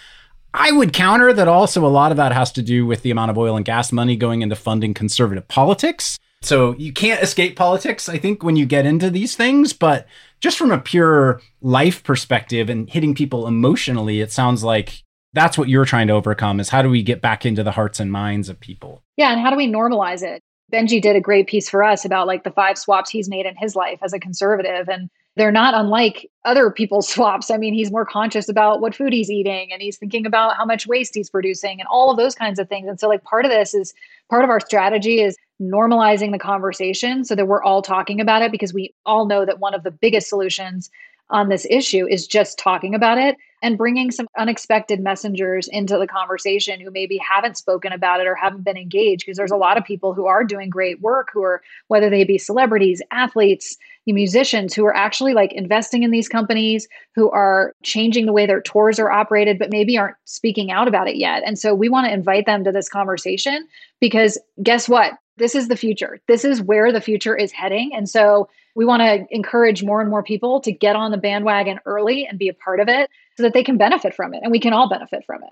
I 0.57 0.73
would 0.73 0.95
counter 0.95 1.35
that 1.35 1.49
also 1.49 1.87
a 1.87 1.89
lot 1.89 2.11
of 2.11 2.17
that 2.17 2.33
has 2.33 2.51
to 2.53 2.63
do 2.63 2.87
with 2.87 3.03
the 3.03 3.11
amount 3.11 3.31
of 3.31 3.37
oil 3.37 3.57
and 3.57 3.65
gas 3.65 3.93
money 3.93 4.17
going 4.17 4.41
into 4.41 4.57
funding 4.57 4.95
conservative 4.95 5.47
politics. 5.49 6.19
So 6.41 6.75
you 6.77 6.93
can't 6.93 7.23
escape 7.23 7.57
politics, 7.57 8.09
I 8.09 8.17
think, 8.17 8.43
when 8.43 8.57
you 8.57 8.65
get 8.65 8.87
into 8.87 9.11
these 9.11 9.37
things. 9.37 9.75
But 9.75 10.07
just 10.41 10.57
from 10.57 10.71
a 10.71 10.79
pure 10.79 11.43
life 11.61 12.03
perspective 12.03 12.71
and 12.71 12.89
hitting 12.89 13.15
people 13.15 13.47
emotionally, 13.47 14.21
it 14.23 14.33
sounds 14.33 14.65
like 14.65 15.03
that's 15.35 15.59
what 15.59 15.69
you're 15.69 15.85
trying 15.85 16.07
to 16.07 16.15
overcome 16.15 16.59
is 16.59 16.71
how 16.71 16.81
do 16.81 16.89
we 16.89 17.03
get 17.03 17.21
back 17.21 17.45
into 17.45 17.63
the 17.63 17.73
hearts 17.73 18.01
and 18.01 18.11
minds 18.11 18.49
of 18.49 18.59
people? 18.59 19.03
Yeah. 19.19 19.33
And 19.33 19.41
how 19.41 19.51
do 19.51 19.57
we 19.57 19.71
normalize 19.71 20.23
it? 20.23 20.41
Benji 20.73 21.03
did 21.03 21.17
a 21.17 21.21
great 21.21 21.49
piece 21.49 21.69
for 21.69 21.85
us 21.85 22.07
about 22.07 22.27
like 22.27 22.45
the 22.45 22.51
five 22.51 22.79
swaps 22.79 23.11
he's 23.11 23.29
made 23.29 23.45
in 23.45 23.57
his 23.57 23.77
life 23.77 23.99
as 24.03 24.15
a 24.15 24.19
conservative. 24.19 24.89
And 24.89 25.11
they're 25.37 25.53
not 25.53 25.75
unlike 25.75 26.31
other 26.45 26.71
people's 26.71 27.09
swaps. 27.13 27.51
I 27.51 27.57
mean, 27.57 27.75
he's 27.75 27.93
more 27.93 28.07
conscious 28.07 28.49
about 28.49 28.81
what 28.81 28.95
food 28.95 29.13
he's 29.13 29.31
eating 29.31 29.73
and 29.73 29.81
he's 29.81 29.99
thinking 29.99 30.27
about 30.27 30.57
how 30.57 30.65
much 30.65 30.87
waste 30.87 31.15
he's 31.15 31.31
producing 31.31 31.81
and 31.81 31.87
all 31.89 32.11
of 32.11 32.17
those 32.17 32.35
kinds 32.35 32.59
of 32.59 32.69
things. 32.69 32.89
And 32.89 32.99
so, 32.99 33.09
like, 33.09 33.23
part 33.25 33.45
of 33.45 33.51
this 33.51 33.75
is 33.75 33.95
part 34.29 34.45
of 34.45 34.51
our 34.51 34.61
strategy 34.61 35.21
is 35.21 35.37
normalizing 35.61 36.33
the 36.33 36.39
conversation 36.39 37.25
so 37.25 37.35
that 37.35 37.47
we're 37.47 37.63
all 37.63 37.83
talking 37.83 38.21
about 38.21 38.43
it 38.43 38.51
because 38.51 38.75
we 38.75 38.95
all 39.07 39.27
know 39.27 39.45
that 39.45 39.59
one 39.59 39.75
of 39.75 39.85
the 39.85 39.91
biggest 39.91 40.29
solutions 40.29 40.91
on 41.31 41.49
this 41.49 41.67
issue 41.71 42.07
is 42.07 42.27
just 42.27 42.59
talking 42.59 42.95
about 42.95 43.19
it 43.19 43.37
and 43.63 43.79
bringing 43.79 44.11
some 44.11 44.29
unexpected 44.39 45.01
messengers 45.01 45.67
into 45.69 45.99
the 45.99 46.07
conversation 46.07 46.79
who 46.79 46.91
maybe 46.91 47.19
haven't 47.19 47.57
spoken 47.57 47.93
about 47.93 48.21
it 48.21 48.27
or 48.27 48.35
haven't 48.35 48.63
been 48.63 48.77
engaged 48.77 49.25
because 49.25 49.37
there's 49.37 49.51
a 49.51 49.57
lot 49.57 49.77
of 49.77 49.85
people 49.85 50.15
who 50.15 50.27
are 50.27 50.45
doing 50.45 50.71
great 50.71 51.01
work 51.01 51.29
who 51.33 51.43
are 51.43 51.63
whether 51.89 52.09
they 52.11 52.23
be 52.23 52.39
celebrities 52.39 53.03
athletes 53.11 53.77
musicians 54.13 54.75
who 54.75 54.85
are 54.85 54.95
actually 54.95 55.35
like 55.35 55.53
investing 55.53 56.03
in 56.03 56.11
these 56.11 56.29
companies 56.29 56.87
who 57.15 57.31
are 57.31 57.73
changing 57.83 58.27
the 58.27 58.33
way 58.33 58.47
their 58.47 58.61
tours 58.61 58.99
are 58.99 59.11
operated 59.11 59.59
but 59.59 59.71
maybe 59.71 59.99
aren't 59.99 60.17
speaking 60.25 60.71
out 60.71 60.89
about 60.89 61.09
it 61.09 61.17
yet 61.17 61.43
and 61.45 61.59
so 61.59 61.75
we 61.75 61.89
want 61.89 62.07
to 62.07 62.13
invite 62.13 62.47
them 62.47 62.65
to 62.65 62.73
this 62.73 62.89
conversation 62.89 63.67
because 64.01 64.39
guess 64.63 64.89
what 64.89 65.15
this 65.37 65.55
is 65.55 65.69
the 65.69 65.77
future 65.77 66.21
this 66.29 66.45
is 66.45 66.63
where 66.63 66.93
the 66.93 67.01
future 67.01 67.37
is 67.37 67.51
heading 67.53 67.91
and 67.95 68.09
so 68.09 68.49
we 68.77 68.85
want 68.85 69.01
to 69.01 69.27
encourage 69.35 69.83
more 69.83 70.01
and 70.01 70.11
more 70.11 70.23
people 70.23 70.61
to 70.61 70.71
get 70.71 70.95
on 70.95 71.11
the 71.11 71.17
bandwagon 71.17 71.81
early 71.87 72.27
and 72.27 72.39
be 72.39 72.49
a 72.49 72.55
part 72.55 72.79
of 72.79 72.89
it 72.89 73.11
so 73.37 73.43
that 73.43 73.55
they 73.55 73.65
can 73.65 73.79
benefit 73.79 74.15
from 74.15 74.35
it 74.35 74.41
and 74.43 74.53
we 74.53 74.61
can 74.61 74.73
all 74.73 74.89
benefit 74.89 75.25
from 75.27 75.43
it. 75.43 75.51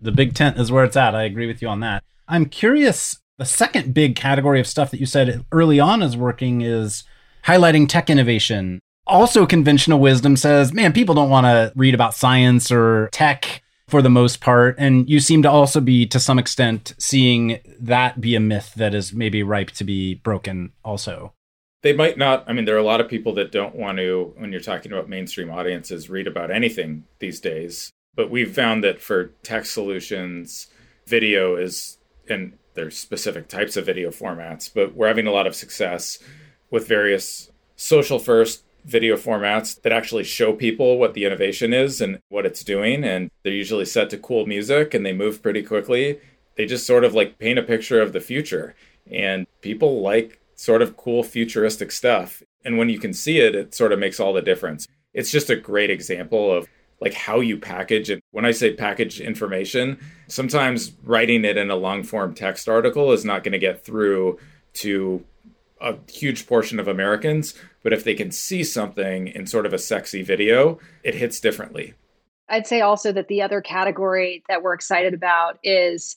The 0.00 0.12
big 0.12 0.34
tent 0.34 0.58
is 0.58 0.70
where 0.70 0.84
it's 0.84 0.96
at. 0.96 1.14
I 1.14 1.22
agree 1.24 1.46
with 1.46 1.62
you 1.62 1.68
on 1.68 1.80
that. 1.80 2.04
I'm 2.28 2.46
curious 2.46 3.18
the 3.38 3.46
second 3.46 3.94
big 3.94 4.14
category 4.14 4.60
of 4.60 4.66
stuff 4.66 4.90
that 4.90 5.00
you 5.00 5.06
said 5.06 5.44
early 5.50 5.80
on 5.80 6.02
is 6.02 6.16
working 6.16 6.60
is 6.60 7.04
highlighting 7.44 7.88
tech 7.88 8.10
innovation. 8.10 8.80
Also, 9.06 9.46
conventional 9.46 9.98
wisdom 9.98 10.36
says, 10.36 10.72
man, 10.72 10.92
people 10.92 11.14
don't 11.14 11.30
want 11.30 11.44
to 11.44 11.72
read 11.74 11.94
about 11.94 12.14
science 12.14 12.70
or 12.70 13.08
tech 13.12 13.62
for 13.88 14.00
the 14.00 14.08
most 14.08 14.40
part. 14.40 14.76
And 14.78 15.10
you 15.10 15.20
seem 15.20 15.42
to 15.42 15.50
also 15.50 15.80
be, 15.80 16.06
to 16.06 16.20
some 16.20 16.38
extent, 16.38 16.94
seeing 16.98 17.58
that 17.80 18.20
be 18.20 18.34
a 18.36 18.40
myth 18.40 18.72
that 18.76 18.94
is 18.94 19.12
maybe 19.12 19.42
ripe 19.42 19.72
to 19.72 19.84
be 19.84 20.14
broken 20.14 20.72
also. 20.84 21.34
They 21.82 21.92
might 21.92 22.16
not. 22.16 22.44
I 22.46 22.52
mean, 22.52 22.64
there 22.64 22.76
are 22.76 22.78
a 22.78 22.84
lot 22.84 23.00
of 23.00 23.08
people 23.08 23.34
that 23.34 23.50
don't 23.50 23.74
want 23.74 23.98
to, 23.98 24.32
when 24.36 24.52
you're 24.52 24.60
talking 24.60 24.92
about 24.92 25.08
mainstream 25.08 25.50
audiences, 25.50 26.08
read 26.08 26.28
about 26.28 26.52
anything 26.52 27.04
these 27.18 27.40
days. 27.40 27.90
But 28.14 28.30
we've 28.30 28.54
found 28.54 28.84
that 28.84 29.00
for 29.00 29.32
tech 29.42 29.66
solutions, 29.66 30.68
video 31.06 31.56
is, 31.56 31.98
and 32.28 32.56
there's 32.74 32.96
specific 32.96 33.48
types 33.48 33.76
of 33.76 33.84
video 33.84 34.10
formats, 34.10 34.70
but 34.72 34.94
we're 34.94 35.08
having 35.08 35.26
a 35.26 35.32
lot 35.32 35.48
of 35.48 35.56
success 35.56 36.18
with 36.72 36.88
various 36.88 37.52
social 37.76 38.18
first 38.18 38.64
video 38.84 39.16
formats 39.16 39.80
that 39.82 39.92
actually 39.92 40.24
show 40.24 40.52
people 40.52 40.98
what 40.98 41.14
the 41.14 41.24
innovation 41.24 41.72
is 41.72 42.00
and 42.00 42.18
what 42.30 42.46
it's 42.46 42.64
doing. 42.64 43.04
And 43.04 43.30
they're 43.44 43.52
usually 43.52 43.84
set 43.84 44.10
to 44.10 44.18
cool 44.18 44.46
music 44.46 44.92
and 44.94 45.06
they 45.06 45.12
move 45.12 45.42
pretty 45.42 45.62
quickly. 45.62 46.18
They 46.56 46.66
just 46.66 46.86
sort 46.86 47.04
of 47.04 47.14
like 47.14 47.38
paint 47.38 47.60
a 47.60 47.62
picture 47.62 48.00
of 48.00 48.12
the 48.12 48.20
future. 48.20 48.74
And 49.10 49.46
people 49.60 50.00
like 50.00 50.40
sort 50.56 50.82
of 50.82 50.96
cool 50.96 51.22
futuristic 51.22 51.92
stuff. 51.92 52.42
And 52.64 52.78
when 52.78 52.88
you 52.88 52.98
can 52.98 53.12
see 53.12 53.38
it, 53.38 53.54
it 53.54 53.74
sort 53.74 53.92
of 53.92 53.98
makes 53.98 54.18
all 54.18 54.32
the 54.32 54.42
difference. 54.42 54.88
It's 55.14 55.30
just 55.30 55.50
a 55.50 55.56
great 55.56 55.90
example 55.90 56.50
of 56.52 56.66
like 57.00 57.14
how 57.14 57.40
you 57.40 57.58
package 57.58 58.10
it. 58.10 58.20
When 58.30 58.44
I 58.44 58.52
say 58.52 58.74
package 58.74 59.20
information, 59.20 59.98
sometimes 60.28 60.92
writing 61.04 61.44
it 61.44 61.56
in 61.56 61.70
a 61.70 61.76
long 61.76 62.02
form 62.02 62.34
text 62.34 62.68
article 62.68 63.12
is 63.12 63.24
not 63.24 63.42
going 63.44 63.52
to 63.52 63.58
get 63.58 63.84
through 63.84 64.38
to 64.74 65.24
a 65.82 65.98
huge 66.10 66.46
portion 66.46 66.78
of 66.78 66.88
Americans, 66.88 67.54
but 67.82 67.92
if 67.92 68.04
they 68.04 68.14
can 68.14 68.30
see 68.30 68.62
something 68.64 69.28
in 69.28 69.46
sort 69.46 69.66
of 69.66 69.72
a 69.72 69.78
sexy 69.78 70.22
video, 70.22 70.78
it 71.02 71.14
hits 71.14 71.40
differently. 71.40 71.94
I'd 72.48 72.66
say 72.66 72.80
also 72.80 73.12
that 73.12 73.28
the 73.28 73.42
other 73.42 73.60
category 73.60 74.42
that 74.48 74.62
we're 74.62 74.74
excited 74.74 75.14
about 75.14 75.58
is 75.62 76.16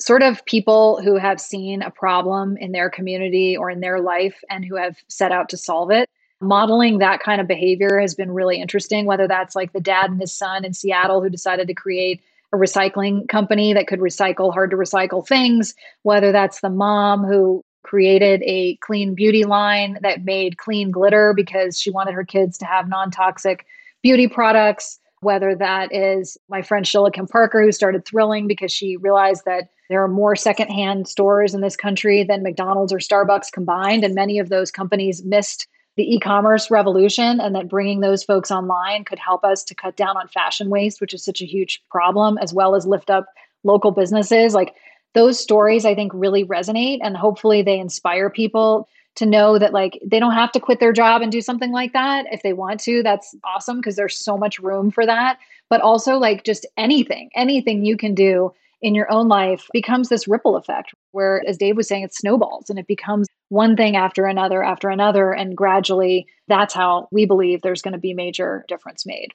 sort 0.00 0.22
of 0.22 0.44
people 0.44 1.00
who 1.02 1.16
have 1.16 1.40
seen 1.40 1.82
a 1.82 1.90
problem 1.90 2.56
in 2.56 2.72
their 2.72 2.90
community 2.90 3.56
or 3.56 3.70
in 3.70 3.80
their 3.80 4.00
life 4.00 4.42
and 4.50 4.64
who 4.64 4.76
have 4.76 4.96
set 5.08 5.30
out 5.30 5.48
to 5.50 5.56
solve 5.56 5.90
it. 5.90 6.10
Modeling 6.40 6.98
that 6.98 7.20
kind 7.20 7.40
of 7.40 7.46
behavior 7.46 8.00
has 8.00 8.14
been 8.14 8.32
really 8.32 8.60
interesting, 8.60 9.06
whether 9.06 9.28
that's 9.28 9.54
like 9.54 9.72
the 9.72 9.80
dad 9.80 10.10
and 10.10 10.20
his 10.20 10.34
son 10.34 10.64
in 10.64 10.74
Seattle 10.74 11.22
who 11.22 11.30
decided 11.30 11.68
to 11.68 11.74
create 11.74 12.20
a 12.52 12.56
recycling 12.56 13.28
company 13.28 13.72
that 13.72 13.86
could 13.86 14.00
recycle 14.00 14.52
hard 14.52 14.70
to 14.70 14.76
recycle 14.76 15.26
things, 15.26 15.74
whether 16.02 16.32
that's 16.32 16.60
the 16.60 16.70
mom 16.70 17.24
who 17.24 17.64
created 17.84 18.42
a 18.44 18.76
clean 18.76 19.14
beauty 19.14 19.44
line 19.44 19.98
that 20.02 20.24
made 20.24 20.58
clean 20.58 20.90
glitter 20.90 21.32
because 21.34 21.78
she 21.78 21.90
wanted 21.90 22.14
her 22.14 22.24
kids 22.24 22.58
to 22.58 22.64
have 22.64 22.88
non 22.88 23.10
toxic 23.10 23.66
beauty 24.02 24.26
products. 24.26 24.98
Whether 25.20 25.54
that 25.54 25.94
is 25.94 26.36
my 26.48 26.60
friend 26.60 26.86
Sheila 26.86 27.10
Kim 27.10 27.26
Parker, 27.26 27.62
who 27.62 27.72
started 27.72 28.04
Thrilling 28.04 28.46
because 28.46 28.70
she 28.70 28.98
realized 28.98 29.44
that 29.46 29.70
there 29.88 30.02
are 30.02 30.08
more 30.08 30.36
secondhand 30.36 31.08
stores 31.08 31.54
in 31.54 31.60
this 31.60 31.76
country 31.76 32.24
than 32.24 32.42
McDonald's 32.42 32.92
or 32.92 32.98
Starbucks 32.98 33.52
combined. 33.52 34.04
And 34.04 34.14
many 34.14 34.38
of 34.38 34.48
those 34.48 34.70
companies 34.70 35.24
missed 35.24 35.66
the 35.96 36.14
e 36.14 36.18
commerce 36.18 36.70
revolution, 36.70 37.40
and 37.40 37.54
that 37.54 37.68
bringing 37.68 38.00
those 38.00 38.24
folks 38.24 38.50
online 38.50 39.04
could 39.04 39.18
help 39.18 39.44
us 39.44 39.62
to 39.64 39.74
cut 39.74 39.96
down 39.96 40.16
on 40.16 40.26
fashion 40.28 40.68
waste, 40.68 41.00
which 41.00 41.14
is 41.14 41.24
such 41.24 41.40
a 41.40 41.46
huge 41.46 41.82
problem, 41.90 42.36
as 42.38 42.52
well 42.52 42.74
as 42.74 42.86
lift 42.86 43.10
up 43.10 43.26
local 43.62 43.92
businesses. 43.92 44.54
Like 44.54 44.74
those 45.14 45.38
stories 45.38 45.84
I 45.84 45.94
think 45.94 46.12
really 46.14 46.44
resonate 46.44 46.98
and 47.02 47.16
hopefully 47.16 47.62
they 47.62 47.78
inspire 47.78 48.28
people 48.28 48.88
to 49.16 49.26
know 49.26 49.58
that 49.58 49.72
like 49.72 50.00
they 50.04 50.18
don't 50.18 50.34
have 50.34 50.52
to 50.52 50.60
quit 50.60 50.80
their 50.80 50.92
job 50.92 51.22
and 51.22 51.30
do 51.30 51.40
something 51.40 51.70
like 51.70 51.92
that. 51.92 52.26
If 52.30 52.42
they 52.42 52.52
want 52.52 52.80
to 52.80 53.02
that's 53.02 53.34
awesome 53.44 53.76
because 53.76 53.96
there's 53.96 54.18
so 54.18 54.36
much 54.36 54.58
room 54.58 54.90
for 54.90 55.06
that. 55.06 55.38
But 55.70 55.80
also 55.80 56.16
like 56.16 56.44
just 56.44 56.66
anything 56.76 57.30
anything 57.34 57.84
you 57.84 57.96
can 57.96 58.14
do 58.14 58.52
in 58.82 58.94
your 58.94 59.10
own 59.10 59.28
life 59.28 59.66
becomes 59.72 60.08
this 60.08 60.28
ripple 60.28 60.56
effect 60.56 60.92
where 61.12 61.42
as 61.48 61.56
dave 61.56 61.76
was 61.76 61.88
saying 61.88 62.02
it 62.02 62.14
snowballs 62.14 62.68
and 62.68 62.78
it 62.78 62.86
becomes 62.86 63.26
one 63.48 63.76
thing 63.76 63.96
after 63.96 64.26
another 64.26 64.62
after 64.62 64.90
another 64.90 65.32
and 65.32 65.56
gradually 65.56 66.26
that's 66.48 66.74
how 66.74 67.08
we 67.10 67.24
believe 67.24 67.62
there's 67.62 67.80
going 67.80 67.92
to 67.92 67.98
be 67.98 68.12
major 68.12 68.64
difference 68.68 69.06
made. 69.06 69.28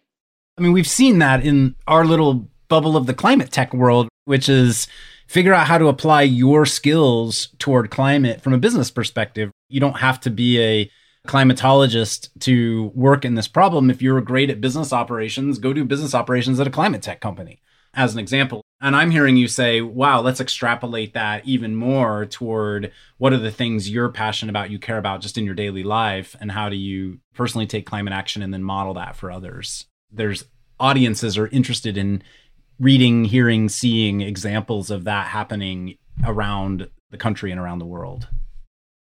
I 0.58 0.62
mean 0.62 0.74
we've 0.74 0.88
seen 0.88 1.20
that 1.20 1.44
in 1.44 1.76
our 1.88 2.06
little 2.06 2.48
bubble 2.68 2.98
of 2.98 3.08
the 3.08 3.14
climate 3.14 3.52
tech 3.52 3.74
world 3.74 4.10
which 4.26 4.50
is 4.50 4.88
figure 5.30 5.54
out 5.54 5.68
how 5.68 5.78
to 5.78 5.88
apply 5.88 6.24
your 6.24 6.66
skills 6.66 7.50
toward 7.60 7.92
climate 7.92 8.42
from 8.42 8.52
a 8.52 8.58
business 8.58 8.90
perspective. 8.90 9.52
You 9.70 9.80
don't 9.80 10.00
have 10.00 10.20
to 10.22 10.32
be 10.32 10.60
a 10.60 10.92
climatologist 11.28 12.30
to 12.40 12.92
work 12.96 13.24
in 13.24 13.36
this 13.36 13.48
problem. 13.48 13.92
If 13.92 14.02
you're 14.02 14.20
great 14.22 14.50
at 14.50 14.60
business 14.60 14.92
operations, 14.92 15.60
go 15.60 15.72
do 15.72 15.86
business 15.86 16.16
operations 16.16 16.60
at 16.60 16.66
a 16.66 16.72
climate 16.72 17.04
tech 17.04 17.22
company, 17.22 17.62
as 17.94 18.14
an 18.14 18.20
example. 18.20 18.64
And 18.82 18.96
I'm 18.96 19.12
hearing 19.12 19.38
you 19.38 19.48
say, 19.48 19.82
wow, 19.82 20.22
let's 20.22 20.42
extrapolate 20.42 21.14
that 21.14 21.46
even 21.46 21.76
more 21.76 22.26
toward 22.26 22.92
what 23.20 23.32
are 23.32 23.38
the 23.38 23.52
things 23.52 23.88
you're 23.88 24.10
passionate 24.10 24.50
about, 24.50 24.72
you 24.72 24.80
care 24.80 24.98
about 24.98 25.22
just 25.22 25.38
in 25.38 25.46
your 25.46 25.54
daily 25.54 25.84
life, 25.84 26.36
and 26.42 26.52
how 26.52 26.70
do 26.70 26.76
you 26.76 27.20
personally 27.36 27.68
take 27.68 27.86
climate 27.86 28.14
action 28.14 28.42
and 28.42 28.52
then 28.52 28.64
model 28.64 28.96
that 28.96 29.16
for 29.16 29.30
others? 29.30 29.86
There's 30.12 30.46
audiences 30.80 31.38
are 31.38 31.48
interested 31.48 31.98
in 31.98 32.24
reading, 32.80 33.26
hearing, 33.26 33.70
seeing 33.70 34.22
examples 34.22 34.90
of 34.90 35.04
that 35.04 35.28
happening 35.28 35.98
around 36.24 36.90
the 37.12 37.18
country 37.18 37.52
and 37.52 37.60
around 37.60 37.80
the 37.80 37.86
world. 37.86 38.28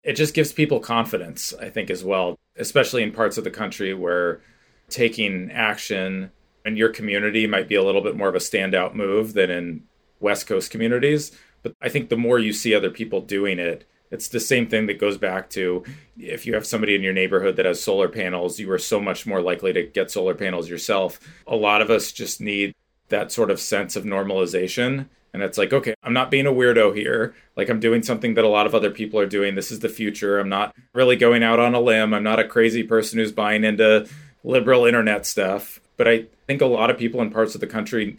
It 0.03 0.13
just 0.13 0.33
gives 0.33 0.51
people 0.51 0.79
confidence, 0.79 1.53
I 1.59 1.69
think, 1.69 1.89
as 1.89 2.03
well, 2.03 2.37
especially 2.57 3.03
in 3.03 3.11
parts 3.11 3.37
of 3.37 3.43
the 3.43 3.49
country 3.49 3.93
where 3.93 4.41
taking 4.89 5.49
action 5.51 6.31
in 6.65 6.77
your 6.77 6.89
community 6.89 7.47
might 7.47 7.67
be 7.67 7.75
a 7.75 7.83
little 7.83 8.01
bit 8.01 8.15
more 8.15 8.29
of 8.29 8.35
a 8.35 8.39
standout 8.39 8.93
move 8.93 9.33
than 9.33 9.49
in 9.49 9.83
West 10.19 10.45
Coast 10.45 10.71
communities. 10.71 11.31
But 11.63 11.73
I 11.81 11.89
think 11.89 12.09
the 12.09 12.17
more 12.17 12.37
you 12.37 12.53
see 12.53 12.75
other 12.75 12.89
people 12.89 13.21
doing 13.21 13.59
it, 13.59 13.85
it's 14.11 14.27
the 14.27 14.39
same 14.39 14.67
thing 14.67 14.85
that 14.87 14.99
goes 14.99 15.17
back 15.17 15.49
to 15.51 15.83
if 16.17 16.45
you 16.45 16.53
have 16.53 16.67
somebody 16.67 16.93
in 16.93 17.01
your 17.01 17.13
neighborhood 17.13 17.55
that 17.55 17.65
has 17.65 17.81
solar 17.81 18.07
panels, 18.07 18.59
you 18.59 18.69
are 18.71 18.77
so 18.77 18.99
much 18.99 19.25
more 19.25 19.41
likely 19.41 19.73
to 19.73 19.83
get 19.83 20.11
solar 20.11 20.35
panels 20.35 20.69
yourself. 20.69 21.19
A 21.47 21.55
lot 21.55 21.81
of 21.81 21.89
us 21.89 22.11
just 22.11 22.39
need 22.39 22.75
that 23.13 23.31
sort 23.31 23.51
of 23.51 23.59
sense 23.59 23.95
of 23.95 24.03
normalization. 24.03 25.07
And 25.33 25.41
it's 25.41 25.57
like, 25.57 25.71
okay, 25.71 25.93
I'm 26.03 26.13
not 26.13 26.29
being 26.29 26.45
a 26.45 26.51
weirdo 26.51 26.95
here. 26.95 27.33
Like, 27.55 27.69
I'm 27.69 27.79
doing 27.79 28.03
something 28.03 28.33
that 28.33 28.43
a 28.43 28.49
lot 28.49 28.65
of 28.65 28.75
other 28.75 28.91
people 28.91 29.19
are 29.19 29.25
doing. 29.25 29.55
This 29.55 29.71
is 29.71 29.79
the 29.79 29.89
future. 29.89 30.39
I'm 30.39 30.49
not 30.49 30.75
really 30.93 31.15
going 31.15 31.41
out 31.41 31.59
on 31.59 31.73
a 31.73 31.79
limb. 31.79 32.13
I'm 32.13 32.23
not 32.23 32.39
a 32.39 32.47
crazy 32.47 32.83
person 32.83 33.17
who's 33.17 33.31
buying 33.31 33.63
into 33.63 34.07
liberal 34.43 34.85
internet 34.85 35.25
stuff. 35.25 35.79
But 35.97 36.07
I 36.07 36.25
think 36.47 36.61
a 36.61 36.65
lot 36.65 36.89
of 36.89 36.97
people 36.97 37.21
in 37.21 37.29
parts 37.29 37.55
of 37.55 37.61
the 37.61 37.67
country 37.67 38.17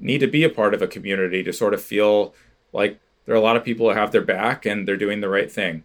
need 0.00 0.18
to 0.18 0.26
be 0.26 0.44
a 0.44 0.50
part 0.50 0.74
of 0.74 0.82
a 0.82 0.88
community 0.88 1.42
to 1.42 1.52
sort 1.52 1.74
of 1.74 1.82
feel 1.82 2.34
like 2.72 2.98
there 3.26 3.34
are 3.34 3.38
a 3.38 3.42
lot 3.42 3.56
of 3.56 3.64
people 3.64 3.88
who 3.88 3.96
have 3.96 4.12
their 4.12 4.22
back 4.22 4.66
and 4.66 4.86
they're 4.86 4.96
doing 4.96 5.20
the 5.20 5.28
right 5.28 5.50
thing. 5.50 5.84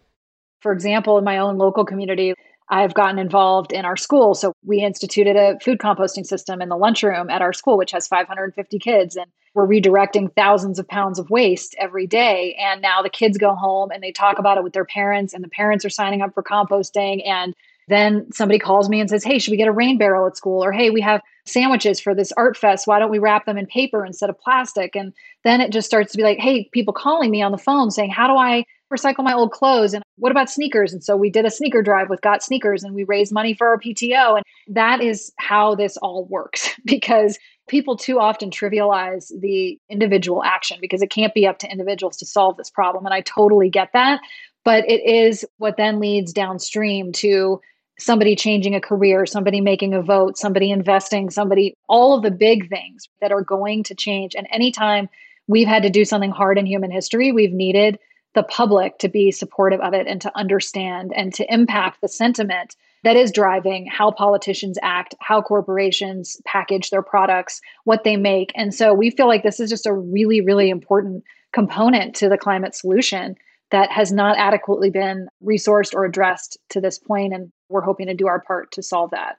For 0.61 0.71
example, 0.71 1.17
in 1.17 1.23
my 1.23 1.39
own 1.39 1.57
local 1.57 1.85
community, 1.85 2.33
I've 2.73 2.95
gotten 2.95 3.19
involved 3.19 3.71
in 3.71 3.85
our 3.85 3.95
school. 3.95 4.33
So 4.33 4.51
we 4.65 4.79
instituted 4.79 5.35
a 5.35 5.59
food 5.59 5.77
composting 5.77 6.25
system 6.25 6.59
in 6.59 6.69
the 6.69 6.75
lunchroom 6.75 7.29
at 7.29 7.39
our 7.39 7.53
school, 7.53 7.77
which 7.77 7.91
has 7.91 8.07
550 8.07 8.79
kids. 8.79 9.15
And 9.15 9.27
we're 9.53 9.67
redirecting 9.67 10.33
thousands 10.35 10.79
of 10.79 10.87
pounds 10.87 11.19
of 11.19 11.29
waste 11.29 11.75
every 11.77 12.07
day. 12.07 12.55
And 12.59 12.81
now 12.81 13.03
the 13.03 13.11
kids 13.11 13.37
go 13.37 13.53
home 13.53 13.91
and 13.91 14.01
they 14.01 14.11
talk 14.11 14.39
about 14.39 14.57
it 14.57 14.63
with 14.63 14.73
their 14.73 14.85
parents, 14.85 15.35
and 15.35 15.43
the 15.43 15.49
parents 15.49 15.85
are 15.85 15.89
signing 15.91 16.23
up 16.23 16.33
for 16.33 16.41
composting. 16.41 17.21
And 17.27 17.53
then 17.89 18.31
somebody 18.31 18.57
calls 18.57 18.89
me 18.89 18.99
and 18.99 19.07
says, 19.07 19.23
Hey, 19.23 19.37
should 19.37 19.51
we 19.51 19.57
get 19.57 19.67
a 19.67 19.71
rain 19.71 19.99
barrel 19.99 20.25
at 20.25 20.35
school? 20.35 20.63
Or 20.63 20.71
hey, 20.71 20.89
we 20.89 21.01
have 21.01 21.21
sandwiches 21.45 21.99
for 21.99 22.15
this 22.15 22.31
art 22.37 22.57
fest. 22.57 22.87
Why 22.87 22.97
don't 22.97 23.11
we 23.11 23.19
wrap 23.19 23.45
them 23.45 23.57
in 23.59 23.67
paper 23.67 24.03
instead 24.03 24.31
of 24.31 24.39
plastic? 24.39 24.95
And 24.95 25.13
then 25.43 25.61
it 25.61 25.71
just 25.71 25.85
starts 25.85 26.11
to 26.13 26.17
be 26.17 26.23
like, 26.23 26.39
Hey, 26.39 26.69
people 26.73 26.93
calling 26.93 27.29
me 27.29 27.43
on 27.43 27.51
the 27.51 27.57
phone 27.59 27.91
saying, 27.91 28.09
How 28.09 28.27
do 28.27 28.33
I 28.33 28.65
recycle 28.93 29.23
my 29.23 29.33
old 29.33 29.51
clothes 29.51 29.93
and 29.93 30.03
what 30.17 30.31
about 30.31 30.49
sneakers 30.49 30.93
and 30.93 31.03
so 31.03 31.15
we 31.15 31.29
did 31.29 31.45
a 31.45 31.51
sneaker 31.51 31.81
drive 31.81 32.09
with 32.09 32.21
GotSneakers 32.21 32.83
and 32.83 32.93
we 32.93 33.03
raised 33.03 33.31
money 33.31 33.53
for 33.53 33.67
our 33.67 33.77
pto 33.77 34.37
and 34.37 34.45
that 34.75 35.01
is 35.01 35.31
how 35.39 35.75
this 35.75 35.97
all 35.97 36.25
works 36.25 36.69
because 36.85 37.37
people 37.67 37.95
too 37.95 38.19
often 38.19 38.49
trivialize 38.49 39.31
the 39.39 39.79
individual 39.89 40.43
action 40.43 40.77
because 40.81 41.01
it 41.01 41.09
can't 41.09 41.33
be 41.33 41.47
up 41.47 41.59
to 41.59 41.71
individuals 41.71 42.17
to 42.17 42.25
solve 42.25 42.57
this 42.57 42.69
problem 42.69 43.05
and 43.05 43.13
i 43.13 43.21
totally 43.21 43.69
get 43.69 43.89
that 43.93 44.19
but 44.63 44.89
it 44.89 45.03
is 45.05 45.45
what 45.57 45.77
then 45.77 45.99
leads 45.99 46.31
downstream 46.31 47.11
to 47.11 47.59
somebody 47.99 48.35
changing 48.35 48.75
a 48.75 48.81
career, 48.81 49.25
somebody 49.25 49.61
making 49.61 49.93
a 49.93 50.01
vote, 50.01 50.37
somebody 50.37 50.71
investing, 50.71 51.29
somebody, 51.29 51.75
all 51.87 52.15
of 52.15 52.23
the 52.23 52.31
big 52.31 52.69
things 52.69 53.07
that 53.21 53.31
are 53.31 53.41
going 53.41 53.83
to 53.83 53.95
change. 53.95 54.35
And 54.35 54.47
anytime 54.51 55.09
we've 55.47 55.67
had 55.67 55.83
to 55.83 55.89
do 55.89 56.05
something 56.05 56.31
hard 56.31 56.57
in 56.57 56.65
human 56.65 56.91
history, 56.91 57.31
we've 57.31 57.53
needed 57.53 57.99
the 58.35 58.43
public 58.43 58.97
to 58.99 59.07
be 59.07 59.31
supportive 59.31 59.79
of 59.81 59.93
it 59.93 60.07
and 60.07 60.21
to 60.21 60.31
understand 60.37 61.11
and 61.15 61.33
to 61.33 61.53
impact 61.53 62.01
the 62.01 62.07
sentiment 62.07 62.75
that 63.03 63.15
is 63.15 63.31
driving 63.31 63.85
how 63.85 64.11
politicians 64.11 64.77
act, 64.81 65.13
how 65.19 65.41
corporations 65.41 66.37
package 66.45 66.89
their 66.89 67.01
products, 67.01 67.61
what 67.83 68.03
they 68.03 68.15
make. 68.15 68.51
And 68.55 68.73
so 68.73 68.93
we 68.93 69.11
feel 69.11 69.27
like 69.27 69.43
this 69.43 69.59
is 69.59 69.69
just 69.69 69.85
a 69.85 69.93
really, 69.93 70.41
really 70.41 70.69
important 70.69 71.23
component 71.51 72.15
to 72.15 72.29
the 72.29 72.37
climate 72.37 72.75
solution 72.75 73.35
that 73.71 73.91
has 73.91 74.11
not 74.11 74.37
adequately 74.37 74.89
been 74.89 75.27
resourced 75.43 75.93
or 75.93 76.05
addressed 76.05 76.57
to 76.69 76.79
this 76.79 76.97
point. 76.97 77.33
And 77.33 77.51
we're 77.69 77.81
hoping 77.81 78.07
to 78.07 78.13
do 78.13 78.27
our 78.27 78.39
part 78.39 78.71
to 78.73 78.83
solve 78.83 79.11
that. 79.11 79.37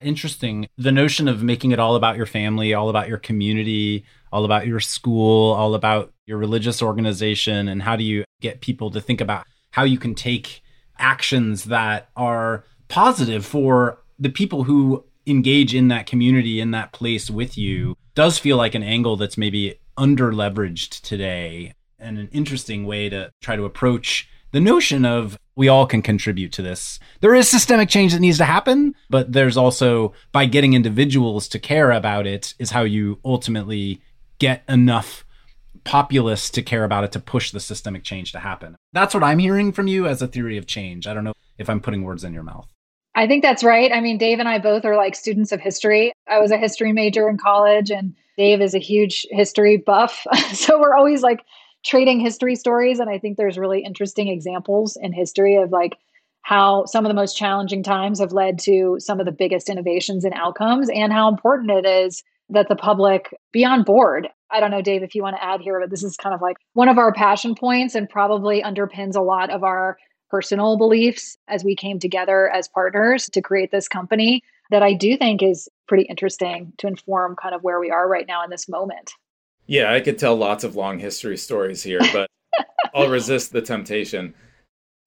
Interesting. 0.00 0.66
The 0.78 0.92
notion 0.92 1.28
of 1.28 1.42
making 1.42 1.72
it 1.72 1.78
all 1.78 1.96
about 1.96 2.16
your 2.16 2.26
family, 2.26 2.74
all 2.74 2.88
about 2.88 3.08
your 3.08 3.18
community, 3.18 4.04
all 4.32 4.44
about 4.44 4.66
your 4.66 4.80
school, 4.80 5.52
all 5.52 5.74
about 5.74 6.12
your 6.26 6.38
religious 6.38 6.82
organization, 6.82 7.68
and 7.68 7.82
how 7.82 7.96
do 7.96 8.02
you 8.02 8.24
get 8.40 8.60
people 8.60 8.90
to 8.90 9.00
think 9.00 9.20
about 9.20 9.46
how 9.70 9.84
you 9.84 9.98
can 9.98 10.14
take 10.14 10.62
actions 10.98 11.64
that 11.64 12.08
are 12.16 12.64
positive 12.88 13.44
for 13.44 13.98
the 14.18 14.30
people 14.30 14.64
who 14.64 15.04
engage 15.26 15.74
in 15.74 15.88
that 15.88 16.06
community, 16.06 16.60
in 16.60 16.70
that 16.72 16.92
place 16.92 17.30
with 17.30 17.56
you, 17.56 17.96
does 18.14 18.38
feel 18.38 18.56
like 18.56 18.74
an 18.74 18.82
angle 18.82 19.16
that's 19.16 19.38
maybe 19.38 19.78
under 19.96 20.32
leveraged 20.32 21.00
today 21.02 21.74
and 21.98 22.18
an 22.18 22.28
interesting 22.32 22.86
way 22.86 23.08
to 23.08 23.30
try 23.40 23.56
to 23.56 23.64
approach 23.64 24.28
the 24.52 24.60
notion 24.60 25.04
of 25.04 25.38
we 25.54 25.68
all 25.68 25.86
can 25.86 26.02
contribute 26.02 26.52
to 26.52 26.62
this. 26.62 26.98
There 27.20 27.34
is 27.34 27.48
systemic 27.48 27.88
change 27.88 28.12
that 28.12 28.20
needs 28.20 28.38
to 28.38 28.44
happen, 28.44 28.94
but 29.10 29.32
there's 29.32 29.56
also 29.56 30.12
by 30.30 30.46
getting 30.46 30.74
individuals 30.74 31.48
to 31.48 31.58
care 31.58 31.90
about 31.90 32.26
it 32.26 32.54
is 32.58 32.70
how 32.70 32.82
you 32.82 33.18
ultimately 33.24 34.00
get 34.42 34.64
enough 34.68 35.24
populace 35.84 36.50
to 36.50 36.62
care 36.62 36.82
about 36.82 37.04
it 37.04 37.12
to 37.12 37.20
push 37.20 37.52
the 37.52 37.60
systemic 37.60 38.02
change 38.02 38.32
to 38.32 38.40
happen. 38.40 38.74
That's 38.92 39.14
what 39.14 39.22
I'm 39.22 39.38
hearing 39.38 39.70
from 39.70 39.86
you 39.86 40.08
as 40.08 40.20
a 40.20 40.26
theory 40.26 40.58
of 40.58 40.66
change. 40.66 41.06
I 41.06 41.14
don't 41.14 41.22
know 41.22 41.34
if 41.58 41.70
I'm 41.70 41.80
putting 41.80 42.02
words 42.02 42.24
in 42.24 42.34
your 42.34 42.42
mouth. 42.42 42.66
I 43.14 43.28
think 43.28 43.44
that's 43.44 43.62
right. 43.62 43.92
I 43.92 44.00
mean, 44.00 44.18
Dave 44.18 44.40
and 44.40 44.48
I 44.48 44.58
both 44.58 44.84
are 44.84 44.96
like 44.96 45.14
students 45.14 45.52
of 45.52 45.60
history. 45.60 46.12
I 46.28 46.40
was 46.40 46.50
a 46.50 46.58
history 46.58 46.92
major 46.92 47.28
in 47.28 47.38
college, 47.38 47.92
and 47.92 48.16
Dave 48.36 48.60
is 48.60 48.74
a 48.74 48.80
huge 48.80 49.24
history 49.30 49.76
buff. 49.76 50.26
so 50.52 50.80
we're 50.80 50.96
always 50.96 51.22
like 51.22 51.44
trading 51.84 52.18
history 52.18 52.56
stories. 52.56 52.98
And 52.98 53.08
I 53.08 53.18
think 53.18 53.36
there's 53.36 53.58
really 53.58 53.84
interesting 53.84 54.26
examples 54.26 54.98
in 55.00 55.12
history 55.12 55.54
of 55.54 55.70
like 55.70 55.98
how 56.40 56.84
some 56.86 57.04
of 57.04 57.10
the 57.10 57.14
most 57.14 57.36
challenging 57.36 57.84
times 57.84 58.18
have 58.18 58.32
led 58.32 58.58
to 58.60 58.96
some 58.98 59.20
of 59.20 59.26
the 59.26 59.30
biggest 59.30 59.68
innovations 59.68 60.24
and 60.24 60.34
outcomes, 60.34 60.88
and 60.92 61.12
how 61.12 61.28
important 61.28 61.70
it 61.70 61.86
is 61.86 62.24
that 62.52 62.68
the 62.68 62.76
public 62.76 63.34
be 63.52 63.64
on 63.64 63.82
board. 63.82 64.28
I 64.50 64.60
don't 64.60 64.70
know, 64.70 64.82
Dave, 64.82 65.02
if 65.02 65.14
you 65.14 65.22
want 65.22 65.36
to 65.36 65.44
add 65.44 65.60
here, 65.60 65.80
but 65.80 65.90
this 65.90 66.02
is 66.02 66.16
kind 66.16 66.34
of 66.34 66.42
like 66.42 66.56
one 66.74 66.88
of 66.88 66.98
our 66.98 67.12
passion 67.12 67.54
points 67.54 67.94
and 67.94 68.08
probably 68.08 68.62
underpins 68.62 69.16
a 69.16 69.22
lot 69.22 69.50
of 69.50 69.64
our 69.64 69.96
personal 70.30 70.76
beliefs 70.78 71.36
as 71.48 71.64
we 71.64 71.76
came 71.76 71.98
together 71.98 72.48
as 72.50 72.68
partners 72.68 73.28
to 73.30 73.42
create 73.42 73.70
this 73.70 73.88
company 73.88 74.42
that 74.70 74.82
I 74.82 74.94
do 74.94 75.16
think 75.16 75.42
is 75.42 75.68
pretty 75.86 76.04
interesting 76.04 76.72
to 76.78 76.86
inform 76.86 77.36
kind 77.36 77.54
of 77.54 77.62
where 77.62 77.80
we 77.80 77.90
are 77.90 78.08
right 78.08 78.26
now 78.26 78.42
in 78.42 78.50
this 78.50 78.68
moment. 78.68 79.12
Yeah, 79.66 79.92
I 79.92 80.00
could 80.00 80.18
tell 80.18 80.34
lots 80.34 80.64
of 80.64 80.76
long 80.76 80.98
history 80.98 81.36
stories 81.36 81.82
here, 81.82 82.00
but 82.12 82.30
I'll 82.94 83.10
resist 83.10 83.52
the 83.52 83.62
temptation. 83.62 84.34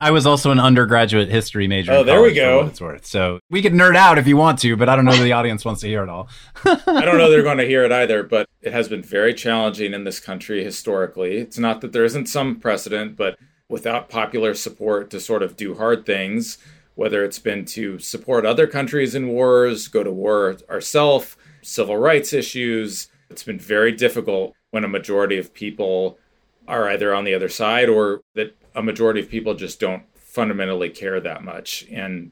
I 0.06 0.12
was 0.12 0.28
also 0.28 0.52
an 0.52 0.60
undergraduate 0.60 1.30
history 1.30 1.68
major. 1.68 1.92
Oh, 1.92 2.04
there 2.04 2.22
we 2.22 2.32
go. 2.32 2.68
it's 2.68 2.80
worth. 2.80 3.08
So 3.08 3.40
we 3.50 3.64
could 3.64 3.74
nerd 3.74 3.96
out 3.96 4.20
if 4.20 4.28
you 4.28 4.38
want 4.38 4.60
to, 4.60 4.78
but 4.78 4.88
I 4.88 4.96
don't 4.96 5.04
know 5.04 5.16
the 5.16 5.32
audience 5.32 5.66
wants 5.66 5.82
to 5.82 5.88
hear 5.88 6.04
it 6.04 6.10
all. 6.10 6.30
I 6.64 7.02
don't 7.04 7.18
know 7.18 7.28
they're 7.32 7.42
going 7.42 7.58
to 7.58 7.66
hear 7.66 7.84
it 7.84 7.92
either, 7.92 8.22
but 8.22 8.48
it 8.62 8.72
has 8.72 8.88
been 8.88 9.02
very 9.02 9.34
challenging 9.34 9.96
in 9.96 10.04
this 10.04 10.20
country 10.20 10.64
historically. 10.64 11.38
It's 11.38 11.58
not 11.58 11.82
that 11.82 11.92
there 11.92 12.06
isn't 12.06 12.28
some 12.28 12.60
precedent, 12.60 13.16
but 13.16 13.40
without 13.68 14.08
popular 14.08 14.54
support 14.54 15.10
to 15.10 15.20
sort 15.20 15.42
of 15.42 15.58
do 15.58 15.74
hard 15.74 16.06
things, 16.06 16.60
whether 16.94 17.24
it's 17.24 17.40
been 17.40 17.66
to 17.66 17.98
support 17.98 18.46
other 18.46 18.68
countries 18.68 19.16
in 19.16 19.30
wars, 19.30 19.88
go 19.88 20.04
to 20.04 20.12
war 20.12 20.56
ourselves, 20.70 21.36
civil 21.64 21.98
rights 21.98 22.32
issues, 22.32 23.08
it's 23.32 23.42
been 23.42 23.58
very 23.58 23.92
difficult 23.92 24.54
when 24.70 24.84
a 24.84 24.88
majority 24.88 25.40
of 25.40 25.52
people 25.52 26.20
are 26.68 26.88
either 26.90 27.12
on 27.12 27.24
the 27.24 27.34
other 27.34 27.50
side 27.50 27.90
or 27.90 28.22
that 28.36 28.56
a 28.76 28.84
majority 28.84 29.22
of 29.22 29.30
people 29.30 29.54
just 29.54 29.80
don't 29.80 30.04
fundamentally 30.16 30.90
care 30.90 31.20
that 31.20 31.44
much. 31.44 31.86
And 31.92 32.32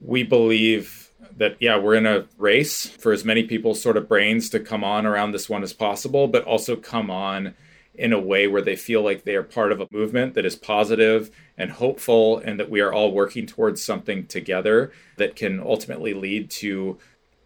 we 0.00 0.22
believe 0.22 1.12
that, 1.36 1.56
yeah, 1.60 1.78
we're 1.78 1.94
in 1.94 2.06
a 2.06 2.26
race 2.36 2.86
for 2.86 3.12
as 3.12 3.24
many 3.24 3.44
people's 3.44 3.80
sort 3.80 3.96
of 3.96 4.08
brains 4.08 4.50
to 4.50 4.60
come 4.60 4.84
on 4.84 5.06
around 5.06 5.32
this 5.32 5.48
one 5.48 5.62
as 5.62 5.72
possible, 5.72 6.28
but 6.28 6.44
also 6.44 6.76
come 6.76 7.10
on 7.10 7.54
in 7.94 8.12
a 8.12 8.20
way 8.20 8.46
where 8.46 8.60
they 8.60 8.76
feel 8.76 9.02
like 9.02 9.24
they 9.24 9.34
are 9.34 9.42
part 9.42 9.72
of 9.72 9.80
a 9.80 9.88
movement 9.90 10.34
that 10.34 10.44
is 10.44 10.54
positive 10.54 11.30
and 11.56 11.70
hopeful 11.70 12.38
and 12.38 12.60
that 12.60 12.68
we 12.68 12.80
are 12.80 12.92
all 12.92 13.10
working 13.12 13.46
towards 13.46 13.82
something 13.82 14.26
together 14.26 14.92
that 15.16 15.34
can 15.34 15.60
ultimately 15.60 16.12
lead 16.12 16.50
to 16.50 16.98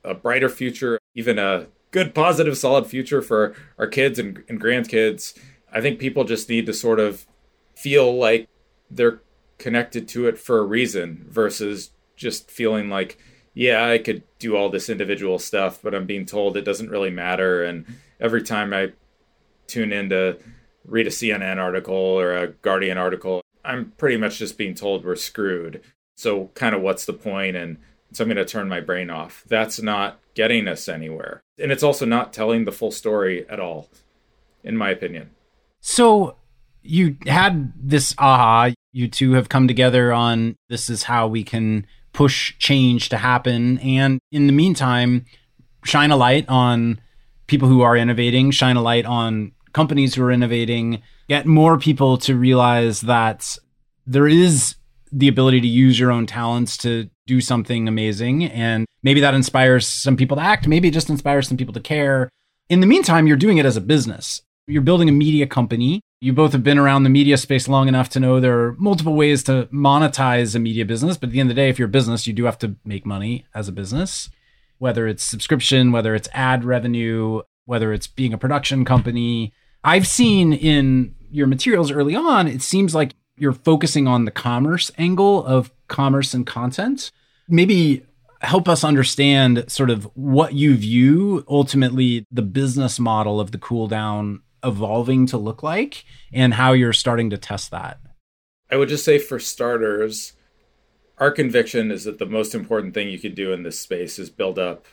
a 0.03 0.15
brighter 0.15 0.49
future, 0.49 0.99
even 1.15 1.39
a 1.39 1.67
good, 1.93 2.15
positive, 2.15 2.57
solid 2.57 2.87
future 2.87 3.23
for 3.23 3.55
our 3.79 3.87
kids 3.87 4.19
and, 4.19 4.43
and 4.49 4.61
grandkids. 4.61 5.39
I 5.73 5.81
think 5.81 6.01
people 6.01 6.25
just 6.25 6.49
need 6.49 6.67
to 6.67 6.73
sort 6.73 6.99
of 6.99 7.27
feel 7.81 8.15
like 8.15 8.49
they're 8.91 9.21
connected 9.59 10.09
to 10.09 10.27
it 10.27 10.39
for 10.39 10.59
a 10.59 10.65
reason 10.65 11.25
versus 11.29 11.91
just 12.17 12.51
feeling 12.51 12.91
like, 12.91 13.19
yeah, 13.55 13.85
I 13.89 13.99
could 13.99 14.23
do 14.39 14.57
all 14.57 14.69
this 14.69 14.89
individual 14.89 15.39
stuff, 15.39 15.81
but 15.83 15.95
I'm 15.95 16.07
being 16.07 16.27
told 16.27 16.57
it 16.57 16.65
doesn't 16.65 16.91
really 16.91 17.11
matter. 17.11 17.65
And 17.65 17.87
every 18.21 18.43
time 18.43 18.73
I 18.73 18.93
tune 19.67 19.93
in 19.93 20.11
to 20.11 20.39
read 20.85 21.07
a 21.07 21.11
CNN 21.11 21.59
article 21.59 21.95
or 21.95 22.37
a 22.37 22.49
Guardian 22.49 22.99
article, 22.99 23.43
I'm 23.65 23.93
pretty 23.97 24.17
much 24.17 24.39
just 24.39 24.59
being 24.59 24.75
told 24.75 25.05
we're 25.05 25.17
screwed. 25.17 25.83
So, 26.17 26.51
kind 26.55 26.75
of, 26.75 26.83
what's 26.83 27.07
the 27.07 27.13
point? 27.13 27.57
And 27.57 27.79
so, 28.13 28.25
I'm 28.25 28.29
going 28.29 28.37
to 28.37 28.45
turn 28.45 28.69
my 28.69 28.81
brain 28.81 29.11
off. 29.11 29.45
That's 29.49 29.81
not 29.81 30.21
getting 30.35 30.69
us 30.69 30.89
anywhere. 30.89 31.41
And 31.59 31.73
it's 31.73 31.83
also 31.83 32.05
not 32.05 32.33
telling 32.33 32.65
the 32.65 32.73
full 32.73 32.91
story 32.91 33.49
at 33.49 33.61
all, 33.61 33.89
in 34.63 34.77
my 34.77 34.91
opinion. 34.91 35.31
So, 35.81 36.37
you 36.83 37.17
had 37.27 37.73
this 37.77 38.15
aha. 38.19 38.73
You 38.93 39.09
two 39.09 39.33
have 39.33 39.49
come 39.49 39.69
together 39.69 40.13
on 40.13 40.57
this 40.69 40.91
is 40.91 41.05
how 41.05 41.29
we 41.29 41.45
can 41.45 41.87
push 42.13 42.57
change 42.59 43.09
to 43.11 43.17
happen. 43.17 43.79
And 43.79 44.19
in 44.33 44.47
the 44.47 44.53
meantime, 44.53 45.27
shine 45.85 46.11
a 46.11 46.17
light 46.17 46.49
on 46.49 47.01
people 47.47 47.69
who 47.69 47.83
are 47.83 47.97
innovating, 47.97 48.51
shine 48.51 48.77
a 48.77 48.83
light 48.83 49.07
on 49.07 49.53
companies 49.73 50.15
who 50.15 50.23
are 50.25 50.33
innovating, 50.33 51.03
get 51.29 51.47
more 51.47 51.79
people 51.79 52.17
to 52.19 52.35
realize 52.35 53.03
that 53.03 53.57
there 54.07 54.27
is 54.27 54.75
the 55.13 55.29
ability 55.29 55.61
to 55.61 55.67
use 55.67 55.99
your 55.99 56.11
own 56.11 56.27
talents 56.27 56.77
to 56.79 57.09
do 57.27 57.41
something 57.41 57.89
amazing. 57.89 58.45
And 58.45 58.87
maybe 59.03 59.21
that 59.21 59.35
inspires 59.35 59.87
some 59.87 60.17
people 60.17 60.37
to 60.37 60.43
act. 60.43 60.67
Maybe 60.67 60.89
it 60.89 60.95
just 60.95 61.11
inspires 61.11 61.49
some 61.49 61.57
people 61.57 61.75
to 61.75 61.81
care. 61.81 62.29
In 62.69 62.81
the 62.81 62.87
meantime, 62.87 63.27
you're 63.27 63.37
doing 63.37 63.59
it 63.59 63.67
as 63.67 63.77
a 63.77 63.81
business. 63.81 64.43
You're 64.67 64.83
building 64.83 65.09
a 65.09 65.13
media 65.13 65.47
company. 65.47 66.01
You 66.23 66.35
both 66.35 66.53
have 66.53 66.63
been 66.63 66.77
around 66.77 67.05
the 67.05 67.09
media 67.09 67.39
space 67.39 67.67
long 67.67 67.89
enough 67.89 68.11
to 68.11 68.21
know 68.21 68.41
there 68.41 68.61
are 68.61 68.77
multiple 68.79 69.15
ways 69.15 69.43
to 69.45 69.71
monetize 69.73 70.55
a 70.55 70.59
media 70.59 70.85
business. 70.85 71.17
But 71.17 71.31
at 71.31 71.33
the 71.33 71.41
end 71.41 71.51
of 71.51 71.57
the 71.57 71.63
day, 71.63 71.71
if 71.71 71.79
you're 71.79 71.89
a 71.89 71.91
business, 71.91 72.27
you 72.27 72.35
do 72.35 72.45
have 72.45 72.59
to 72.59 72.77
make 72.85 73.07
money 73.07 73.47
as 73.55 73.69
a 73.69 73.73
business, 73.73 74.29
whether 74.77 75.09
it's 75.09 75.23
subscription, 75.23 75.93
whether 75.93 76.15
it's 76.15 76.29
ad 76.35 76.63
revenue, 76.63 77.41
whether 77.65 77.95
it's 77.95 78.07
being 78.07 78.35
a 78.35 78.39
production 78.39 78.85
company. 78.85 79.55
I've 79.83 80.07
seen 80.07 80.53
in 80.53 81.15
your 81.31 81.47
materials 81.47 81.91
early 81.91 82.15
on, 82.15 82.47
it 82.47 82.61
seems 82.61 82.95
like 82.95 83.15
you're 83.39 83.55
focusing 83.55 84.07
on 84.07 84.27
the 84.27 84.31
commerce 84.31 84.91
angle 84.99 85.43
of 85.47 85.73
commerce 85.89 86.35
and 86.35 86.47
content. 86.47 87.13
Maybe 87.49 88.05
help 88.43 88.69
us 88.69 88.85
understand 88.85 89.65
sort 89.69 89.89
of 89.89 90.05
what 90.15 90.53
you 90.53 90.77
view 90.77 91.47
ultimately 91.49 92.27
the 92.31 92.43
business 92.43 92.99
model 92.99 93.41
of 93.41 93.53
the 93.53 93.59
cool 93.59 93.89
down 93.89 94.43
evolving 94.65 95.27
to 95.27 95.39
look 95.39 95.63
like 95.63 96.05
and 96.33 96.55
how 96.55 96.73
you're 96.73 96.93
starting 96.93 97.31
to 97.31 97.39
test 97.39 97.71
that. 97.71 97.99
I 98.71 98.77
would 98.77 98.89
just 98.89 99.05
say 99.05 99.19
for 99.19 99.39
starters, 99.39 100.35
our 101.19 101.31
conviction 101.31 101.91
is 101.91 102.05
that 102.05 102.19
the 102.19 102.27
most 102.27 102.55
important 102.55 102.95
thing 102.95 103.09
you 103.09 103.19
could 103.19 103.35
do 103.35 103.53
in 103.53 103.63
this 103.63 103.79
space 103.79 104.19
is 104.19 104.31
build 104.31 104.59
up 104.59 104.87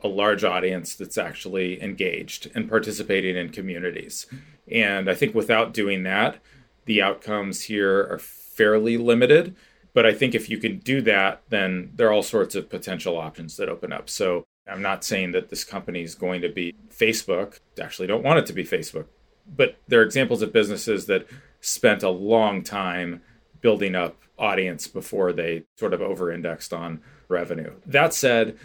a 0.00 0.08
large 0.08 0.44
audience 0.44 0.94
that's 0.94 1.18
actually 1.18 1.82
engaged 1.82 2.50
and 2.54 2.68
participating 2.68 3.36
in 3.36 3.48
communities. 3.50 4.26
And 4.70 5.08
I 5.08 5.14
think 5.14 5.34
without 5.34 5.72
doing 5.72 6.02
that, 6.02 6.38
the 6.84 7.00
outcomes 7.02 7.62
here 7.62 8.00
are 8.10 8.18
fairly 8.18 8.96
limited. 8.96 9.54
But 9.94 10.06
I 10.06 10.12
think 10.12 10.34
if 10.34 10.48
you 10.48 10.58
can 10.58 10.78
do 10.78 11.00
that, 11.02 11.42
then 11.50 11.92
there 11.94 12.08
are 12.08 12.12
all 12.12 12.22
sorts 12.22 12.54
of 12.54 12.70
potential 12.70 13.18
options 13.18 13.56
that 13.56 13.68
open 13.68 13.92
up. 13.92 14.08
So 14.08 14.44
I'm 14.66 14.82
not 14.82 15.04
saying 15.04 15.32
that 15.32 15.50
this 15.50 15.64
company 15.64 16.02
is 16.02 16.14
going 16.14 16.40
to 16.42 16.48
be 16.48 16.74
Facebook. 16.90 17.58
Actually 17.80 18.08
don't 18.08 18.24
want 18.24 18.38
it 18.38 18.46
to 18.46 18.52
be 18.52 18.64
Facebook. 18.64 19.06
But 19.46 19.76
there 19.88 20.00
are 20.00 20.04
examples 20.04 20.42
of 20.42 20.52
businesses 20.52 21.06
that 21.06 21.26
spent 21.60 22.02
a 22.02 22.10
long 22.10 22.62
time 22.62 23.22
building 23.60 23.94
up 23.94 24.16
audience 24.38 24.86
before 24.86 25.32
they 25.32 25.64
sort 25.76 25.94
of 25.94 26.00
over 26.00 26.30
indexed 26.32 26.72
on 26.72 27.00
revenue. 27.28 27.72
That 27.86 28.14
said, 28.14 28.56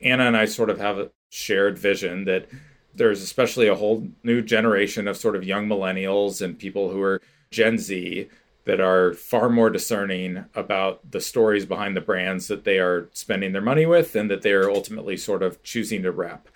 Anna 0.00 0.24
and 0.24 0.36
I 0.36 0.46
sort 0.46 0.70
of 0.70 0.78
have 0.78 0.98
a 0.98 1.10
shared 1.28 1.78
vision 1.78 2.24
that 2.24 2.48
there's 2.94 3.22
especially 3.22 3.68
a 3.68 3.74
whole 3.74 4.08
new 4.22 4.42
generation 4.42 5.06
of 5.06 5.16
sort 5.16 5.36
of 5.36 5.44
young 5.44 5.68
millennials 5.68 6.40
and 6.40 6.58
people 6.58 6.90
who 6.90 7.02
are 7.02 7.20
Gen 7.50 7.78
Z 7.78 8.28
that 8.66 8.80
are 8.80 9.14
far 9.14 9.48
more 9.48 9.70
discerning 9.70 10.44
about 10.54 11.12
the 11.12 11.20
stories 11.20 11.64
behind 11.64 11.96
the 11.96 12.00
brands 12.00 12.48
that 12.48 12.64
they 12.64 12.78
are 12.78 13.08
spending 13.12 13.52
their 13.52 13.62
money 13.62 13.86
with 13.86 14.14
and 14.16 14.28
that 14.28 14.42
they 14.42 14.52
are 14.52 14.68
ultimately 14.68 15.16
sort 15.16 15.42
of 15.42 15.62
choosing 15.62 16.02
to 16.02 16.10
rep. 16.10 16.48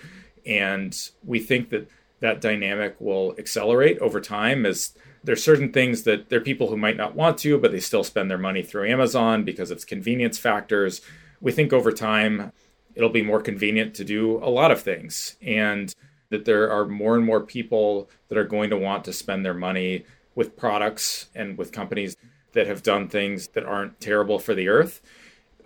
And 0.45 0.97
we 1.25 1.39
think 1.39 1.71
that 1.71 1.89
that 2.19 2.41
dynamic 2.41 3.01
will 3.01 3.35
accelerate 3.39 3.99
over 4.01 4.21
time 4.21 4.67
as 4.67 4.93
there's 5.23 5.43
certain 5.43 5.73
things 5.73 6.03
that 6.03 6.31
there 6.31 6.41
are 6.41 6.45
people 6.45 6.69
who 6.69 6.77
might 6.77 6.97
not 6.97 7.15
want 7.15 7.39
to, 7.39 7.59
but 7.59 7.71
they 7.71 7.81
still 7.81 8.05
spend 8.05 8.29
their 8.29 8.39
money 8.39 8.63
through 8.63 8.89
Amazon 8.89 9.45
because 9.45 9.71
of 9.71 9.87
convenience 9.87 10.37
factors. 10.37 11.03
We 11.41 11.53
think 11.53 11.73
over 11.73 11.93
time 11.93 12.51
it'll 12.97 13.09
be 13.09 13.23
more 13.23 13.41
convenient 13.41 13.95
to 13.95 14.05
do 14.05 14.39
a 14.43 14.51
lot 14.51 14.73
of 14.73 14.83
things 14.83 15.37
and 15.41 15.95
that 16.31 16.45
there 16.45 16.71
are 16.71 16.87
more 16.87 17.17
and 17.17 17.25
more 17.25 17.41
people 17.41 18.11
that 18.29 18.39
are 18.39 18.45
going 18.45 18.71
to 18.71 18.77
want 18.77 19.05
to 19.05 19.13
spend 19.13 19.45
their 19.45 19.55
money 19.55 20.05
with 20.35 20.57
products 20.57 21.29
and 21.35 21.59
with 21.59 21.73
companies 21.73 22.17
that 22.53 22.67
have 22.67 22.83
done 22.83 23.09
things 23.09 23.49
that 23.49 23.65
aren't 23.65 24.01
terrible 24.01 24.39
for 24.39 24.55
the 24.55 24.69
earth. 24.69 25.01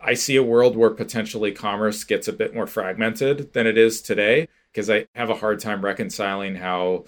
I 0.02 0.14
see 0.14 0.36
a 0.36 0.42
world 0.42 0.76
where 0.76 0.90
potentially 0.90 1.52
commerce 1.52 2.04
gets 2.04 2.28
a 2.28 2.32
bit 2.32 2.54
more 2.54 2.66
fragmented 2.66 3.52
than 3.54 3.66
it 3.66 3.78
is 3.78 4.02
today 4.02 4.48
because 4.70 4.90
I 4.90 5.06
have 5.14 5.30
a 5.30 5.36
hard 5.36 5.60
time 5.60 5.84
reconciling 5.84 6.56
how 6.56 7.04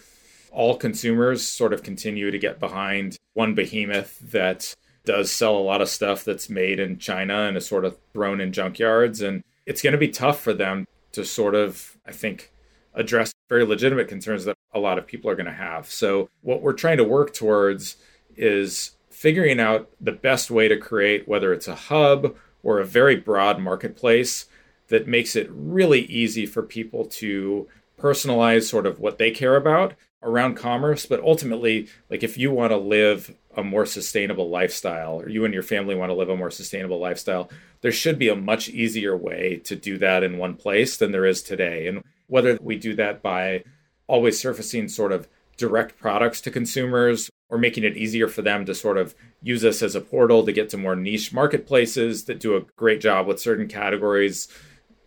all 0.50 0.76
consumers 0.76 1.46
sort 1.46 1.74
of 1.74 1.82
continue 1.82 2.30
to 2.30 2.38
get 2.38 2.58
behind 2.58 3.18
one 3.34 3.54
behemoth 3.54 4.18
that 4.30 4.74
does 5.04 5.30
sell 5.30 5.56
a 5.56 5.58
lot 5.58 5.82
of 5.82 5.88
stuff 5.88 6.24
that's 6.24 6.48
made 6.48 6.80
in 6.80 6.98
China 6.98 7.42
and 7.42 7.56
is 7.56 7.66
sort 7.66 7.84
of 7.84 7.98
thrown 8.14 8.40
in 8.40 8.52
junkyards. 8.52 9.26
And 9.26 9.42
it's 9.66 9.82
going 9.82 9.92
to 9.92 9.98
be 9.98 10.08
tough 10.08 10.40
for 10.40 10.54
them 10.54 10.86
to 11.12 11.24
sort 11.24 11.54
of, 11.54 11.98
I 12.06 12.12
think, 12.12 12.52
address 12.94 13.32
very 13.48 13.64
legitimate 13.64 14.08
concerns 14.08 14.44
that 14.46 14.55
a 14.76 14.78
lot 14.78 14.98
of 14.98 15.06
people 15.06 15.30
are 15.30 15.36
going 15.36 15.46
to 15.46 15.52
have. 15.52 15.90
So, 15.90 16.28
what 16.42 16.62
we're 16.62 16.72
trying 16.72 16.98
to 16.98 17.04
work 17.04 17.34
towards 17.34 17.96
is 18.36 18.92
figuring 19.10 19.58
out 19.58 19.90
the 20.00 20.12
best 20.12 20.50
way 20.50 20.68
to 20.68 20.76
create, 20.76 21.26
whether 21.26 21.52
it's 21.52 21.68
a 21.68 21.74
hub 21.74 22.36
or 22.62 22.78
a 22.78 22.84
very 22.84 23.16
broad 23.16 23.58
marketplace 23.58 24.46
that 24.88 25.08
makes 25.08 25.34
it 25.34 25.48
really 25.50 26.02
easy 26.02 26.46
for 26.46 26.62
people 26.62 27.06
to 27.06 27.68
personalize 27.98 28.68
sort 28.68 28.86
of 28.86 29.00
what 29.00 29.18
they 29.18 29.30
care 29.30 29.56
about 29.56 29.94
around 30.22 30.54
commerce 30.54 31.06
but 31.06 31.20
ultimately 31.20 31.88
like 32.10 32.22
if 32.22 32.36
you 32.36 32.50
want 32.50 32.70
to 32.70 32.76
live 32.76 33.34
a 33.56 33.62
more 33.62 33.86
sustainable 33.86 34.50
lifestyle 34.50 35.20
or 35.20 35.28
you 35.28 35.44
and 35.44 35.54
your 35.54 35.62
family 35.62 35.94
want 35.94 36.10
to 36.10 36.14
live 36.14 36.28
a 36.28 36.36
more 36.36 36.50
sustainable 36.50 36.98
lifestyle 36.98 37.48
there 37.80 37.92
should 37.92 38.18
be 38.18 38.28
a 38.28 38.36
much 38.36 38.68
easier 38.68 39.16
way 39.16 39.60
to 39.64 39.76
do 39.76 39.96
that 39.96 40.22
in 40.22 40.36
one 40.36 40.54
place 40.54 40.96
than 40.96 41.12
there 41.12 41.24
is 41.24 41.42
today 41.42 41.86
and 41.86 42.02
whether 42.26 42.58
we 42.60 42.76
do 42.76 42.94
that 42.94 43.22
by 43.22 43.62
always 44.06 44.38
surfacing 44.38 44.88
sort 44.88 45.12
of 45.12 45.28
direct 45.56 45.98
products 45.98 46.40
to 46.42 46.50
consumers 46.50 47.30
or 47.48 47.58
making 47.58 47.84
it 47.84 47.96
easier 47.96 48.28
for 48.28 48.42
them 48.42 48.64
to 48.66 48.74
sort 48.74 48.98
of 48.98 49.14
use 49.42 49.64
us 49.64 49.82
as 49.82 49.94
a 49.94 50.00
portal 50.00 50.44
to 50.44 50.52
get 50.52 50.68
to 50.70 50.76
more 50.76 50.96
niche 50.96 51.32
marketplaces 51.32 52.24
that 52.24 52.40
do 52.40 52.56
a 52.56 52.62
great 52.76 53.00
job 53.00 53.26
with 53.26 53.40
certain 53.40 53.68
categories. 53.68 54.48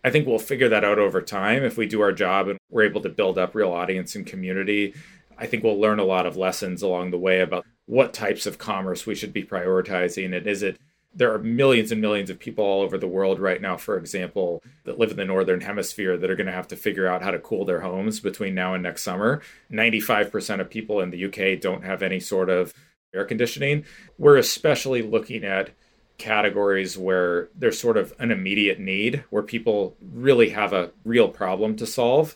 I 0.04 0.10
think 0.10 0.26
we'll 0.26 0.40
figure 0.40 0.70
that 0.70 0.86
out 0.86 1.00
over 1.00 1.22
time 1.22 1.64
if 1.64 1.78
we 1.78 1.86
do 1.86 2.02
our 2.02 2.14
job 2.14 2.48
and 2.48 2.58
we're 2.70 2.84
able 2.84 3.02
to 3.02 3.10
build 3.10 3.38
up 3.38 3.54
real 3.54 3.72
audience 3.72 4.16
and 4.16 4.26
community. 4.26 4.94
I 5.38 5.46
think 5.46 5.64
we'll 5.64 5.80
learn 5.80 6.00
a 6.00 6.06
lot 6.06 6.26
of 6.26 6.38
lessons 6.38 6.82
along 6.82 7.12
the 7.12 7.18
way 7.18 7.42
about 7.42 7.66
what 7.86 8.14
types 8.14 8.46
of 8.46 8.58
commerce 8.58 9.06
we 9.06 9.16
should 9.16 9.34
be 9.34 9.44
prioritizing 9.44 10.36
and 10.36 10.48
is 10.48 10.64
it 10.64 10.78
there 11.14 11.34
are 11.34 11.40
millions 11.40 11.92
and 11.92 12.02
millions 12.02 12.30
of 12.30 12.40
people 12.40 12.64
all 12.64 12.82
over 12.82 12.98
the 12.98 13.08
world 13.08 13.40
right 13.40 13.62
now, 13.62 13.76
for 13.76 13.98
example, 13.98 14.62
that 14.84 15.00
live 15.00 15.12
in 15.12 15.18
the 15.18 15.26
northern 15.26 15.62
hemisphere 15.62 16.18
that 16.18 16.30
are 16.30 16.36
going 16.36 16.48
to 16.48 16.54
have 16.54 16.68
to 16.68 16.76
figure 16.76 17.08
out 17.08 17.24
how 17.24 17.32
to 17.32 17.40
cool 17.40 17.66
their 17.66 17.82
homes 17.82 18.20
between 18.20 18.54
now 18.54 18.74
and 18.74 18.84
next 18.84 19.04
summer. 19.04 19.42
95% 19.72 20.62
of 20.62 20.70
people 20.70 21.00
in 21.02 21.10
the 21.10 21.26
UK 21.26 21.60
don't 21.60 21.84
have 21.84 22.04
any 22.04 22.20
sort 22.20 22.50
of 22.50 22.74
air 23.14 23.26
conditioning. 23.26 23.86
We're 24.18 24.38
especially 24.38 25.02
looking 25.02 25.44
at 25.44 25.72
categories 26.20 26.98
where 26.98 27.50
there's 27.56 27.80
sort 27.80 27.98
of 27.98 28.14
an 28.20 28.30
immediate 28.30 28.80
need, 28.80 29.24
where 29.32 29.42
people 29.42 29.96
really 30.14 30.50
have 30.50 30.74
a 30.74 30.92
real 31.04 31.30
problem 31.30 31.76
to 31.78 31.88
solve. 31.88 32.36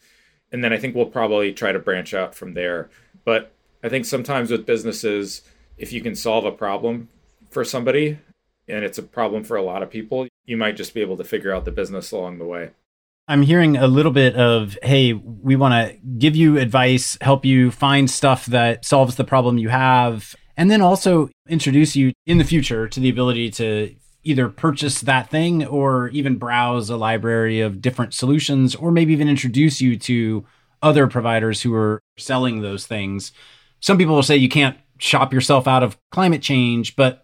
And 0.51 0.63
then 0.63 0.73
I 0.73 0.77
think 0.77 0.95
we'll 0.95 1.05
probably 1.05 1.53
try 1.53 1.71
to 1.71 1.79
branch 1.79 2.13
out 2.13 2.33
from 2.33 2.53
there. 2.53 2.89
But 3.23 3.53
I 3.83 3.89
think 3.89 4.05
sometimes 4.05 4.49
with 4.49 4.65
businesses, 4.65 5.43
if 5.77 5.93
you 5.93 6.01
can 6.01 6.15
solve 6.15 6.45
a 6.45 6.51
problem 6.51 7.09
for 7.51 7.63
somebody, 7.63 8.17
and 8.67 8.83
it's 8.83 8.97
a 8.97 9.03
problem 9.03 9.43
for 9.43 9.57
a 9.57 9.63
lot 9.63 9.83
of 9.83 9.89
people, 9.89 10.27
you 10.45 10.57
might 10.57 10.75
just 10.75 10.93
be 10.93 11.01
able 11.01 11.17
to 11.17 11.23
figure 11.23 11.53
out 11.53 11.65
the 11.65 11.71
business 11.71 12.11
along 12.11 12.39
the 12.39 12.45
way. 12.45 12.71
I'm 13.27 13.43
hearing 13.43 13.77
a 13.77 13.87
little 13.87 14.11
bit 14.11 14.35
of, 14.35 14.77
hey, 14.83 15.13
we 15.13 15.55
want 15.55 15.73
to 15.73 15.97
give 16.17 16.35
you 16.35 16.57
advice, 16.57 17.17
help 17.21 17.45
you 17.45 17.71
find 17.71 18.09
stuff 18.09 18.45
that 18.47 18.83
solves 18.83 19.15
the 19.15 19.23
problem 19.23 19.57
you 19.57 19.69
have, 19.69 20.35
and 20.57 20.69
then 20.69 20.81
also 20.81 21.29
introduce 21.47 21.95
you 21.95 22.11
in 22.25 22.37
the 22.37 22.43
future 22.43 22.87
to 22.87 22.99
the 22.99 23.09
ability 23.09 23.49
to 23.51 23.95
either 24.23 24.49
purchase 24.49 25.01
that 25.01 25.29
thing 25.29 25.65
or 25.65 26.09
even 26.09 26.37
browse 26.37 26.89
a 26.89 26.97
library 26.97 27.61
of 27.61 27.81
different 27.81 28.13
solutions, 28.13 28.75
or 28.75 28.91
maybe 28.91 29.13
even 29.13 29.29
introduce 29.29 29.81
you 29.81 29.97
to 29.97 30.45
other 30.81 31.07
providers 31.07 31.61
who 31.61 31.73
are 31.73 32.01
selling 32.17 32.61
those 32.61 32.85
things. 32.85 33.31
Some 33.79 33.97
people 33.97 34.15
will 34.15 34.23
say 34.23 34.35
you 34.35 34.49
can't 34.49 34.77
shop 34.97 35.33
yourself 35.33 35.67
out 35.67 35.83
of 35.83 35.97
climate 36.11 36.41
change, 36.41 36.95
but 36.95 37.22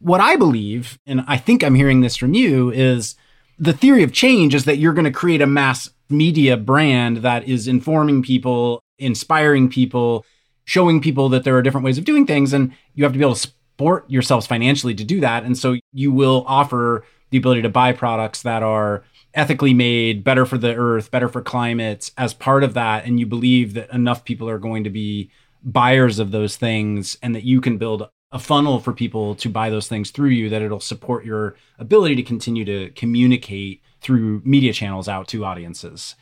what 0.00 0.20
I 0.20 0.36
believe, 0.36 0.98
and 1.06 1.22
I 1.26 1.36
think 1.36 1.62
I'm 1.62 1.74
hearing 1.74 2.00
this 2.00 2.16
from 2.16 2.34
you, 2.34 2.70
is 2.70 3.14
the 3.58 3.72
theory 3.72 4.02
of 4.02 4.12
change 4.12 4.54
is 4.54 4.64
that 4.64 4.78
you're 4.78 4.94
going 4.94 5.04
to 5.04 5.10
create 5.10 5.42
a 5.42 5.46
mass 5.46 5.90
media 6.08 6.56
brand 6.56 7.18
that 7.18 7.46
is 7.46 7.68
informing 7.68 8.22
people, 8.22 8.82
inspiring 8.98 9.68
people, 9.68 10.24
showing 10.64 11.00
people 11.00 11.28
that 11.28 11.44
there 11.44 11.56
are 11.56 11.62
different 11.62 11.84
ways 11.84 11.98
of 11.98 12.04
doing 12.04 12.26
things. 12.26 12.52
And 12.52 12.72
you 12.94 13.04
have 13.04 13.12
to 13.12 13.18
be 13.18 13.24
able 13.24 13.34
to 13.34 13.40
support 13.40 14.10
yourselves 14.10 14.46
financially 14.46 14.94
to 14.94 15.04
do 15.04 15.20
that. 15.20 15.44
And 15.44 15.56
so 15.56 15.76
you 15.92 16.10
will 16.10 16.44
offer 16.46 17.04
the 17.30 17.38
ability 17.38 17.62
to 17.62 17.68
buy 17.68 17.92
products 17.92 18.42
that 18.42 18.62
are 18.62 19.04
ethically 19.34 19.74
made, 19.74 20.24
better 20.24 20.44
for 20.44 20.58
the 20.58 20.74
earth, 20.74 21.10
better 21.10 21.28
for 21.28 21.42
climate 21.42 22.10
as 22.18 22.34
part 22.34 22.64
of 22.64 22.74
that. 22.74 23.04
And 23.04 23.20
you 23.20 23.26
believe 23.26 23.74
that 23.74 23.90
enough 23.92 24.24
people 24.24 24.48
are 24.48 24.58
going 24.58 24.84
to 24.84 24.90
be 24.90 25.30
buyers 25.62 26.18
of 26.18 26.30
those 26.30 26.56
things 26.56 27.16
and 27.22 27.34
that 27.34 27.44
you 27.44 27.60
can 27.60 27.78
build 27.78 28.08
a 28.32 28.38
funnel 28.38 28.78
for 28.78 28.92
people 28.92 29.34
to 29.36 29.48
buy 29.48 29.70
those 29.70 29.88
things 29.88 30.10
through 30.10 30.28
you 30.28 30.48
that 30.50 30.62
it'll 30.62 30.80
support 30.80 31.24
your 31.24 31.56
ability 31.78 32.14
to 32.16 32.22
continue 32.22 32.64
to 32.64 32.90
communicate 32.90 33.82
through 34.00 34.40
media 34.44 34.72
channels 34.72 35.08
out 35.08 35.26
to 35.28 35.44
audiences. 35.44 36.14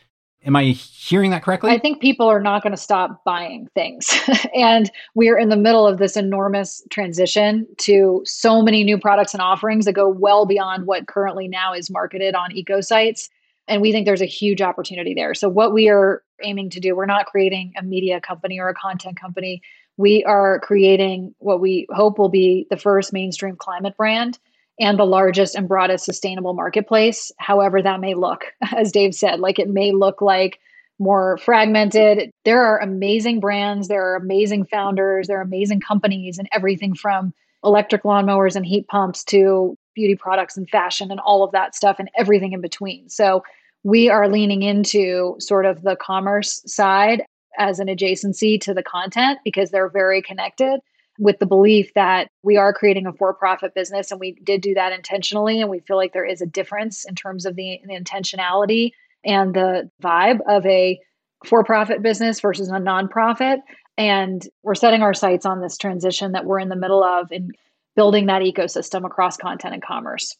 Am 0.44 0.54
I 0.56 0.64
hearing 0.64 1.32
that 1.32 1.42
correctly? 1.42 1.70
I 1.70 1.78
think 1.78 2.00
people 2.00 2.26
are 2.26 2.40
not 2.40 2.62
going 2.62 2.70
to 2.72 2.80
stop 2.80 3.22
buying 3.24 3.68
things. 3.74 4.14
and 4.54 4.90
we're 5.14 5.36
in 5.36 5.48
the 5.48 5.56
middle 5.56 5.86
of 5.86 5.98
this 5.98 6.16
enormous 6.16 6.82
transition 6.90 7.66
to 7.78 8.22
so 8.24 8.62
many 8.62 8.84
new 8.84 8.98
products 8.98 9.34
and 9.34 9.42
offerings 9.42 9.84
that 9.84 9.94
go 9.94 10.08
well 10.08 10.46
beyond 10.46 10.86
what 10.86 11.08
currently 11.08 11.48
now 11.48 11.74
is 11.74 11.90
marketed 11.90 12.34
on 12.34 12.52
eco 12.52 12.80
sites. 12.80 13.28
And 13.66 13.82
we 13.82 13.92
think 13.92 14.06
there's 14.06 14.22
a 14.22 14.26
huge 14.26 14.62
opportunity 14.62 15.12
there. 15.12 15.34
So, 15.34 15.48
what 15.48 15.74
we 15.74 15.90
are 15.90 16.22
aiming 16.42 16.70
to 16.70 16.80
do, 16.80 16.96
we're 16.96 17.04
not 17.04 17.26
creating 17.26 17.74
a 17.76 17.82
media 17.82 18.18
company 18.20 18.58
or 18.58 18.68
a 18.68 18.74
content 18.74 19.20
company 19.20 19.60
we 19.98 20.24
are 20.24 20.60
creating 20.60 21.34
what 21.38 21.60
we 21.60 21.86
hope 21.90 22.18
will 22.18 22.28
be 22.30 22.66
the 22.70 22.76
first 22.76 23.12
mainstream 23.12 23.56
climate 23.56 23.96
brand 23.96 24.38
and 24.80 24.98
the 24.98 25.04
largest 25.04 25.56
and 25.56 25.68
broadest 25.68 26.04
sustainable 26.04 26.54
marketplace, 26.54 27.32
however 27.38 27.82
that 27.82 28.00
may 28.00 28.14
look. 28.14 28.44
As 28.76 28.92
Dave 28.92 29.14
said, 29.14 29.40
like 29.40 29.58
it 29.58 29.68
may 29.68 29.92
look 29.92 30.22
like 30.22 30.60
more 31.00 31.36
fragmented. 31.38 32.30
There 32.44 32.62
are 32.62 32.78
amazing 32.78 33.40
brands, 33.40 33.88
there 33.88 34.04
are 34.04 34.16
amazing 34.16 34.66
founders, 34.66 35.26
there 35.26 35.38
are 35.38 35.42
amazing 35.42 35.80
companies, 35.80 36.38
and 36.38 36.48
everything 36.52 36.94
from 36.94 37.34
electric 37.64 38.04
lawnmowers 38.04 38.54
and 38.54 38.64
heat 38.64 38.86
pumps 38.86 39.24
to 39.24 39.76
beauty 39.94 40.14
products 40.14 40.56
and 40.56 40.70
fashion 40.70 41.10
and 41.10 41.18
all 41.20 41.42
of 41.42 41.50
that 41.50 41.74
stuff 41.74 41.96
and 41.98 42.08
everything 42.16 42.52
in 42.52 42.60
between. 42.60 43.08
So 43.08 43.42
we 43.82 44.08
are 44.08 44.28
leaning 44.28 44.62
into 44.62 45.34
sort 45.40 45.66
of 45.66 45.82
the 45.82 45.96
commerce 45.96 46.62
side 46.66 47.24
as 47.58 47.78
an 47.78 47.88
adjacency 47.88 48.60
to 48.60 48.72
the 48.72 48.82
content 48.82 49.38
because 49.44 49.70
they're 49.70 49.88
very 49.88 50.22
connected 50.22 50.80
with 51.18 51.38
the 51.40 51.46
belief 51.46 51.92
that 51.94 52.30
we 52.42 52.56
are 52.56 52.72
creating 52.72 53.06
a 53.06 53.12
for-profit 53.12 53.74
business 53.74 54.10
and 54.10 54.20
we 54.20 54.32
did 54.44 54.60
do 54.60 54.72
that 54.74 54.92
intentionally 54.92 55.60
and 55.60 55.68
we 55.68 55.80
feel 55.80 55.96
like 55.96 56.12
there 56.12 56.24
is 56.24 56.40
a 56.40 56.46
difference 56.46 57.04
in 57.04 57.14
terms 57.14 57.44
of 57.44 57.56
the, 57.56 57.80
the 57.86 57.94
intentionality 57.94 58.92
and 59.24 59.54
the 59.54 59.90
vibe 60.00 60.38
of 60.46 60.64
a 60.64 60.98
for-profit 61.44 62.02
business 62.02 62.40
versus 62.40 62.68
a 62.68 62.74
nonprofit. 62.74 63.58
And 63.96 64.46
we're 64.62 64.76
setting 64.76 65.02
our 65.02 65.14
sights 65.14 65.44
on 65.44 65.60
this 65.60 65.76
transition 65.76 66.32
that 66.32 66.44
we're 66.44 66.60
in 66.60 66.68
the 66.68 66.76
middle 66.76 67.02
of 67.02 67.32
in 67.32 67.50
building 67.96 68.26
that 68.26 68.42
ecosystem 68.42 69.04
across 69.04 69.36
content 69.36 69.74
and 69.74 69.82
commerce. 69.82 70.36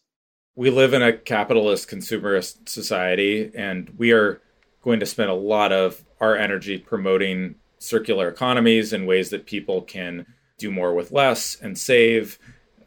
We 0.54 0.70
live 0.70 0.92
in 0.92 1.02
a 1.02 1.12
capitalist 1.12 1.88
consumerist 1.88 2.68
society 2.68 3.50
and 3.54 3.90
we 3.96 4.12
are 4.12 4.40
going 4.82 5.00
to 5.00 5.06
spend 5.06 5.30
a 5.30 5.34
lot 5.34 5.72
of 5.72 6.04
our 6.20 6.36
energy 6.36 6.78
promoting 6.78 7.56
circular 7.78 8.28
economies 8.28 8.92
and 8.92 9.06
ways 9.06 9.30
that 9.30 9.46
people 9.46 9.82
can 9.82 10.26
do 10.58 10.70
more 10.70 10.94
with 10.94 11.12
less 11.12 11.56
and 11.60 11.78
save. 11.78 12.38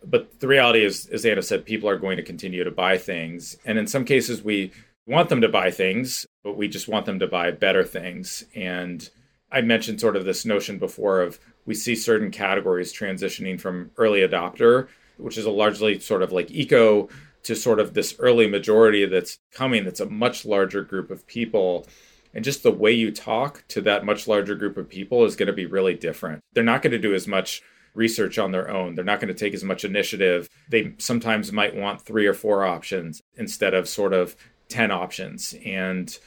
But 0.04 0.40
the 0.40 0.48
reality 0.48 0.84
is, 0.84 1.06
as 1.08 1.26
Anna 1.26 1.42
said, 1.42 1.66
people 1.66 1.90
are 1.90 1.98
going 1.98 2.18
to 2.18 2.24
continue 2.24 2.64
to 2.64 2.72
buy 2.72 2.98
things. 2.98 3.56
And 3.66 3.78
in 3.78 3.88
some 3.88 4.04
cases, 4.04 4.44
we 4.44 4.72
want 5.06 5.30
them 5.30 5.42
to 5.42 5.50
buy 5.50 5.72
things, 5.72 6.26
but 6.44 6.58
we 6.58 6.68
just 6.68 6.88
want 6.88 7.06
them 7.06 7.20
to 7.20 7.28
buy 7.28 7.52
better 7.52 7.84
things. 7.84 8.44
And 8.56 9.10
I 9.52 9.62
mentioned 9.62 10.00
sort 10.00 10.16
of 10.16 10.26
this 10.26 10.46
notion 10.46 10.78
before 10.78 11.22
of 11.22 11.40
we 11.66 11.76
see 11.76 11.96
certain 11.96 12.32
categories 12.32 12.94
transitioning 12.94 13.60
from 13.60 13.92
early 13.98 14.22
adopter, 14.22 14.88
which 15.18 15.38
is 15.38 15.46
a 15.46 15.52
largely 15.52 16.00
sort 16.00 16.24
of 16.24 16.32
like 16.32 16.50
eco, 16.52 17.10
to 17.44 17.56
sort 17.56 17.80
of 17.80 17.94
this 17.94 18.16
early 18.20 18.48
majority 18.48 19.06
that's 19.06 19.40
coming, 19.52 19.84
that's 19.84 20.00
a 20.00 20.10
much 20.10 20.46
larger 20.46 20.84
group 20.84 21.10
of 21.10 21.26
people 21.28 21.86
And 22.34 22.46
just 22.46 22.64
the 22.64 22.72
way 22.72 22.92
you 22.92 23.12
talk 23.12 23.66
to 23.70 23.82
that 23.82 24.06
much 24.06 24.28
larger 24.28 24.56
group 24.56 24.78
of 24.78 24.88
people 24.88 25.26
is 25.26 25.36
going 25.36 25.48
to 25.48 25.54
be 25.54 25.66
really 25.66 25.96
different. 25.96 26.42
They're 26.54 26.64
not 26.64 26.82
going 26.82 26.92
to 26.92 26.98
do 26.98 27.14
as 27.14 27.28
much 27.28 27.62
research 27.94 28.40
on 28.40 28.52
their 28.52 28.70
own. 28.70 28.96
They're 28.96 29.04
not 29.04 29.20
going 29.20 29.34
to 29.34 29.40
take 29.40 29.54
as 29.54 29.64
much 29.64 29.84
initiative. 29.84 30.48
They 30.70 30.94
sometimes 30.98 31.52
might 31.52 31.76
want 31.76 32.02
three 32.02 32.26
or 32.26 32.34
four 32.34 32.66
options 32.66 33.22
instead 33.36 33.74
of 33.74 33.90
sort 33.90 34.14
of 34.14 34.36
10 34.70 34.92
options. 34.92 35.54
And 35.66 36.18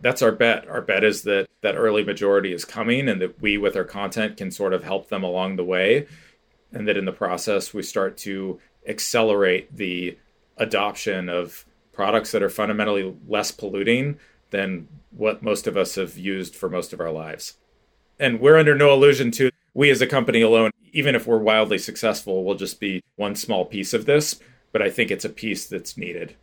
that's 0.00 0.22
our 0.22 0.30
bet. 0.30 0.68
Our 0.68 0.82
bet 0.82 1.02
is 1.02 1.22
that 1.22 1.48
that 1.62 1.74
early 1.74 2.04
majority 2.04 2.52
is 2.52 2.64
coming 2.64 3.08
and 3.08 3.20
that 3.20 3.42
we 3.42 3.58
with 3.58 3.74
our 3.76 3.84
content 3.84 4.36
can 4.36 4.52
sort 4.52 4.72
of 4.72 4.84
help 4.84 5.08
them 5.08 5.24
along 5.24 5.56
the 5.56 5.64
way 5.64 6.06
and 6.72 6.86
that 6.86 6.96
in 6.96 7.04
the 7.04 7.12
process 7.12 7.74
we 7.74 7.82
start 7.82 8.16
to 8.16 8.60
accelerate 8.86 9.76
the 9.76 10.16
adoption 10.60 11.28
of 11.28 11.66
products 11.92 12.30
that 12.30 12.42
are 12.42 12.48
fundamentally 12.48 13.16
less 13.26 13.50
polluting 13.50 14.18
than 14.50 14.86
what 15.10 15.42
most 15.42 15.66
of 15.66 15.76
us 15.76 15.96
have 15.96 16.16
used 16.16 16.54
for 16.54 16.68
most 16.68 16.92
of 16.92 17.00
our 17.00 17.10
lives. 17.10 17.56
And 18.18 18.40
we're 18.40 18.58
under 18.58 18.76
no 18.76 18.92
illusion 18.92 19.30
to 19.32 19.50
we 19.74 19.90
as 19.90 20.00
a 20.00 20.06
company 20.06 20.42
alone, 20.42 20.70
even 20.92 21.14
if 21.14 21.26
we're 21.26 21.38
wildly 21.38 21.78
successful, 21.78 22.44
will 22.44 22.54
just 22.54 22.80
be 22.80 23.02
one 23.16 23.34
small 23.34 23.64
piece 23.64 23.94
of 23.94 24.04
this. 24.06 24.40
But 24.72 24.82
I 24.82 24.90
think 24.90 25.10
it's 25.10 25.24
a 25.24 25.30
piece 25.30 25.66
that's 25.66 25.96
needed. 25.96 26.36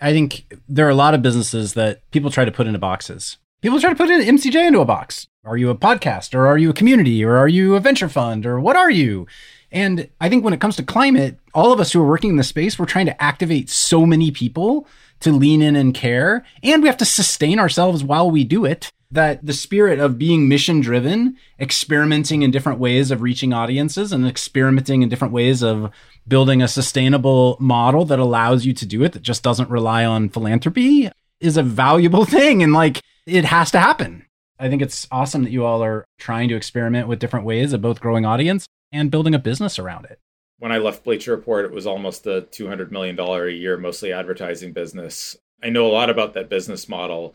I 0.00 0.12
think 0.12 0.54
there 0.68 0.86
are 0.86 0.90
a 0.90 0.94
lot 0.94 1.14
of 1.14 1.22
businesses 1.22 1.74
that 1.74 2.08
people 2.10 2.30
try 2.30 2.44
to 2.44 2.52
put 2.52 2.66
into 2.66 2.78
boxes. 2.78 3.38
People 3.62 3.80
try 3.80 3.90
to 3.90 3.96
put 3.96 4.10
in 4.10 4.20
MCJ 4.20 4.66
into 4.66 4.80
a 4.80 4.84
box. 4.84 5.26
Are 5.44 5.56
you 5.56 5.70
a 5.70 5.76
podcast 5.76 6.34
or 6.34 6.46
are 6.46 6.58
you 6.58 6.70
a 6.70 6.74
community 6.74 7.24
or 7.24 7.36
are 7.36 7.48
you 7.48 7.74
a 7.74 7.80
venture 7.80 8.08
fund 8.08 8.44
or 8.44 8.60
what 8.60 8.76
are 8.76 8.90
you? 8.90 9.26
And 9.72 10.08
I 10.20 10.28
think 10.28 10.44
when 10.44 10.54
it 10.54 10.60
comes 10.60 10.76
to 10.76 10.82
climate, 10.82 11.38
all 11.54 11.72
of 11.72 11.80
us 11.80 11.92
who 11.92 12.00
are 12.00 12.06
working 12.06 12.30
in 12.30 12.36
the 12.36 12.44
space, 12.44 12.78
we're 12.78 12.86
trying 12.86 13.06
to 13.06 13.22
activate 13.22 13.68
so 13.68 14.06
many 14.06 14.30
people 14.30 14.86
to 15.20 15.32
lean 15.32 15.62
in 15.62 15.76
and 15.76 15.94
care. 15.94 16.44
And 16.62 16.82
we 16.82 16.88
have 16.88 16.98
to 16.98 17.04
sustain 17.04 17.58
ourselves 17.58 18.04
while 18.04 18.30
we 18.30 18.44
do 18.44 18.64
it. 18.64 18.90
That 19.12 19.46
the 19.46 19.52
spirit 19.52 20.00
of 20.00 20.18
being 20.18 20.48
mission 20.48 20.80
driven, 20.80 21.36
experimenting 21.60 22.42
in 22.42 22.50
different 22.50 22.80
ways 22.80 23.12
of 23.12 23.22
reaching 23.22 23.52
audiences 23.52 24.12
and 24.12 24.26
experimenting 24.26 25.02
in 25.02 25.08
different 25.08 25.32
ways 25.32 25.62
of 25.62 25.92
building 26.26 26.60
a 26.60 26.66
sustainable 26.66 27.56
model 27.60 28.04
that 28.06 28.18
allows 28.18 28.66
you 28.66 28.72
to 28.74 28.84
do 28.84 29.04
it 29.04 29.12
that 29.12 29.22
just 29.22 29.44
doesn't 29.44 29.70
rely 29.70 30.04
on 30.04 30.28
philanthropy 30.28 31.08
is 31.38 31.56
a 31.56 31.62
valuable 31.62 32.24
thing. 32.24 32.64
And 32.64 32.72
like, 32.72 33.00
it 33.26 33.44
has 33.44 33.70
to 33.70 33.78
happen. 33.78 34.26
I 34.58 34.68
think 34.68 34.82
it's 34.82 35.06
awesome 35.12 35.44
that 35.44 35.52
you 35.52 35.64
all 35.64 35.84
are 35.84 36.04
trying 36.18 36.48
to 36.48 36.56
experiment 36.56 37.06
with 37.06 37.20
different 37.20 37.46
ways 37.46 37.72
of 37.72 37.82
both 37.82 38.00
growing 38.00 38.26
audience 38.26 38.66
and 38.96 39.10
building 39.10 39.34
a 39.34 39.38
business 39.38 39.78
around 39.78 40.06
it. 40.06 40.18
When 40.58 40.72
I 40.72 40.78
left 40.78 41.04
Bleacher 41.04 41.32
Report, 41.32 41.64
it 41.64 41.72
was 41.72 41.86
almost 41.86 42.26
a 42.26 42.46
$200 42.50 42.90
million 42.90 43.18
a 43.18 43.48
year, 43.48 43.76
mostly 43.76 44.12
advertising 44.12 44.72
business. 44.72 45.36
I 45.62 45.68
know 45.68 45.86
a 45.86 45.92
lot 45.92 46.10
about 46.10 46.34
that 46.34 46.48
business 46.48 46.88
model. 46.88 47.34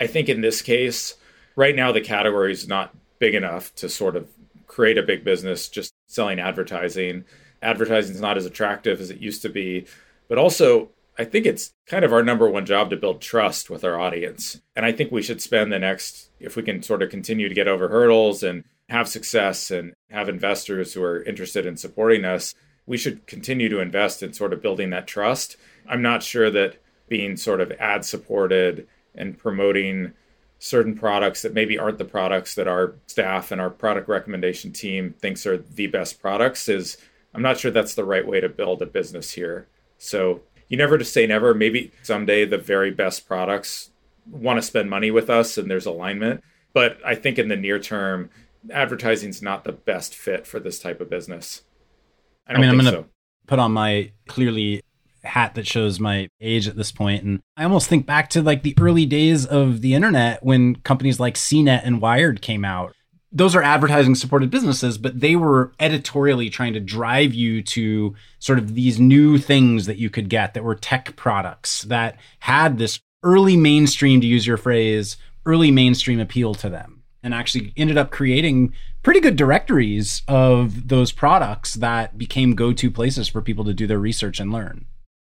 I 0.00 0.06
think 0.06 0.28
in 0.28 0.40
this 0.40 0.62
case, 0.62 1.14
right 1.56 1.76
now, 1.76 1.92
the 1.92 2.00
category 2.00 2.52
is 2.52 2.66
not 2.66 2.94
big 3.18 3.34
enough 3.34 3.74
to 3.76 3.88
sort 3.88 4.16
of 4.16 4.28
create 4.66 4.98
a 4.98 5.02
big 5.02 5.24
business 5.24 5.68
just 5.68 5.92
selling 6.06 6.40
advertising. 6.40 7.24
Advertising 7.62 8.14
is 8.14 8.20
not 8.20 8.36
as 8.36 8.46
attractive 8.46 9.00
as 9.00 9.10
it 9.10 9.20
used 9.20 9.42
to 9.42 9.48
be. 9.48 9.86
But 10.28 10.38
also, 10.38 10.90
I 11.18 11.24
think 11.24 11.46
it's 11.46 11.72
kind 11.86 12.04
of 12.04 12.12
our 12.12 12.22
number 12.22 12.48
one 12.48 12.66
job 12.66 12.90
to 12.90 12.96
build 12.96 13.20
trust 13.20 13.70
with 13.70 13.84
our 13.84 14.00
audience. 14.00 14.60
And 14.74 14.84
I 14.84 14.92
think 14.92 15.12
we 15.12 15.22
should 15.22 15.40
spend 15.40 15.72
the 15.72 15.78
next, 15.78 16.30
if 16.40 16.56
we 16.56 16.62
can 16.62 16.82
sort 16.82 17.02
of 17.02 17.10
continue 17.10 17.48
to 17.48 17.54
get 17.54 17.68
over 17.68 17.88
hurdles 17.88 18.42
and 18.42 18.64
have 18.88 19.08
success 19.08 19.70
and 19.70 19.94
have 20.10 20.28
investors 20.28 20.92
who 20.92 21.02
are 21.02 21.22
interested 21.22 21.66
in 21.66 21.76
supporting 21.76 22.24
us, 22.24 22.54
we 22.86 22.96
should 22.96 23.26
continue 23.26 23.68
to 23.68 23.80
invest 23.80 24.22
in 24.22 24.32
sort 24.32 24.52
of 24.52 24.62
building 24.62 24.90
that 24.90 25.06
trust. 25.06 25.56
I'm 25.88 26.02
not 26.02 26.22
sure 26.22 26.50
that 26.50 26.76
being 27.08 27.36
sort 27.36 27.60
of 27.60 27.72
ad 27.72 28.04
supported 28.04 28.86
and 29.14 29.38
promoting 29.38 30.12
certain 30.58 30.94
products 30.94 31.42
that 31.42 31.54
maybe 31.54 31.78
aren't 31.78 31.98
the 31.98 32.04
products 32.04 32.54
that 32.54 32.68
our 32.68 32.94
staff 33.06 33.52
and 33.52 33.60
our 33.60 33.70
product 33.70 34.08
recommendation 34.08 34.72
team 34.72 35.14
thinks 35.18 35.46
are 35.46 35.58
the 35.58 35.86
best 35.86 36.20
products 36.20 36.68
is 36.68 36.96
I'm 37.34 37.42
not 37.42 37.58
sure 37.58 37.70
that's 37.70 37.94
the 37.94 38.04
right 38.04 38.26
way 38.26 38.40
to 38.40 38.48
build 38.48 38.80
a 38.80 38.86
business 38.86 39.32
here. 39.32 39.66
So 39.98 40.42
you 40.68 40.76
never 40.76 40.96
to 40.96 41.04
say 41.04 41.26
never. 41.26 41.52
Maybe 41.52 41.92
someday 42.02 42.44
the 42.44 42.58
very 42.58 42.90
best 42.90 43.26
products 43.26 43.90
want 44.30 44.56
to 44.56 44.62
spend 44.62 44.88
money 44.88 45.10
with 45.10 45.28
us 45.28 45.58
and 45.58 45.70
there's 45.70 45.86
alignment. 45.86 46.42
But 46.72 46.98
I 47.04 47.14
think 47.14 47.38
in 47.38 47.48
the 47.48 47.56
near 47.56 47.78
term, 47.78 48.30
advertising 48.72 49.30
is 49.30 49.42
not 49.42 49.64
the 49.64 49.72
best 49.72 50.14
fit 50.14 50.46
for 50.46 50.60
this 50.60 50.78
type 50.78 51.00
of 51.00 51.10
business. 51.10 51.62
I, 52.46 52.54
I 52.54 52.60
mean, 52.60 52.70
I'm 52.70 52.76
going 52.76 52.86
to 52.86 53.02
so. 53.02 53.06
put 53.46 53.58
on 53.58 53.72
my 53.72 54.12
clearly 54.28 54.82
hat 55.22 55.54
that 55.54 55.66
shows 55.66 55.98
my 55.98 56.28
age 56.40 56.68
at 56.68 56.76
this 56.76 56.92
point 56.92 57.24
and 57.24 57.40
I 57.56 57.64
almost 57.64 57.88
think 57.88 58.04
back 58.04 58.28
to 58.30 58.42
like 58.42 58.62
the 58.62 58.76
early 58.78 59.06
days 59.06 59.46
of 59.46 59.80
the 59.80 59.94
internet 59.94 60.44
when 60.44 60.76
companies 60.76 61.18
like 61.18 61.34
CNET 61.34 61.80
and 61.82 62.00
Wired 62.00 62.42
came 62.42 62.62
out. 62.62 62.92
Those 63.32 63.56
are 63.56 63.62
advertising 63.62 64.14
supported 64.14 64.50
businesses, 64.50 64.96
but 64.96 65.18
they 65.18 65.34
were 65.34 65.72
editorially 65.80 66.50
trying 66.50 66.74
to 66.74 66.80
drive 66.80 67.34
you 67.34 67.62
to 67.62 68.14
sort 68.38 68.58
of 68.58 68.74
these 68.74 69.00
new 69.00 69.38
things 69.38 69.86
that 69.86 69.96
you 69.96 70.08
could 70.08 70.28
get 70.28 70.54
that 70.54 70.62
were 70.62 70.76
tech 70.76 71.16
products 71.16 71.82
that 71.82 72.16
had 72.40 72.78
this 72.78 73.00
early 73.24 73.56
mainstream, 73.56 74.20
to 74.20 74.26
use 74.26 74.46
your 74.46 74.58
phrase, 74.58 75.16
early 75.46 75.70
mainstream 75.70 76.20
appeal 76.20 76.54
to 76.54 76.68
them 76.68 77.03
and 77.24 77.34
actually 77.34 77.72
ended 77.76 77.98
up 77.98 78.10
creating 78.12 78.72
pretty 79.02 79.18
good 79.18 79.34
directories 79.34 80.22
of 80.28 80.88
those 80.88 81.10
products 81.10 81.74
that 81.74 82.16
became 82.16 82.54
go-to 82.54 82.90
places 82.90 83.28
for 83.28 83.42
people 83.42 83.64
to 83.64 83.74
do 83.74 83.86
their 83.86 83.98
research 83.98 84.38
and 84.38 84.52
learn. 84.52 84.86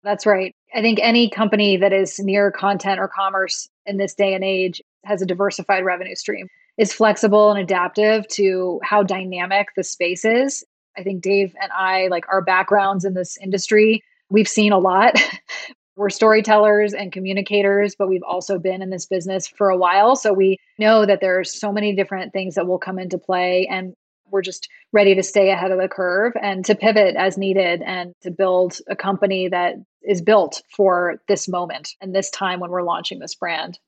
That's 0.03 0.24
right. 0.24 0.55
I 0.74 0.80
think 0.80 0.99
any 1.03 1.28
company 1.28 1.76
that 1.76 1.93
is 1.93 2.18
near 2.18 2.51
content 2.51 3.01
or 3.01 3.09
commerce 3.09 3.68
in 3.84 3.99
this 3.99 4.14
day 4.14 4.32
and 4.32 4.45
age 4.45 4.80
has 5.05 5.20
a 5.20 5.26
diversified 5.26 5.84
revenue 5.84 6.14
stream, 6.14 6.49
is 6.78 6.93
flexible 6.93 7.51
and 7.51 7.59
adaptive 7.59 8.26
to 8.28 8.80
how 8.82 9.03
dynamic 9.03 9.68
the 9.76 9.84
space 9.84 10.24
is. 10.24 10.64
I 10.97 11.03
think 11.03 11.22
Dave 11.22 11.55
and 11.61 11.70
I, 11.72 12.09
like 12.09 12.24
our 12.28 12.41
backgrounds 12.41 13.05
in 13.05 13.14
this 13.14 13.36
industry, 13.38 14.03
we've 14.30 14.49
seen 14.49 14.72
a 14.72 14.78
lot. 14.78 15.20
we're 16.01 16.09
storytellers 16.09 16.94
and 16.94 17.12
communicators, 17.12 17.94
but 17.94 18.09
we've 18.09 18.22
also 18.22 18.59
been 18.59 18.80
in 18.80 18.88
this 18.88 19.05
business 19.05 19.46
for 19.46 19.68
a 19.68 19.76
while. 19.76 20.16
So 20.16 20.32
we 20.32 20.57
know 20.78 21.05
that 21.05 21.20
there 21.20 21.38
are 21.38 21.44
so 21.44 21.70
many 21.70 21.94
different 21.94 22.32
things 22.32 22.55
that 22.55 22.66
will 22.66 22.78
come 22.78 22.98
into 22.98 23.18
play 23.18 23.68
and 23.70 23.92
we're 24.30 24.40
just 24.40 24.66
ready 24.92 25.14
to 25.14 25.22
stay 25.22 25.51
ahead 25.51 25.72
of 25.72 25.78
the 25.78 25.88
curve 25.88 26.32
and 26.40 26.64
to 26.64 26.74
pivot 26.74 27.16
as 27.16 27.36
needed 27.36 27.82
and 27.82 28.14
to 28.22 28.30
build 28.30 28.78
a 28.88 28.96
company 28.96 29.46
that 29.48 29.74
is 30.03 30.22
built 30.22 30.62
for 30.74 31.20
this 31.28 31.48
moment 31.48 31.90
and 32.01 32.14
this 32.14 32.30
time 32.30 32.61
when 32.61 32.70
we're 32.70 32.82
launching 32.82 33.18
this 33.18 33.34
brand. 33.34 33.78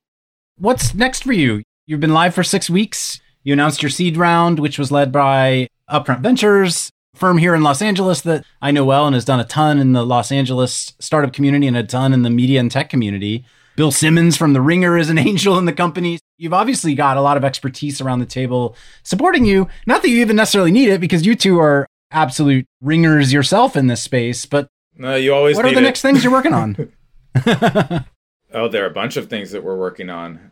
What's 0.59 0.95
next 0.95 1.25
for 1.25 1.33
you? 1.33 1.63
You've 1.87 2.01
been 2.01 2.13
live 2.13 2.35
for 2.35 2.45
six 2.45 2.69
weeks. 2.69 3.23
You 3.43 3.55
announced 3.55 3.83
your 3.83 3.89
seed 3.89 4.19
round, 4.19 4.59
which 4.59 4.79
was 4.79 4.93
led 4.93 5.13
by 5.13 5.67
Upfront 5.89 6.21
Ventures 6.21 6.91
firm 7.15 7.39
here 7.39 7.55
in 7.55 7.63
Los 7.63 7.83
Angeles 7.83 8.23
that 8.23 8.45
I 8.61 8.71
know 8.71 8.85
well 8.85 9.07
and 9.07 9.15
has 9.15 9.25
done 9.25 9.41
a 9.41 9.45
ton 9.45 9.79
in 9.79 9.93
the 9.93 10.05
Los 10.05 10.33
Angeles 10.33 10.95
startup 10.99 11.33
community 11.33 11.67
and 11.67 11.77
a 11.77 11.83
ton 11.83 12.13
in 12.13 12.23
the 12.23 12.31
media 12.31 12.61
and 12.61 12.71
tech 12.71 12.89
community. 12.89 13.45
Bill 13.77 13.91
Simmons 13.91 14.37
from 14.37 14.53
The 14.53 14.61
Ringer 14.61 14.97
is 14.99 15.11
an 15.11 15.19
angel 15.19 15.59
in 15.59 15.65
the 15.65 15.73
company. 15.73 16.19
You've 16.39 16.55
obviously 16.55 16.95
got 16.95 17.17
a 17.17 17.21
lot 17.21 17.37
of 17.37 17.45
expertise 17.45 18.01
around 18.01 18.21
the 18.21 18.27
table 18.27 18.77
supporting 19.03 19.45
you. 19.45 19.69
Not 19.87 20.03
that 20.03 20.09
you 20.09 20.21
even 20.21 20.37
necessarily 20.37 20.73
need 20.73 20.89
it 20.89 21.01
because 21.01 21.25
you 21.25 21.35
two 21.35 21.59
are 21.61 21.87
absolute 22.11 22.67
ringers 22.81 23.33
yourself 23.33 23.77
in 23.77 23.87
this 23.87 24.03
space, 24.03 24.45
but 24.47 24.69
no, 24.97 25.15
you 25.17 25.33
always 25.35 25.57
What 25.57 25.65
are 25.65 25.73
the 25.73 25.79
it. 25.79 25.83
next 25.83 26.03
things 26.03 26.23
you're 26.23 26.33
working 26.33 26.53
on? 26.53 26.93
oh, 28.53 28.69
there 28.69 28.85
are 28.85 28.91
a 28.91 28.93
bunch 28.93 29.17
of 29.17 29.31
things 29.31 29.51
that 29.53 29.65
we're 29.65 29.79
working 29.79 30.11
on. 30.11 30.51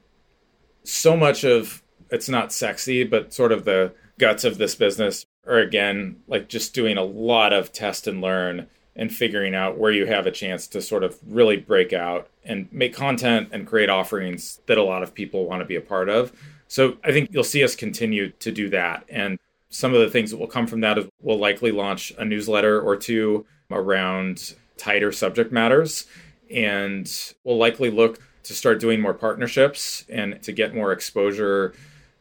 So 0.83 1.17
much 1.17 1.45
of 1.45 1.83
it's 2.11 2.29
not 2.29 2.53
sexy, 2.53 3.05
but 3.05 3.35
sort 3.35 3.53
of 3.53 3.65
the 3.67 3.93
guts 4.19 4.45
of 4.45 4.57
this 4.57 4.75
business 4.75 5.25
or 5.47 5.59
again 5.59 6.16
like 6.26 6.49
just 6.49 6.74
doing 6.74 6.97
a 6.97 7.03
lot 7.03 7.53
of 7.53 7.72
test 7.72 8.07
and 8.07 8.20
learn 8.20 8.66
and 8.97 9.14
figuring 9.14 9.55
out 9.55 9.78
where 9.78 9.93
you 9.93 10.07
have 10.07 10.26
a 10.26 10.30
chance 10.30 10.66
to 10.66 10.82
sort 10.82 11.05
of 11.05 11.18
really 11.26 11.57
break 11.57 11.93
out 11.93 12.28
and 12.45 12.68
make 12.72 12.95
content 12.95 13.49
and 13.53 13.66
create 13.66 13.88
offerings 13.88 14.61
that 14.66 14.78
a 14.78 14.82
lot 14.82 15.03
of 15.03 15.14
people 15.14 15.47
want 15.47 15.61
to 15.61 15.64
be 15.64 15.76
a 15.76 15.80
part 15.80 16.09
of. 16.09 16.32
So 16.68 16.97
I 17.03 17.12
think 17.12 17.30
you'll 17.32 17.45
see 17.45 17.64
us 17.64 17.74
continue 17.74 18.30
to 18.30 18.53
do 18.53 18.68
that. 18.70 19.05
And 19.09 19.38
some 19.70 19.95
of 19.95 20.01
the 20.01 20.11
things 20.11 20.30
that 20.30 20.36
will 20.36 20.47
come 20.47 20.66
from 20.66 20.80
that 20.80 20.99
is 20.99 21.07
we'll 21.22 21.38
likely 21.38 21.70
launch 21.70 22.12
a 22.18 22.24
newsletter 22.24 22.80
or 22.80 22.97
two 22.97 23.47
around 23.70 24.55
tighter 24.76 25.12
subject 25.12 25.53
matters. 25.53 26.07
And 26.51 27.11
we'll 27.45 27.59
likely 27.59 27.91
look 27.91 28.20
to 28.43 28.55
start 28.55 28.80
doing 28.80 29.01
more 29.01 29.14
partnerships 29.14 30.05
and 30.09 30.43
to 30.43 30.53
get 30.53 30.74
more 30.74 30.93
exposure 30.93 31.74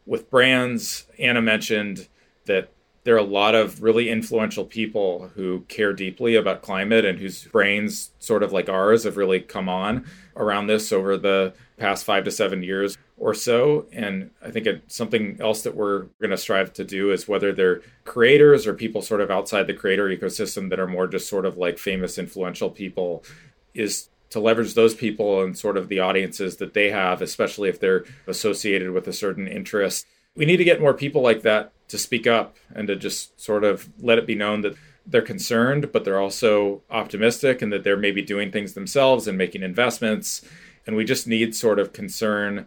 with 0.06 0.30
brands. 0.30 1.06
Anna 1.18 1.42
mentioned 1.42 2.08
that 2.46 2.72
there 3.04 3.14
are 3.14 3.18
a 3.18 3.22
lot 3.22 3.54
of 3.54 3.82
really 3.82 4.10
influential 4.10 4.64
people 4.64 5.30
who 5.34 5.60
care 5.68 5.92
deeply 5.92 6.34
about 6.34 6.62
climate 6.62 7.04
and 7.04 7.18
whose 7.18 7.44
brains, 7.44 8.10
sort 8.18 8.42
of 8.42 8.52
like 8.52 8.68
ours, 8.68 9.04
have 9.04 9.16
really 9.16 9.40
come 9.40 9.68
on 9.68 10.04
around 10.36 10.66
this 10.66 10.92
over 10.92 11.16
the 11.16 11.54
past 11.78 12.04
five 12.04 12.24
to 12.24 12.30
seven 12.30 12.62
years 12.62 12.98
or 13.16 13.32
so. 13.32 13.86
And 13.92 14.30
I 14.42 14.50
think 14.50 14.68
something 14.88 15.38
else 15.40 15.62
that 15.62 15.74
we're 15.74 16.04
going 16.20 16.30
to 16.30 16.36
strive 16.36 16.72
to 16.74 16.84
do 16.84 17.10
is 17.10 17.26
whether 17.26 17.52
they're 17.52 17.80
creators 18.04 18.66
or 18.66 18.74
people 18.74 19.00
sort 19.00 19.22
of 19.22 19.30
outside 19.30 19.66
the 19.66 19.74
creator 19.74 20.08
ecosystem 20.08 20.68
that 20.68 20.80
are 20.80 20.86
more 20.86 21.06
just 21.06 21.28
sort 21.28 21.46
of 21.46 21.56
like 21.56 21.78
famous, 21.78 22.18
influential 22.18 22.70
people, 22.70 23.24
is 23.72 24.08
to 24.30 24.40
leverage 24.40 24.74
those 24.74 24.94
people 24.94 25.42
and 25.42 25.56
sort 25.58 25.76
of 25.76 25.88
the 25.88 26.00
audiences 26.00 26.58
that 26.58 26.74
they 26.74 26.90
have, 26.90 27.20
especially 27.22 27.68
if 27.68 27.80
they're 27.80 28.04
associated 28.26 28.90
with 28.90 29.08
a 29.08 29.12
certain 29.12 29.48
interest. 29.48 30.06
We 30.36 30.46
need 30.46 30.58
to 30.58 30.64
get 30.64 30.80
more 30.80 30.94
people 30.94 31.22
like 31.22 31.42
that 31.42 31.72
to 31.88 31.98
speak 31.98 32.26
up 32.26 32.56
and 32.74 32.86
to 32.88 32.96
just 32.96 33.40
sort 33.40 33.64
of 33.64 33.88
let 34.00 34.18
it 34.18 34.26
be 34.26 34.34
known 34.34 34.60
that 34.62 34.76
they're 35.06 35.22
concerned, 35.22 35.90
but 35.92 36.04
they're 36.04 36.20
also 36.20 36.82
optimistic 36.90 37.62
and 37.62 37.72
that 37.72 37.84
they're 37.84 37.96
maybe 37.96 38.22
doing 38.22 38.52
things 38.52 38.74
themselves 38.74 39.26
and 39.26 39.36
making 39.36 39.62
investments. 39.62 40.42
And 40.86 40.96
we 40.96 41.04
just 41.04 41.26
need 41.26 41.54
sort 41.54 41.78
of 41.78 41.92
concern 41.92 42.66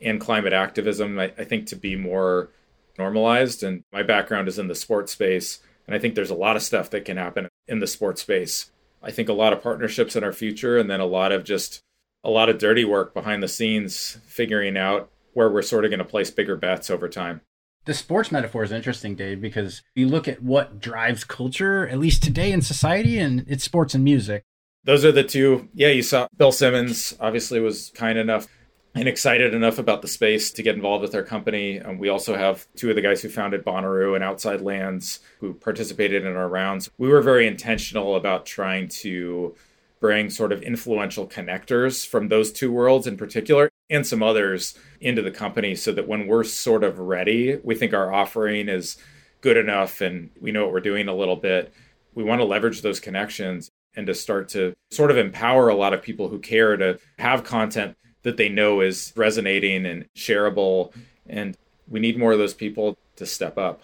and 0.00 0.20
climate 0.20 0.52
activism, 0.52 1.18
I, 1.18 1.32
I 1.38 1.44
think, 1.44 1.66
to 1.68 1.76
be 1.76 1.96
more 1.96 2.50
normalized. 2.98 3.62
And 3.62 3.82
my 3.92 4.02
background 4.02 4.48
is 4.48 4.58
in 4.58 4.68
the 4.68 4.74
sports 4.74 5.12
space. 5.12 5.60
And 5.86 5.94
I 5.94 5.98
think 5.98 6.14
there's 6.14 6.30
a 6.30 6.34
lot 6.34 6.56
of 6.56 6.62
stuff 6.62 6.90
that 6.90 7.04
can 7.04 7.16
happen 7.16 7.48
in 7.68 7.78
the 7.80 7.86
sports 7.86 8.22
space. 8.22 8.70
I 9.02 9.10
think 9.10 9.28
a 9.28 9.34
lot 9.34 9.52
of 9.52 9.62
partnerships 9.62 10.16
in 10.16 10.24
our 10.24 10.32
future, 10.32 10.78
and 10.78 10.90
then 10.90 11.00
a 11.00 11.06
lot 11.06 11.30
of 11.30 11.44
just 11.44 11.80
a 12.24 12.30
lot 12.30 12.48
of 12.48 12.58
dirty 12.58 12.84
work 12.84 13.14
behind 13.14 13.42
the 13.42 13.48
scenes, 13.48 14.18
figuring 14.26 14.76
out 14.76 15.10
where 15.36 15.50
we're 15.50 15.60
sort 15.60 15.84
of 15.84 15.90
going 15.90 15.98
to 15.98 16.04
place 16.04 16.30
bigger 16.30 16.56
bets 16.56 16.88
over 16.88 17.10
time. 17.10 17.42
The 17.84 17.92
sports 17.92 18.32
metaphor 18.32 18.64
is 18.64 18.72
interesting, 18.72 19.14
Dave, 19.14 19.38
because 19.38 19.82
you 19.94 20.08
look 20.08 20.26
at 20.26 20.42
what 20.42 20.80
drives 20.80 21.24
culture, 21.24 21.86
at 21.86 21.98
least 21.98 22.22
today 22.22 22.52
in 22.52 22.62
society, 22.62 23.18
and 23.18 23.44
it's 23.46 23.62
sports 23.62 23.94
and 23.94 24.02
music. 24.02 24.44
Those 24.84 25.04
are 25.04 25.12
the 25.12 25.22
two. 25.22 25.68
Yeah, 25.74 25.88
you 25.88 26.02
saw 26.02 26.26
Bill 26.38 26.52
Simmons 26.52 27.14
obviously 27.20 27.60
was 27.60 27.92
kind 27.94 28.16
enough 28.16 28.48
and 28.94 29.06
excited 29.06 29.52
enough 29.52 29.78
about 29.78 30.00
the 30.00 30.08
space 30.08 30.50
to 30.52 30.62
get 30.62 30.74
involved 30.74 31.02
with 31.02 31.14
our 31.14 31.22
company. 31.22 31.76
And 31.76 32.00
we 32.00 32.08
also 32.08 32.34
have 32.34 32.66
two 32.74 32.88
of 32.88 32.96
the 32.96 33.02
guys 33.02 33.20
who 33.20 33.28
founded 33.28 33.62
Bonnaroo 33.62 34.14
and 34.14 34.24
Outside 34.24 34.62
Lands 34.62 35.20
who 35.40 35.52
participated 35.52 36.24
in 36.24 36.34
our 36.34 36.48
rounds. 36.48 36.88
We 36.96 37.08
were 37.08 37.20
very 37.20 37.46
intentional 37.46 38.16
about 38.16 38.46
trying 38.46 38.88
to 38.88 39.54
bring 40.00 40.30
sort 40.30 40.52
of 40.52 40.62
influential 40.62 41.26
connectors 41.28 42.06
from 42.06 42.28
those 42.28 42.52
two 42.52 42.72
worlds 42.72 43.06
in 43.06 43.18
particular 43.18 43.70
and 43.88 44.06
some 44.06 44.22
others 44.22 44.78
into 45.00 45.22
the 45.22 45.30
company 45.30 45.74
so 45.74 45.92
that 45.92 46.08
when 46.08 46.26
we're 46.26 46.44
sort 46.44 46.82
of 46.82 46.98
ready, 46.98 47.58
we 47.62 47.74
think 47.74 47.94
our 47.94 48.12
offering 48.12 48.68
is 48.68 48.96
good 49.40 49.56
enough 49.56 50.00
and 50.00 50.30
we 50.40 50.50
know 50.50 50.64
what 50.64 50.72
we're 50.72 50.80
doing 50.80 51.08
a 51.08 51.14
little 51.14 51.36
bit. 51.36 51.72
We 52.14 52.24
want 52.24 52.40
to 52.40 52.44
leverage 52.44 52.82
those 52.82 53.00
connections 53.00 53.70
and 53.94 54.06
to 54.06 54.14
start 54.14 54.48
to 54.50 54.74
sort 54.90 55.10
of 55.10 55.16
empower 55.16 55.68
a 55.68 55.74
lot 55.74 55.94
of 55.94 56.02
people 56.02 56.28
who 56.28 56.38
care 56.38 56.76
to 56.76 56.98
have 57.18 57.44
content 57.44 57.96
that 58.22 58.36
they 58.36 58.48
know 58.48 58.80
is 58.80 59.12
resonating 59.16 59.86
and 59.86 60.06
shareable. 60.16 60.92
And 61.26 61.56
we 61.88 62.00
need 62.00 62.18
more 62.18 62.32
of 62.32 62.38
those 62.38 62.54
people 62.54 62.98
to 63.16 63.26
step 63.26 63.56
up. 63.56 63.82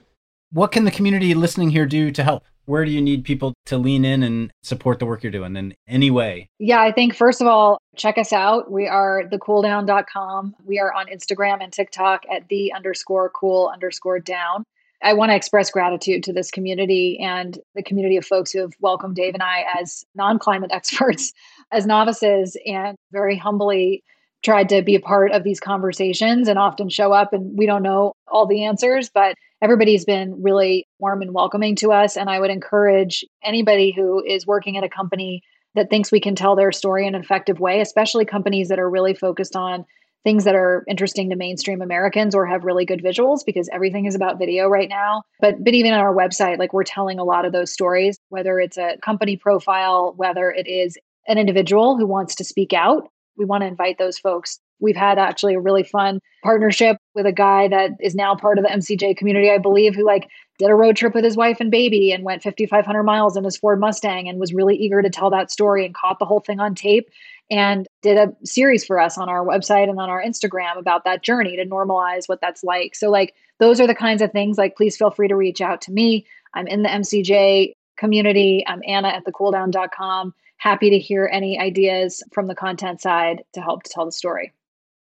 What 0.50 0.72
can 0.72 0.84
the 0.84 0.90
community 0.90 1.34
listening 1.34 1.70
here 1.70 1.86
do 1.86 2.10
to 2.10 2.24
help? 2.24 2.44
Where 2.66 2.84
do 2.84 2.90
you 2.90 3.02
need 3.02 3.24
people 3.24 3.54
to 3.66 3.78
lean 3.78 4.04
in 4.04 4.22
and 4.22 4.52
support 4.62 4.98
the 4.98 5.06
work 5.06 5.22
you're 5.22 5.32
doing 5.32 5.56
in 5.56 5.74
any 5.88 6.10
way? 6.10 6.48
Yeah, 6.58 6.80
I 6.80 6.92
think 6.92 7.14
first 7.14 7.40
of 7.40 7.46
all, 7.46 7.78
check 7.96 8.18
us 8.18 8.32
out. 8.32 8.70
We 8.70 8.86
are 8.86 9.24
thecooldown.com. 9.24 10.54
We 10.64 10.78
are 10.78 10.92
on 10.92 11.06
Instagram 11.06 11.62
and 11.62 11.72
TikTok 11.72 12.22
at 12.30 12.48
the 12.48 12.72
underscore 12.72 13.30
cool 13.30 13.70
underscore 13.72 14.20
down. 14.20 14.64
I 15.02 15.14
want 15.14 15.30
to 15.30 15.36
express 15.36 15.70
gratitude 15.70 16.22
to 16.24 16.32
this 16.32 16.50
community 16.50 17.18
and 17.18 17.58
the 17.74 17.82
community 17.82 18.16
of 18.16 18.24
folks 18.24 18.52
who 18.52 18.60
have 18.60 18.72
welcomed 18.80 19.16
Dave 19.16 19.34
and 19.34 19.42
I 19.42 19.64
as 19.80 20.04
non 20.14 20.38
climate 20.38 20.70
experts, 20.74 21.32
as 21.72 21.86
novices, 21.86 22.56
and 22.66 22.96
very 23.10 23.36
humbly 23.36 24.04
tried 24.42 24.68
to 24.68 24.82
be 24.82 24.94
a 24.94 25.00
part 25.00 25.32
of 25.32 25.44
these 25.44 25.60
conversations 25.60 26.48
and 26.48 26.58
often 26.58 26.88
show 26.88 27.12
up 27.12 27.32
and 27.32 27.56
we 27.56 27.66
don't 27.66 27.82
know 27.82 28.12
all 28.28 28.46
the 28.46 28.64
answers 28.64 29.10
but 29.12 29.36
everybody's 29.60 30.04
been 30.04 30.42
really 30.42 30.86
warm 30.98 31.22
and 31.22 31.32
welcoming 31.32 31.76
to 31.76 31.92
us. 31.92 32.16
And 32.16 32.28
i 32.28 32.38
would 32.38 32.50
encourage 32.50 33.24
anybody 33.42 33.92
who 33.92 34.22
is 34.24 34.46
working 34.46 34.76
at 34.76 34.84
a 34.84 34.88
company 34.88 35.42
that 35.74 35.88
thinks 35.88 36.12
we 36.12 36.20
can 36.20 36.34
tell 36.34 36.56
their 36.56 36.72
story 36.72 37.06
in 37.06 37.14
an 37.14 37.22
effective 37.22 37.60
way 37.60 37.80
especially 37.80 38.24
companies 38.24 38.68
that 38.68 38.78
are 38.78 38.90
really 38.90 39.14
focused 39.14 39.56
on 39.56 39.84
things 40.24 40.44
that 40.44 40.54
are 40.54 40.84
interesting 40.88 41.30
to 41.30 41.36
mainstream 41.36 41.82
americans 41.82 42.34
or 42.34 42.46
have 42.46 42.64
really 42.64 42.84
good 42.84 43.02
visuals 43.02 43.40
because 43.44 43.68
everything 43.72 44.06
is 44.06 44.14
about 44.14 44.38
video 44.38 44.68
right 44.68 44.88
now. 44.88 45.22
But 45.40 45.62
but 45.64 45.74
even 45.74 45.92
on 45.92 46.00
our 46.00 46.14
website 46.14 46.58
like 46.58 46.72
we're 46.72 46.84
telling 46.84 47.18
a 47.18 47.24
lot 47.24 47.44
of 47.44 47.52
those 47.52 47.72
stories 47.72 48.18
whether 48.28 48.58
it's 48.60 48.78
a 48.78 48.96
company 49.02 49.36
profile 49.36 50.14
whether 50.16 50.50
it 50.50 50.66
is 50.66 50.96
an 51.28 51.38
individual 51.38 51.96
who 51.96 52.06
wants 52.06 52.34
to 52.34 52.44
speak 52.44 52.72
out 52.72 53.08
we 53.36 53.44
want 53.44 53.62
to 53.62 53.66
invite 53.66 53.98
those 53.98 54.18
folks. 54.18 54.58
We've 54.80 54.96
had 54.96 55.18
actually 55.18 55.54
a 55.54 55.60
really 55.60 55.84
fun 55.84 56.20
partnership 56.42 56.96
with 57.14 57.24
a 57.24 57.32
guy 57.32 57.68
that 57.68 57.92
is 58.00 58.14
now 58.14 58.34
part 58.34 58.58
of 58.58 58.64
the 58.64 58.70
MCJ 58.70 59.16
community, 59.16 59.50
I 59.50 59.58
believe, 59.58 59.94
who 59.94 60.04
like 60.04 60.28
did 60.58 60.70
a 60.70 60.74
road 60.74 60.96
trip 60.96 61.14
with 61.14 61.24
his 61.24 61.36
wife 61.36 61.58
and 61.60 61.70
baby 61.70 62.12
and 62.12 62.24
went 62.24 62.42
5,500 62.42 63.02
miles 63.04 63.36
in 63.36 63.44
his 63.44 63.56
Ford 63.56 63.80
Mustang 63.80 64.28
and 64.28 64.38
was 64.38 64.52
really 64.52 64.76
eager 64.76 65.00
to 65.00 65.10
tell 65.10 65.30
that 65.30 65.50
story 65.50 65.86
and 65.86 65.94
caught 65.94 66.18
the 66.18 66.24
whole 66.24 66.40
thing 66.40 66.60
on 66.60 66.74
tape 66.74 67.08
and 67.50 67.86
did 68.02 68.16
a 68.16 68.32
series 68.44 68.84
for 68.84 68.98
us 68.98 69.18
on 69.18 69.28
our 69.28 69.44
website 69.44 69.88
and 69.88 70.00
on 70.00 70.10
our 70.10 70.22
Instagram 70.22 70.78
about 70.78 71.04
that 71.04 71.22
journey 71.22 71.56
to 71.56 71.66
normalize 71.66 72.28
what 72.28 72.40
that's 72.40 72.64
like. 72.64 72.94
So, 72.94 73.10
like, 73.10 73.34
those 73.60 73.80
are 73.80 73.86
the 73.86 73.94
kinds 73.94 74.22
of 74.22 74.32
things. 74.32 74.58
Like, 74.58 74.76
please 74.76 74.96
feel 74.96 75.10
free 75.10 75.28
to 75.28 75.36
reach 75.36 75.60
out 75.60 75.80
to 75.82 75.92
me. 75.92 76.26
I'm 76.54 76.66
in 76.66 76.82
the 76.82 76.88
MCJ 76.88 77.74
community. 77.96 78.64
I'm 78.66 78.82
Anna 78.86 79.08
at 79.08 79.24
thecooldown.com 79.24 80.34
happy 80.62 80.90
to 80.90 80.98
hear 80.98 81.28
any 81.32 81.58
ideas 81.58 82.22
from 82.32 82.46
the 82.46 82.54
content 82.54 83.00
side 83.00 83.42
to 83.52 83.60
help 83.60 83.82
to 83.82 83.90
tell 83.90 84.06
the 84.06 84.12
story. 84.12 84.52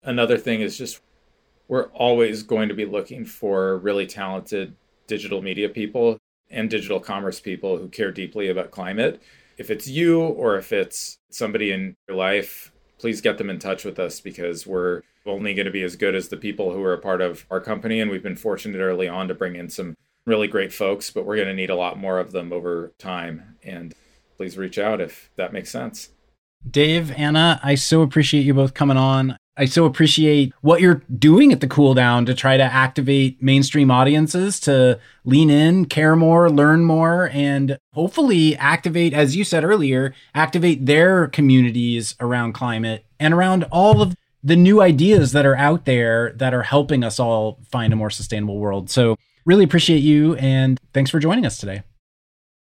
Another 0.05 0.39
thing 0.39 0.61
is 0.61 0.79
just 0.79 1.01
we're 1.67 1.89
always 1.89 2.45
going 2.45 2.69
to 2.69 2.75
be 2.75 2.85
looking 2.85 3.25
for 3.25 3.79
really 3.79 4.07
talented 4.07 4.77
digital 5.09 5.43
media 5.43 5.69
people 5.69 6.19
and 6.51 6.71
digital 6.71 7.01
commerce 7.01 7.41
people 7.41 7.79
who 7.79 7.89
care 7.89 8.13
deeply 8.13 8.49
about 8.49 8.71
climate. 8.71 9.21
If 9.59 9.73
it's 9.73 9.89
you 9.89 10.21
or 10.21 10.57
if 10.57 10.73
it's 10.73 11.19
somebody 11.31 11.73
in 11.73 11.97
your 12.07 12.17
life, 12.17 12.71
please 12.99 13.21
get 13.21 13.37
them 13.37 13.51
in 13.51 13.59
touch 13.59 13.85
with 13.85 13.99
us 13.99 14.21
because 14.21 14.69
we're 14.69 15.03
only 15.27 15.53
going 15.53 15.67
to 15.67 15.73
be 15.73 15.83
as 15.83 15.97
good 15.97 16.15
as 16.15 16.29
the 16.29 16.37
people 16.37 16.73
who 16.73 16.83
are 16.85 16.95
a 16.95 16.99
part 16.99 17.21
of 17.21 17.45
our 17.51 17.61
company. 17.61 18.01
And 18.01 18.09
we've 18.09 18.23
been 18.23 18.37
fortunate 18.37 18.79
early 18.79 19.09
on 19.09 19.27
to 19.27 19.35
bring 19.35 19.57
in 19.57 19.69
some 19.69 19.97
really 20.27 20.47
great 20.47 20.73
folks, 20.73 21.11
but 21.11 21.27
we're 21.27 21.37
going 21.37 21.49
to 21.49 21.55
need 21.55 21.71
a 21.71 21.77
lot 21.77 21.99
more 21.99 22.21
of 22.21 22.31
them 22.31 22.53
over 22.53 22.93
time. 22.99 23.57
And 23.65 23.95
please 24.41 24.57
reach 24.57 24.78
out 24.78 25.03
if 25.03 25.30
that 25.36 25.53
makes 25.53 25.70
sense. 25.70 26.09
Dave, 26.68 27.11
Anna, 27.11 27.61
I 27.62 27.74
so 27.74 28.01
appreciate 28.01 28.47
you 28.47 28.55
both 28.55 28.72
coming 28.72 28.97
on. 28.97 29.36
I 29.55 29.66
so 29.66 29.84
appreciate 29.84 30.55
what 30.62 30.80
you're 30.80 31.03
doing 31.18 31.53
at 31.53 31.61
the 31.61 31.68
cool 31.68 31.93
down 31.93 32.24
to 32.24 32.34
try 32.34 32.57
to 32.57 32.62
activate 32.62 33.43
mainstream 33.43 33.91
audiences 33.91 34.59
to 34.61 34.99
lean 35.26 35.51
in, 35.51 35.84
care 35.84 36.16
more, 36.16 36.49
learn 36.49 36.86
more, 36.86 37.28
and 37.34 37.76
hopefully 37.93 38.57
activate, 38.57 39.12
as 39.12 39.36
you 39.36 39.45
said 39.45 39.62
earlier, 39.62 40.14
activate 40.34 40.86
their 40.86 41.26
communities 41.26 42.14
around 42.18 42.55
climate 42.55 43.05
and 43.18 43.34
around 43.34 43.64
all 43.64 44.01
of 44.01 44.16
the 44.43 44.57
new 44.57 44.80
ideas 44.80 45.32
that 45.32 45.45
are 45.45 45.57
out 45.57 45.84
there 45.84 46.32
that 46.36 46.55
are 46.55 46.62
helping 46.62 47.05
us 47.05 47.20
all 47.20 47.59
find 47.70 47.93
a 47.93 47.97
more 47.97 48.09
sustainable 48.09 48.57
world. 48.57 48.88
So, 48.88 49.16
really 49.45 49.64
appreciate 49.64 49.99
you 49.99 50.34
and 50.36 50.80
thanks 50.95 51.11
for 51.11 51.18
joining 51.18 51.45
us 51.45 51.59
today. 51.59 51.82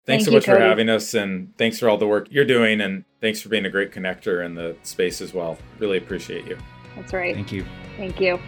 Thanks 0.06 0.24
Thank 0.24 0.32
so 0.32 0.32
much 0.32 0.44
for 0.44 0.62
having 0.62 0.90
us, 0.90 1.14
and 1.14 1.56
thanks 1.56 1.78
for 1.78 1.88
all 1.88 1.96
the 1.96 2.06
work 2.06 2.28
you're 2.30 2.44
doing, 2.44 2.82
and 2.82 3.04
thanks 3.22 3.40
for 3.40 3.48
being 3.48 3.64
a 3.64 3.70
great 3.70 3.90
connector 3.90 4.44
in 4.44 4.54
the 4.54 4.76
space 4.82 5.22
as 5.22 5.32
well. 5.32 5.56
Really 5.78 5.96
appreciate 5.96 6.44
you. 6.46 6.58
That's 6.94 7.14
right. 7.14 7.34
Thank 7.34 7.52
you. 7.52 7.64
Thank 7.96 8.20
you. 8.20 8.38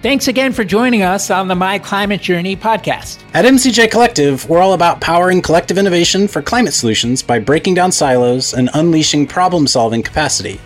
Thanks 0.00 0.28
again 0.28 0.52
for 0.52 0.64
joining 0.64 1.02
us 1.02 1.30
on 1.30 1.48
the 1.48 1.54
My 1.54 1.78
Climate 1.78 2.22
Journey 2.22 2.56
podcast. 2.56 3.22
At 3.34 3.44
MCJ 3.44 3.90
Collective, 3.90 4.48
we're 4.48 4.60
all 4.60 4.72
about 4.72 5.02
powering 5.02 5.42
collective 5.42 5.76
innovation 5.76 6.28
for 6.28 6.40
climate 6.40 6.72
solutions 6.72 7.22
by 7.22 7.40
breaking 7.40 7.74
down 7.74 7.92
silos 7.92 8.54
and 8.54 8.70
unleashing 8.72 9.26
problem 9.26 9.66
solving 9.66 10.02
capacity. 10.02 10.60